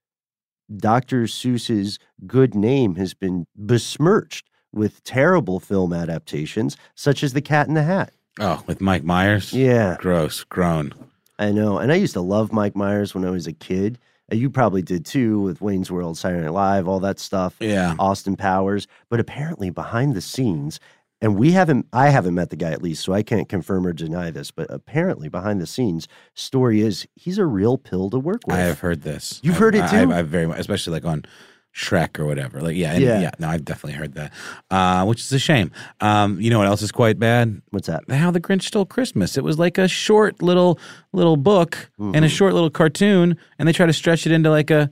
Dr. 0.75 1.23
Seuss's 1.23 1.99
good 2.25 2.55
name 2.55 2.95
has 2.95 3.13
been 3.13 3.45
besmirched 3.55 4.49
with 4.73 5.03
terrible 5.03 5.59
film 5.59 5.91
adaptations, 5.93 6.77
such 6.95 7.23
as 7.23 7.33
The 7.33 7.41
Cat 7.41 7.67
in 7.67 7.73
the 7.73 7.83
Hat. 7.83 8.13
Oh, 8.39 8.63
with 8.65 8.79
Mike 8.79 9.03
Myers. 9.03 9.51
Yeah, 9.51 9.97
Gross, 9.99 10.43
groan. 10.45 10.93
I 11.37 11.51
know. 11.51 11.77
And 11.77 11.91
I 11.91 11.95
used 11.95 12.13
to 12.13 12.21
love 12.21 12.53
Mike 12.53 12.75
Myers 12.75 13.13
when 13.13 13.25
I 13.25 13.29
was 13.31 13.47
a 13.47 13.53
kid. 13.53 13.99
Uh, 14.31 14.35
You 14.35 14.49
probably 14.49 14.81
did 14.81 15.05
too 15.05 15.41
with 15.41 15.59
Wayne's 15.59 15.91
World, 15.91 16.17
Saturday 16.17 16.43
Night 16.43 16.53
Live, 16.53 16.87
all 16.87 17.01
that 17.01 17.19
stuff. 17.19 17.55
Yeah. 17.59 17.95
Austin 17.99 18.37
Powers, 18.37 18.87
but 19.09 19.19
apparently 19.19 19.69
behind 19.69 20.13
the 20.15 20.21
scenes, 20.21 20.79
and 21.21 21.35
we 21.37 21.51
haven't, 21.51 21.87
I 21.93 22.09
haven't 22.09 22.33
met 22.35 22.49
the 22.49 22.55
guy 22.55 22.71
at 22.71 22.81
least, 22.81 23.03
so 23.03 23.13
I 23.13 23.23
can't 23.23 23.47
confirm 23.47 23.85
or 23.85 23.93
deny 23.93 24.31
this, 24.31 24.51
but 24.51 24.67
apparently 24.69 25.29
behind 25.29 25.61
the 25.61 25.67
scenes, 25.67 26.07
story 26.33 26.81
is 26.81 27.07
he's 27.15 27.37
a 27.37 27.45
real 27.45 27.77
pill 27.77 28.09
to 28.09 28.19
work 28.19 28.41
with. 28.47 28.55
I 28.55 28.59
have 28.59 28.79
heard 28.79 29.03
this. 29.03 29.39
You've 29.43 29.55
I've- 29.55 29.59
heard 29.63 29.75
it 29.75 29.89
too? 29.89 30.11
I, 30.11 30.19
I 30.19 30.21
very 30.23 30.47
much, 30.47 30.59
especially 30.59 30.93
like 30.93 31.05
on 31.05 31.25
Shrek 31.73 32.19
or 32.19 32.25
whatever. 32.25 32.59
Like, 32.59 32.75
yeah, 32.75 32.93
and, 32.93 33.01
Yeah. 33.03 33.21
yeah. 33.21 33.31
No, 33.39 33.47
I've 33.47 33.63
definitely 33.63 33.93
heard 33.97 34.13
that, 34.15 34.33
uh, 34.71 35.05
which 35.05 35.21
is 35.21 35.31
a 35.31 35.39
shame. 35.39 35.71
Um, 36.01 36.41
you 36.41 36.49
know 36.49 36.57
what 36.59 36.67
else 36.67 36.81
is 36.81 36.91
quite 36.91 37.17
bad? 37.17 37.61
What's 37.69 37.87
that? 37.87 38.03
How 38.11 38.29
the 38.29 38.41
Grinch 38.41 38.63
Stole 38.63 38.85
Christmas. 38.85 39.37
It 39.37 39.43
was 39.45 39.57
like 39.57 39.77
a 39.77 39.87
short 39.87 40.41
little 40.41 40.77
little 41.13 41.37
book 41.37 41.89
and 41.97 42.15
a 42.15 42.19
Mm-hmm. 42.19 42.27
short 42.27 42.53
little 42.53 42.69
cartoon, 42.69 43.37
and 43.57 43.67
they 43.69 43.73
try 43.73 43.85
to 43.85 43.93
stretch 43.93 44.25
it 44.25 44.33
into 44.33 44.49
like 44.49 44.69
a 44.69 44.91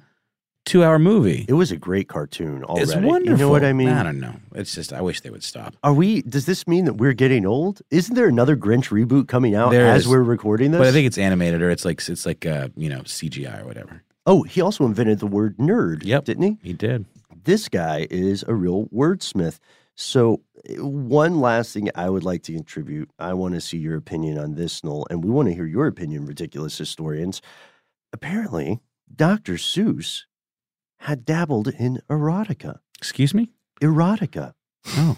two 0.65 0.83
hour 0.83 0.99
movie. 0.99 1.45
It 1.47 1.53
was 1.53 1.71
a 1.71 1.77
great 1.77 2.07
cartoon 2.07 2.63
already. 2.63 2.83
It's 2.83 2.95
wonderful. 2.95 3.31
You 3.31 3.37
know 3.37 3.49
what 3.49 3.63
I 3.63 3.73
mean? 3.73 3.89
I 3.89 4.03
don't 4.03 4.19
know. 4.19 4.35
It's 4.53 4.73
just 4.75 4.93
I 4.93 5.01
wish 5.01 5.21
they 5.21 5.29
would 5.29 5.43
stop. 5.43 5.75
Are 5.83 5.93
we, 5.93 6.21
does 6.21 6.45
this 6.45 6.67
mean 6.67 6.85
that 6.85 6.93
we're 6.95 7.13
getting 7.13 7.45
old? 7.45 7.81
Isn't 7.91 8.15
there 8.15 8.27
another 8.27 8.55
Grinch 8.55 8.89
reboot 8.89 9.27
coming 9.27 9.55
out 9.55 9.71
There 9.71 9.87
as 9.87 10.03
is. 10.03 10.07
we're 10.07 10.21
recording 10.21 10.71
this? 10.71 10.79
But 10.79 10.87
I 10.87 10.91
think 10.91 11.07
it's 11.07 11.17
animated 11.17 11.61
or 11.61 11.69
it's 11.69 11.85
like 11.85 12.07
it's 12.07 12.25
like 12.25 12.45
uh, 12.45 12.69
you 12.75 12.89
know 12.89 13.01
CGI 13.01 13.61
or 13.63 13.65
whatever. 13.65 14.03
oh, 14.25 14.43
he 14.43 14.61
also 14.61 14.85
invented 14.85 15.19
the 15.19 15.27
word 15.27 15.57
nerd, 15.57 16.03
Yep. 16.03 16.25
didn't 16.25 16.43
he? 16.43 16.57
He 16.61 16.73
did. 16.73 17.05
this 17.45 17.67
guy 17.69 18.05
is 18.11 18.43
a 18.47 18.53
real 18.53 18.85
wordsmith. 18.93 19.59
So, 19.95 20.41
one 20.77 21.41
last 21.41 21.73
thing 21.73 21.89
I 21.93 22.09
would 22.09 22.23
like 22.23 22.43
to 22.43 22.53
contribute. 22.53 23.09
I 23.19 23.33
want 23.33 23.55
to 23.55 23.61
see 23.61 23.77
your 23.77 23.97
opinion 23.97 24.37
on 24.37 24.55
this, 24.55 24.81
Noel, 24.81 25.05
and 25.09 25.21
we 25.23 25.29
want 25.29 25.49
to 25.49 25.53
hear 25.53 25.65
your 25.65 25.87
opinion, 25.87 26.25
ridiculous 26.25 26.77
historians. 26.77 27.41
Apparently, 28.13 28.79
Dr. 29.13 29.53
Seuss 29.55 30.23
had 30.99 31.25
dabbled 31.25 31.67
in 31.67 32.01
erotica. 32.09 32.79
Excuse 32.97 33.33
me. 33.33 33.49
Erotica. 33.81 34.53
Oh, 34.87 35.17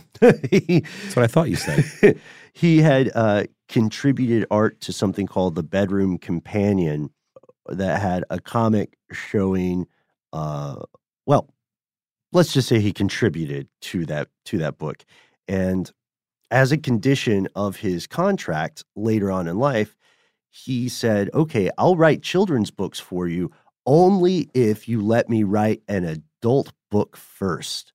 he, 0.49 0.79
that's 1.03 1.15
what 1.15 1.23
I 1.23 1.27
thought 1.27 1.49
you 1.49 1.55
said. 1.55 2.19
he 2.53 2.81
had 2.81 3.11
uh, 3.15 3.43
contributed 3.67 4.45
art 4.51 4.81
to 4.81 4.93
something 4.93 5.27
called 5.27 5.55
the 5.55 5.63
Bedroom 5.63 6.17
Companion 6.17 7.09
that 7.67 8.01
had 8.01 8.23
a 8.29 8.39
comic 8.39 8.97
showing, 9.11 9.87
uh, 10.33 10.75
well, 11.25 11.49
let's 12.31 12.53
just 12.53 12.67
say 12.67 12.79
he 12.79 12.93
contributed 12.93 13.67
to 13.81 14.05
that 14.07 14.29
to 14.45 14.57
that 14.59 14.77
book, 14.77 15.05
and 15.47 15.91
as 16.49 16.71
a 16.71 16.77
condition 16.77 17.47
of 17.55 17.77
his 17.77 18.07
contract 18.07 18.83
later 18.95 19.31
on 19.31 19.47
in 19.47 19.57
life, 19.57 19.95
he 20.49 20.89
said, 20.89 21.29
"Okay, 21.33 21.69
I'll 21.77 21.95
write 21.95 22.23
children's 22.23 22.71
books 22.71 22.99
for 22.99 23.27
you 23.27 23.51
only 23.85 24.49
if 24.53 24.87
you 24.87 25.01
let 25.01 25.29
me 25.29 25.43
write 25.43 25.81
an 25.87 26.03
adult 26.05 26.71
book 26.89 27.17
first. 27.17 27.93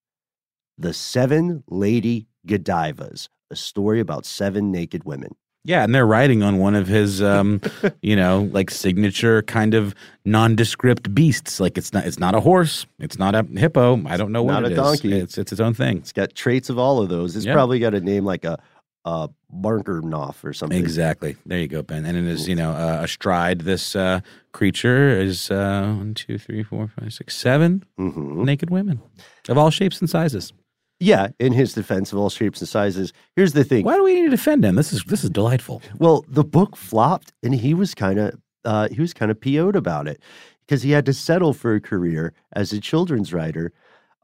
The 0.79 0.93
Seven 0.93 1.65
Lady 1.69 2.29
Godivas, 2.47 3.29
a 3.51 3.57
story 3.57 4.01
about 4.01 4.27
seven 4.27 4.71
naked 4.71 5.05
women. 5.05 5.35
Yeah, 5.65 5.83
and 5.83 5.93
they're 5.93 6.07
riding 6.07 6.45
on 6.45 6.59
one 6.59 6.77
of 6.77 6.87
his, 6.87 7.21
um, 7.21 7.61
you 8.03 8.15
know, 8.15 8.49
like 8.53 8.71
signature 8.71 9.43
kind 9.43 9.75
of 9.75 9.95
nondescript 10.25 11.13
beasts. 11.15 11.59
Like 11.59 11.77
it's 11.77 11.93
not, 11.93 12.07
it's 12.07 12.21
not 12.21 12.35
a 12.37 12.41
horse, 12.41 12.87
it's 13.01 13.19
not 13.19 13.35
a 13.35 13.43
hippo. 13.43 14.01
I 14.07 14.17
don't 14.17 14.31
know 14.33 14.43
what 14.45 14.53
not 14.53 14.65
it 14.65 14.69
a 14.69 14.71
is. 14.73 14.77
donkey. 14.77 15.13
It's 15.15 15.39
it's 15.39 15.51
its 15.51 15.61
own 15.61 15.75
thing. 15.75 15.97
It's 15.99 16.13
got 16.13 16.35
traits 16.35 16.69
of 16.71 16.79
all 16.79 17.01
of 17.03 17.09
those. 17.09 17.35
It's 17.35 17.47
Yeah. 17.47 17.55
probably 17.55 17.79
got 17.81 17.95
a 17.95 18.01
name 18.01 18.25
like 18.25 18.45
a, 18.45 18.59
a 19.07 19.29
Barkernoff 19.55 20.43
or 20.45 20.53
something. 20.53 20.79
Exactly. 20.79 21.37
There 21.47 21.61
you 21.61 21.69
go, 21.69 21.83
Ben. 21.83 22.05
And 22.05 22.19
it 22.19 22.25
is, 22.25 22.49
you 22.49 22.57
know, 22.57 22.73
uh, 22.73 23.01
astride 23.03 23.61
this 23.61 23.95
uh, 23.95 24.21
creature 24.53 25.09
is 25.11 25.51
uh, 25.51 25.95
one, 25.97 26.13
two, 26.15 26.39
three, 26.39 26.65
four, 26.65 26.89
five, 26.89 27.15
six, 27.15 27.37
seven 27.37 27.85
hmm 27.97 28.45
naked 28.45 28.71
women 28.71 29.01
of 29.49 29.57
all 29.57 29.71
shapes 29.71 30.01
and 30.01 30.11
sizes. 30.11 30.53
Yeah, 30.99 31.29
in 31.39 31.53
his 31.53 31.73
defense 31.73 32.13
of 32.13 32.19
all 32.19 32.31
shapes 32.31 32.61
and 32.61 32.69
sizes. 32.69 33.13
Here's 33.35 33.53
the 33.53 33.65
thing. 33.65 33.85
Why 33.85 33.97
do 33.97 34.03
we 34.05 34.15
need 34.15 34.25
to 34.25 34.31
defend 34.31 34.65
him? 34.65 34.75
This 34.77 34.93
is 34.93 35.05
this 35.05 35.23
is 35.25 35.31
delightful. 35.31 35.83
Well, 35.99 36.25
the 36.29 36.45
book 36.45 36.75
flopped, 36.77 37.33
and 37.43 37.55
he 37.55 37.75
was 37.75 37.95
kind 37.95 38.19
of 38.19 38.39
uh, 38.65 38.89
he 38.89 39.01
was 39.01 39.15
kind 39.15 39.31
of 39.31 39.41
PO'd 39.41 39.77
about 39.77 40.09
it 40.09 40.21
because 40.67 40.83
he 40.83 40.91
had 40.91 41.07
to 41.07 41.13
settle 41.13 41.53
for 41.53 41.75
a 41.75 41.81
career 41.81 42.33
as 42.53 42.73
a 42.73 42.81
children's 42.81 43.33
writer. 43.33 43.73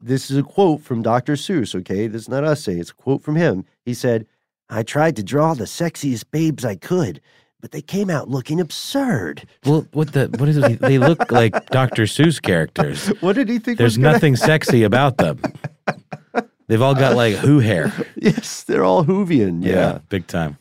This 0.00 0.30
is 0.30 0.36
a 0.36 0.42
quote 0.42 0.80
from 0.80 1.02
Dr. 1.02 1.34
Seuss. 1.34 1.74
Okay, 1.74 2.08
this 2.08 2.22
is 2.22 2.28
not 2.28 2.42
us 2.42 2.64
saying; 2.64 2.80
it's 2.80 2.90
a 2.90 2.94
quote 2.94 3.22
from 3.22 3.36
him. 3.36 3.64
He 3.84 3.94
said, 3.94 4.26
"I 4.72 4.82
tried 4.82 5.16
to 5.16 5.22
draw 5.22 5.54
the 5.54 5.64
sexiest 5.64 6.24
babes 6.30 6.64
I 6.64 6.74
could." 6.76 7.20
But 7.60 7.70
they 7.70 7.80
came 7.82 8.10
out 8.10 8.28
looking 8.28 8.58
absurd. 8.60 9.46
Well, 9.64 9.86
what 9.92 10.12
the 10.14 10.26
what 10.38 10.48
is 10.48 10.56
it? 10.56 10.80
They 10.80 10.98
look 10.98 11.30
like 11.30 11.54
Dr. 11.70 12.04
Seuss 12.04 12.42
characters. 12.42 13.06
What 13.20 13.36
did 13.36 13.48
he 13.48 13.60
think? 13.60 13.78
There's 13.78 13.98
nothing 13.98 14.34
sexy 14.34 14.82
about 14.82 15.18
them. 15.18 15.40
They've 16.66 16.82
all 16.82 16.94
got 16.96 17.14
like 17.14 17.36
who 17.36 17.60
hair. 17.60 17.92
Yes, 18.16 18.64
they're 18.64 18.82
all 18.82 19.04
Hoovian. 19.04 19.62
Yeah. 19.64 19.98
big 20.08 20.26
time. 20.26 20.56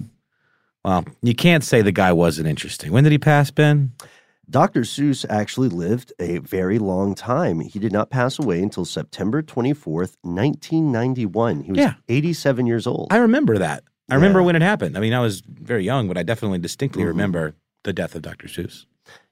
Well, 0.85 1.05
you 1.23 1.33
can't 1.33 1.63
say 1.63 1.81
the 1.81 1.91
guy 1.91 2.11
wasn't 2.13 2.47
interesting. 2.47 2.91
When 2.91 3.03
did 3.03 3.11
he 3.11 3.17
pass, 3.19 3.49
Ben? 3.51 3.93
Dr. 4.49 4.81
Seuss 4.81 5.25
actually 5.29 5.69
lived 5.69 6.11
a 6.19 6.39
very 6.39 6.77
long 6.77 7.15
time. 7.15 7.61
He 7.61 7.79
did 7.79 7.91
not 7.93 8.09
pass 8.09 8.37
away 8.37 8.61
until 8.61 8.83
September 8.85 9.41
24th, 9.41 10.17
1991. 10.23 11.63
He 11.63 11.71
was 11.71 11.77
Yeah. 11.79 11.93
87 12.09 12.65
years 12.67 12.85
old. 12.87 13.07
I 13.11 13.17
remember 13.17 13.57
that. 13.57 13.83
I 14.11 14.15
remember 14.15 14.39
Yeah. 14.41 14.45
when 14.47 14.55
it 14.55 14.61
happened. 14.61 14.97
I 14.97 14.99
mean, 14.99 15.13
I 15.13 15.19
was 15.19 15.41
very 15.47 15.83
young, 15.85 16.07
but 16.07 16.17
I 16.17 16.23
definitely 16.23 16.59
distinctly 16.59 17.03
Mhm. 17.03 17.07
remember 17.07 17.55
the 17.83 17.93
death 17.93 18.13
of 18.15 18.21
Dr. 18.21 18.47
Seuss. 18.47 18.85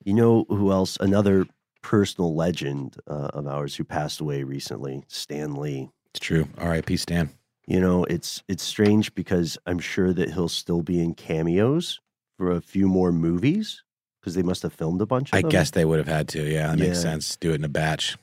You 0.04 0.14
know 0.14 0.46
who 0.50 0.72
else? 0.72 0.98
Another 1.00 1.46
personal 1.82 2.36
legend 2.36 2.98
uh, 3.08 3.30
of 3.34 3.48
ours 3.48 3.76
who 3.76 3.84
passed 3.84 4.20
away 4.20 4.44
recently, 4.44 5.04
Stan 5.08 5.56
Lee. 5.56 5.90
It's 6.12 6.20
true. 6.20 6.48
R.I.P. 6.58 6.98
Stan. 6.98 7.30
You 7.68 7.80
know, 7.80 8.04
it's 8.06 8.42
it's 8.48 8.64
strange 8.64 9.14
because 9.14 9.58
I'm 9.68 9.78
sure 9.80 10.12
that 10.14 10.32
he'll 10.34 10.50
still 10.50 10.82
be 10.82 11.00
in 11.00 11.14
cameos 11.14 12.00
for 12.38 12.52
a 12.52 12.62
few 12.62 12.88
more 12.88 13.12
movies 13.12 13.84
because 14.20 14.34
they 14.34 14.42
must 14.42 14.64
have 14.64 14.74
filmed 14.74 15.02
a 15.02 15.06
bunch 15.06 15.30
of 15.32 15.38
I 15.38 15.42
them. 15.42 15.52
guess 15.52 15.72
they 15.72 15.86
would 15.86 16.00
have 16.00 16.08
had 16.08 16.28
to. 16.30 16.44
Yeah, 16.44 16.68
that 16.70 16.80
makes 16.80 17.00
sense. 17.02 17.36
Do 17.38 17.52
it 17.52 17.56
in 17.56 17.64
a 17.64 17.70
batch. 17.70 18.18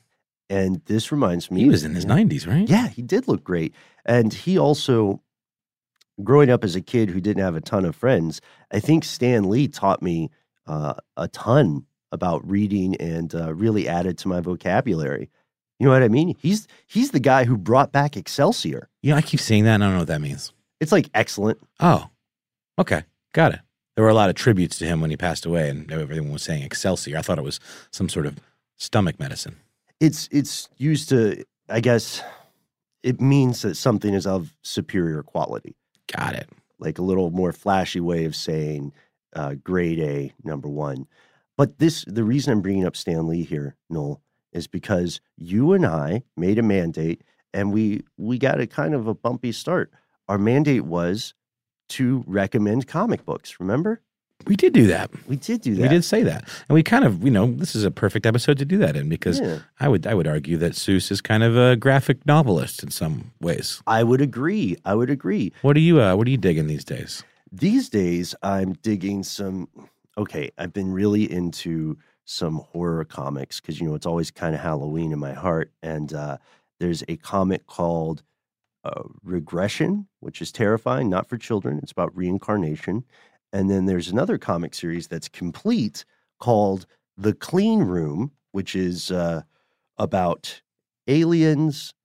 And 0.49 0.81
this 0.85 1.11
reminds 1.11 1.49
me 1.49 1.61
He 1.61 1.69
was 1.69 1.83
in 1.83 1.95
his 1.95 2.05
90s, 2.05 2.45
right? 2.45 2.67
Yeah, 2.69 2.87
he 2.89 3.01
did 3.01 3.27
look 3.27 3.43
great. 3.43 3.73
And 4.05 4.33
he 4.33 4.57
also, 4.57 5.21
growing 6.23 6.49
up 6.49 6.63
as 6.63 6.75
a 6.75 6.81
kid 6.81 7.09
who 7.09 7.21
didn't 7.21 7.43
have 7.43 7.55
a 7.55 7.61
ton 7.61 7.85
of 7.85 7.95
friends, 7.95 8.41
I 8.71 8.79
think 8.79 9.03
Stan 9.03 9.49
Lee 9.49 9.67
taught 9.67 10.01
me 10.01 10.29
uh, 10.65 10.95
a 11.15 11.27
ton 11.27 11.85
about 12.11 12.47
reading 12.49 12.95
and 12.97 13.33
uh, 13.35 13.53
really 13.53 13.87
added 13.87 14.17
to 14.19 14.27
my 14.27 14.39
vocabulary. 14.39 15.29
You 15.79 15.85
know 15.85 15.91
what 15.91 16.03
I 16.03 16.07
mean? 16.07 16.35
He's 16.39 16.67
he's 16.87 17.11
the 17.11 17.19
guy 17.19 17.43
who 17.43 17.57
brought 17.57 17.91
back 17.91 18.17
Excelsior. 18.17 18.89
Yeah, 19.01 19.15
I 19.15 19.21
keep 19.21 19.39
saying 19.39 19.65
that. 19.65 19.75
And 19.75 19.83
I 19.83 19.87
don't 19.87 19.95
know 19.95 20.01
what 20.01 20.07
that 20.07 20.21
means. 20.21 20.51
It's 20.79 20.91
like 20.91 21.09
excellent. 21.13 21.59
Oh, 21.79 22.09
okay. 22.79 23.03
Got 23.33 23.53
it. 23.53 23.59
There 23.95 24.03
were 24.03 24.09
a 24.09 24.15
lot 24.15 24.29
of 24.29 24.35
tributes 24.35 24.77
to 24.79 24.85
him 24.85 25.01
when 25.01 25.09
he 25.09 25.17
passed 25.17 25.45
away, 25.45 25.69
and 25.69 25.91
everyone 25.91 26.31
was 26.31 26.43
saying 26.43 26.63
Excelsior. 26.63 27.17
I 27.17 27.21
thought 27.21 27.39
it 27.39 27.43
was 27.43 27.59
some 27.91 28.09
sort 28.09 28.25
of 28.25 28.37
stomach 28.77 29.19
medicine. 29.19 29.57
It's 29.99 30.29
it's 30.31 30.69
used 30.77 31.09
to, 31.09 31.43
I 31.69 31.79
guess, 31.79 32.21
it 33.03 33.19
means 33.19 33.61
that 33.63 33.75
something 33.75 34.13
is 34.13 34.27
of 34.27 34.53
superior 34.61 35.23
quality. 35.23 35.75
Got 36.15 36.35
it. 36.35 36.49
Like 36.79 36.99
a 36.99 37.03
little 37.03 37.31
more 37.31 37.51
flashy 37.51 37.99
way 37.99 38.25
of 38.25 38.35
saying 38.35 38.93
uh, 39.35 39.55
grade 39.55 39.99
A, 39.99 40.33
number 40.43 40.67
one. 40.67 41.07
But 41.57 41.79
this, 41.79 42.05
the 42.07 42.23
reason 42.23 42.53
I'm 42.53 42.61
bringing 42.61 42.85
up 42.85 42.95
Stan 42.95 43.27
Lee 43.27 43.43
here, 43.43 43.75
Noel, 43.89 44.21
is 44.53 44.67
because 44.67 45.19
you 45.37 45.73
and 45.73 45.85
I 45.85 46.23
made 46.35 46.59
a 46.59 46.63
mandate, 46.63 47.23
and 47.53 47.73
we 47.73 48.03
we 48.17 48.37
got 48.37 48.59
a 48.59 48.67
kind 48.67 48.93
of 48.93 49.07
a 49.07 49.13
bumpy 49.13 49.51
start. 49.51 49.91
Our 50.27 50.37
mandate 50.37 50.85
was 50.85 51.33
to 51.89 52.23
recommend 52.27 52.87
comic 52.87 53.25
books. 53.25 53.59
Remember? 53.59 54.01
We 54.47 54.55
did 54.55 54.73
do 54.73 54.87
that. 54.87 55.11
We 55.27 55.35
did 55.35 55.61
do 55.61 55.75
that. 55.75 55.81
We 55.81 55.87
did 55.87 56.03
say 56.03 56.23
that, 56.23 56.43
and 56.67 56.73
we 56.73 56.83
kind 56.83 57.03
of, 57.05 57.23
you 57.23 57.31
know, 57.31 57.47
this 57.53 57.75
is 57.75 57.83
a 57.83 57.91
perfect 57.91 58.25
episode 58.25 58.57
to 58.59 58.65
do 58.65 58.77
that 58.79 58.95
in 58.95 59.09
because 59.09 59.39
Yeah. 59.39 59.59
I 59.79 59.87
would, 59.87 60.07
I 60.07 60.13
would 60.13 60.27
argue 60.27 60.57
that 60.57 60.73
Seuss 60.73 61.11
is 61.11 61.21
kind 61.21 61.43
of 61.43 61.55
a 61.57 61.75
graphic 61.75 62.25
novelist 62.25 62.81
in 62.83 62.91
some 62.91 63.31
ways. 63.41 63.81
I 63.87 64.03
would 64.03 64.21
agree. 64.21 64.75
I 64.85 64.95
would 64.95 65.09
agree. 65.09 65.51
What 65.61 65.75
are 65.77 65.81
you, 65.81 66.01
uh, 66.01 66.15
what 66.15 66.27
are 66.27 66.31
you 66.31 66.37
digging 66.37 66.67
these 66.67 66.85
days? 66.85 67.23
These 67.51 67.89
days, 67.89 68.35
I'm 68.43 68.73
digging 68.73 69.23
some. 69.23 69.67
Okay, 70.17 70.49
I've 70.57 70.73
been 70.73 70.91
really 70.91 71.31
into 71.31 71.97
some 72.25 72.55
horror 72.71 73.05
comics 73.05 73.61
because 73.61 73.79
you 73.79 73.87
know 73.87 73.95
it's 73.95 74.05
always 74.05 74.31
kind 74.31 74.53
of 74.55 74.61
Halloween 74.61 75.11
in 75.13 75.19
my 75.19 75.33
heart. 75.33 75.71
And 75.81 76.13
uh, 76.13 76.37
there's 76.79 77.03
a 77.07 77.15
comic 77.17 77.65
called 77.67 78.23
uh, 78.83 79.03
Regression, 79.23 80.07
which 80.19 80.41
is 80.41 80.51
terrifying, 80.51 81.09
not 81.09 81.29
for 81.29 81.37
children. 81.37 81.79
It's 81.81 81.91
about 81.91 82.15
reincarnation. 82.17 83.03
And 83.57 83.71
then 83.71 83.87
there's 83.87 84.09
another 84.09 84.37
comic 84.37 84.75
series 84.75 85.07
that's 85.07 85.27
complete 85.27 86.05
called 86.39 86.85
The 87.17 87.33
Clean 87.33 87.79
Room, 87.79 88.31
which 88.51 88.75
is 88.75 89.09
uh, 89.09 89.41
about 89.97 90.61
aliens 91.07 91.95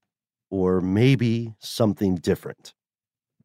or 0.51 0.81
maybe 0.81 1.53
something 1.59 2.15
different. 2.15 2.73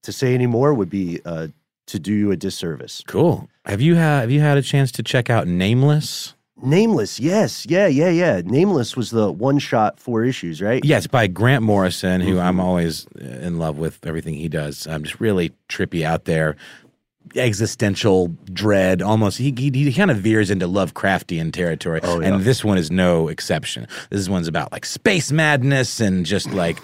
To 0.03 0.14
say 0.14 0.34
any 0.34 0.47
more 0.47 0.74
would 0.74 0.89
be 0.89 1.20
uh, 1.26 1.47
to 1.88 1.99
do 1.99 2.14
you 2.14 2.32
a 2.32 2.38
disservice. 2.38 3.03
Cool. 3.08 3.49
Have 3.66 3.82
you 3.82 3.95
had, 3.95 4.22
have 4.22 4.32
you 4.32 4.39
had 4.39 4.58
a 4.58 4.62
chance 4.62 4.89
to 4.93 5.03
check 5.03 5.30
out 5.30 5.45
Nameless? 5.45 6.34
Nameless, 6.64 7.20
yes, 7.20 7.66
yeah, 7.70 7.88
yeah, 7.88 8.10
yeah. 8.10 8.41
Nameless 8.43 8.95
was 8.95 9.12
the 9.12 9.30
one 9.34 9.60
shot 9.60 9.99
four 9.99 10.24
issues, 10.24 10.62
right? 10.62 10.84
Yes, 10.86 11.08
by 11.08 11.28
Grant 11.28 11.62
Morrison, 11.62 12.22
who 12.22 12.39
I'm 12.39 12.55
Mhm. 12.55 12.64
always 12.64 13.05
in 13.20 13.60
love 13.60 13.78
with 13.78 13.99
everything 14.08 14.36
he 14.36 14.47
does. 14.47 14.88
I'm 14.88 15.03
just 15.03 15.20
really 15.20 15.51
trippy 15.70 16.03
out 16.03 16.24
there, 16.24 16.55
existential 17.36 18.28
dread. 18.52 19.02
Almost, 19.02 19.38
he 19.38 19.54
he, 19.58 19.70
he 19.72 19.94
kind 19.94 20.12
of 20.12 20.18
veers 20.18 20.50
into 20.50 20.68
Lovecraftian 20.68 21.52
territory, 21.52 22.00
Oh, 22.04 22.20
yeah. 22.20 22.28
and 22.34 22.44
this 22.44 22.64
one 22.64 22.78
is 22.78 22.90
no 22.92 23.28
exception. 23.28 23.88
This 24.10 24.30
one's 24.30 24.48
about 24.48 24.72
like 24.72 24.86
space 24.86 25.32
madness 25.32 26.00
and 26.00 26.26
just 26.26 26.50
like 26.52 26.78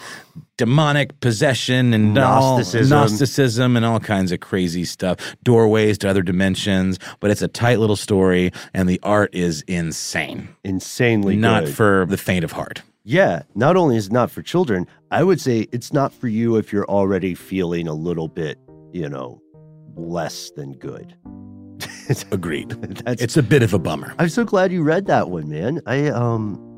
demonic 0.57 1.19
possession 1.19 1.93
and 1.93 2.17
all- 2.17 2.57
Gnosticism. 2.57 2.89
Gnosticism 2.97 3.75
and 3.77 3.85
all 3.85 3.99
kinds 3.99 4.31
of 4.31 4.39
crazy 4.39 4.85
stuff. 4.85 5.17
Doorways 5.43 5.97
to 5.99 6.09
other 6.09 6.21
dimensions, 6.21 6.99
but 7.19 7.31
it's 7.31 7.41
a 7.41 7.47
tight 7.47 7.79
little 7.79 7.95
story, 7.95 8.51
and 8.73 8.87
the 8.89 8.99
art 9.03 9.33
is 9.33 9.63
insane. 9.67 10.49
Insanely 10.63 11.35
Not 11.35 11.65
good. 11.65 11.73
for 11.75 12.05
the 12.07 12.17
faint 12.17 12.43
of 12.43 12.51
heart. 12.51 12.81
Yeah, 13.05 13.43
not 13.53 13.75
only 13.75 13.97
is 13.97 14.07
it 14.07 14.13
not 14.13 14.31
for 14.31 14.41
children, 14.41 14.87
I 15.11 15.23
would 15.23 15.41
say 15.41 15.67
it's 15.73 15.91
not 15.91 16.13
for 16.13 16.29
you 16.29 16.55
if 16.55 16.71
you're 16.71 16.87
already 16.89 17.35
feeling 17.35 17.85
a 17.87 17.93
little 17.93 18.29
bit, 18.29 18.57
you 18.93 19.09
know, 19.09 19.41
less 19.95 20.51
than 20.51 20.73
good. 20.73 21.15
Agreed. 22.31 22.69
That's 23.05 23.21
It's 23.21 23.37
a 23.37 23.43
bit 23.43 23.63
of 23.63 23.73
a 23.73 23.79
bummer. 23.79 24.13
I'm 24.19 24.29
so 24.29 24.43
glad 24.43 24.71
you 24.71 24.83
read 24.83 25.05
that 25.07 25.29
one, 25.29 25.49
man. 25.49 25.81
I 25.85 26.07
um 26.07 26.69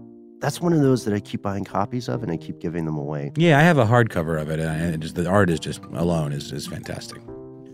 that's 0.42 0.62
one 0.62 0.74
of 0.74 0.82
those 0.82 1.06
that 1.06 1.14
I 1.14 1.20
keep 1.20 1.42
buying 1.42 1.64
copies 1.64 2.08
of 2.08 2.22
and 2.22 2.32
I 2.32 2.38
keep 2.38 2.60
giving 2.60 2.86
them 2.86 2.98
away. 2.98 3.32
Yeah, 3.36 3.58
I 3.58 3.62
have 3.62 3.78
a 3.78 3.86
hardcover 3.86 4.40
of 4.40 4.50
it, 4.50 4.60
and 4.60 4.94
it 4.94 5.00
just, 5.00 5.16
the 5.16 5.28
art 5.28 5.50
is 5.50 5.60
just 5.60 5.84
alone 5.94 6.34
is 6.34 6.52
is 6.52 6.68
fantastic. 6.68 7.22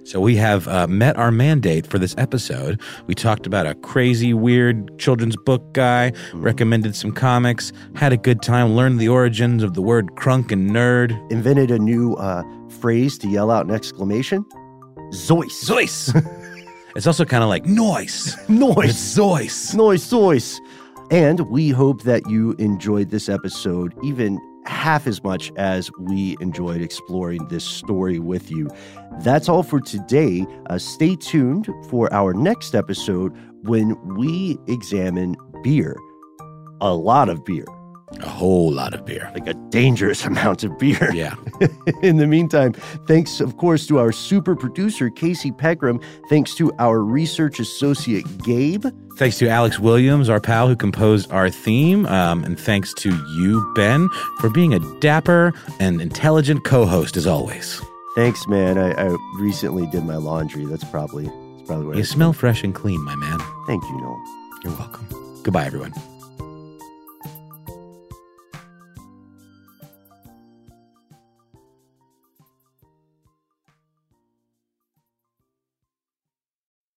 So 0.04 0.20
we 0.20 0.36
have 0.38 0.68
uh, 0.68 0.88
met 0.88 1.16
our 1.18 1.32
mandate 1.32 1.86
for 1.86 2.00
this 2.00 2.16
episode. 2.18 2.82
We 3.06 3.14
talked 3.14 3.46
about 3.46 3.68
a 3.68 3.76
crazy, 3.76 4.34
weird 4.34 4.98
children's 4.98 5.36
book 5.36 5.74
guy, 5.74 6.12
recommended 6.34 6.96
some 6.96 7.12
comics, 7.12 7.72
had 7.96 8.12
a 8.12 8.18
good 8.18 8.42
time, 8.42 8.76
learned 8.76 9.00
the 9.00 9.10
origins 9.10 9.62
of 9.62 9.76
the 9.76 9.82
word 9.82 10.08
crunk 10.16 10.52
and 10.52 10.72
nerd. 10.72 11.12
Invented 11.32 11.70
a 11.72 11.80
new 11.80 12.16
uh 12.16 12.44
phrase 12.70 13.18
to 13.20 13.28
yell 13.28 13.52
out 13.52 13.66
an 13.66 13.72
exclamation. 13.72 14.46
Zois. 15.12 15.52
Zois. 15.64 16.14
it's 16.96 17.08
also 17.08 17.26
kind 17.26 17.44
of 17.44 17.50
like 17.50 17.66
noise. 17.66 18.38
Noise. 18.50 18.96
Zois. 18.96 19.76
Noise, 19.76 20.12
noise. 20.12 20.62
And 21.12 21.42
we 21.50 21.70
hope 21.70 22.04
that 22.04 22.30
you 22.30 22.54
enjoyed 22.54 23.10
this 23.10 23.28
episode 23.28 23.94
even 24.04 24.40
half 24.66 25.08
as 25.08 25.24
much 25.24 25.52
as 25.58 25.92
we 26.00 26.38
enjoyed 26.40 26.82
exploring 26.82 27.46
this 27.48 27.66
story 27.66 28.20
with 28.20 28.52
you. 28.52 28.70
That's 29.20 29.50
all 29.50 29.64
for 29.64 29.80
today. 29.82 30.46
Uh, 30.70 30.78
stay 30.78 31.16
tuned 31.16 31.68
for 31.90 32.12
our 32.14 32.34
next 32.34 32.76
episode 32.76 33.36
when 33.64 33.98
we 34.16 34.58
examine 34.68 35.36
beer. 35.64 35.98
A 36.80 36.94
lot 36.94 37.30
of 37.30 37.44
beer, 37.46 37.66
A 38.20 38.30
whole 38.30 38.72
lot 38.72 38.94
of 38.94 39.06
beer. 39.06 39.32
like 39.34 39.48
a 39.48 39.54
dangerous 39.70 40.26
amount 40.32 40.64
of 40.64 40.78
beer. 40.78 41.12
Yeah. 41.14 41.36
In 42.04 42.18
the 42.18 42.28
meantime, 42.28 42.74
thanks, 43.08 43.40
of 43.40 43.58
course, 43.58 43.88
to 43.88 43.98
our 44.00 44.12
super 44.12 44.56
producer, 44.56 45.10
Casey 45.10 45.52
Pegram. 45.52 46.00
Thanks 46.30 46.54
to 46.56 46.72
our 46.78 47.00
research 47.02 47.60
associate, 47.60 48.26
Gabe. 48.44 48.86
Thanks 49.18 49.38
to 49.40 49.48
Alex 49.50 49.80
Williams, 49.80 50.30
our 50.30 50.40
pal 50.40 50.68
who 50.68 50.76
composed 50.76 51.32
our 51.32 51.50
theme. 51.50 52.06
Um, 52.08 52.44
and 52.44 52.60
thanks 52.60 52.94
to 52.96 53.10
you, 53.36 53.72
Ben, 53.76 54.08
for 54.40 54.50
being 54.50 54.74
a 54.74 54.80
dapper 55.00 55.54
and 55.80 56.02
intelligent 56.02 56.64
co 56.64 56.86
host 56.86 57.18
as 57.18 57.26
always. 57.26 57.82
Thanks, 58.16 58.46
man. 58.48 58.78
I, 58.78 58.92
I 58.92 59.18
recently 59.40 59.88
did 59.88 60.04
my 60.06 60.18
laundry. 60.18 60.66
That's 60.66 60.84
probably 60.84 61.26
that's 61.26 61.68
probably 61.68 61.86
what 61.88 61.96
You 61.96 62.02
I 62.02 62.06
smell 62.06 62.34
fresh 62.34 62.64
and 62.64 62.76
clean, 62.76 63.02
my 63.04 63.16
man. 63.16 63.40
Thank 63.68 63.84
you, 63.84 63.98
Noel. 64.02 64.22
You're 64.64 64.74
welcome. 64.74 65.08
Goodbye, 65.44 65.66
everyone. 65.66 65.94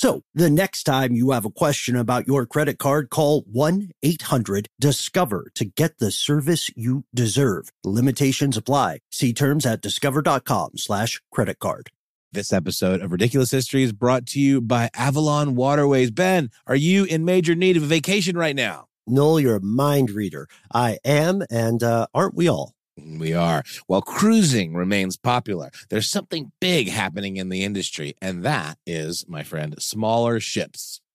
So 0.00 0.22
the 0.32 0.48
next 0.48 0.84
time 0.84 1.12
you 1.12 1.32
have 1.32 1.44
a 1.44 1.50
question 1.50 1.94
about 1.94 2.26
your 2.26 2.46
credit 2.46 2.78
card, 2.78 3.10
call 3.10 3.42
1 3.42 3.90
800 4.02 4.66
Discover 4.80 5.52
to 5.56 5.66
get 5.66 5.98
the 5.98 6.10
service 6.10 6.70
you 6.74 7.04
deserve. 7.14 7.68
Limitations 7.84 8.56
apply. 8.56 9.00
See 9.12 9.34
terms 9.34 9.66
at 9.66 9.82
discover.com 9.82 10.78
slash 10.78 11.20
credit 11.30 11.58
card. 11.58 11.90
This 12.32 12.50
episode 12.50 13.02
of 13.02 13.12
Ridiculous 13.12 13.50
History 13.50 13.82
is 13.82 13.92
brought 13.92 14.24
to 14.28 14.40
you 14.40 14.62
by 14.62 14.88
Avalon 14.94 15.54
Waterways. 15.54 16.10
Ben, 16.10 16.48
are 16.66 16.74
you 16.74 17.04
in 17.04 17.26
major 17.26 17.54
need 17.54 17.76
of 17.76 17.82
a 17.82 17.86
vacation 17.86 18.38
right 18.38 18.56
now? 18.56 18.86
Noel, 19.06 19.38
you're 19.38 19.56
a 19.56 19.62
mind 19.62 20.12
reader. 20.12 20.48
I 20.72 20.96
am, 21.04 21.42
and 21.50 21.82
uh, 21.82 22.06
aren't 22.14 22.34
we 22.34 22.48
all? 22.48 22.72
We 22.96 23.32
are. 23.32 23.62
While 23.86 24.02
cruising 24.02 24.74
remains 24.74 25.16
popular, 25.16 25.70
there's 25.88 26.08
something 26.08 26.52
big 26.60 26.88
happening 26.88 27.36
in 27.36 27.48
the 27.48 27.64
industry, 27.64 28.14
and 28.20 28.42
that 28.44 28.78
is, 28.86 29.24
my 29.28 29.42
friend, 29.42 29.74
smaller 29.78 30.40
ships. 30.40 31.00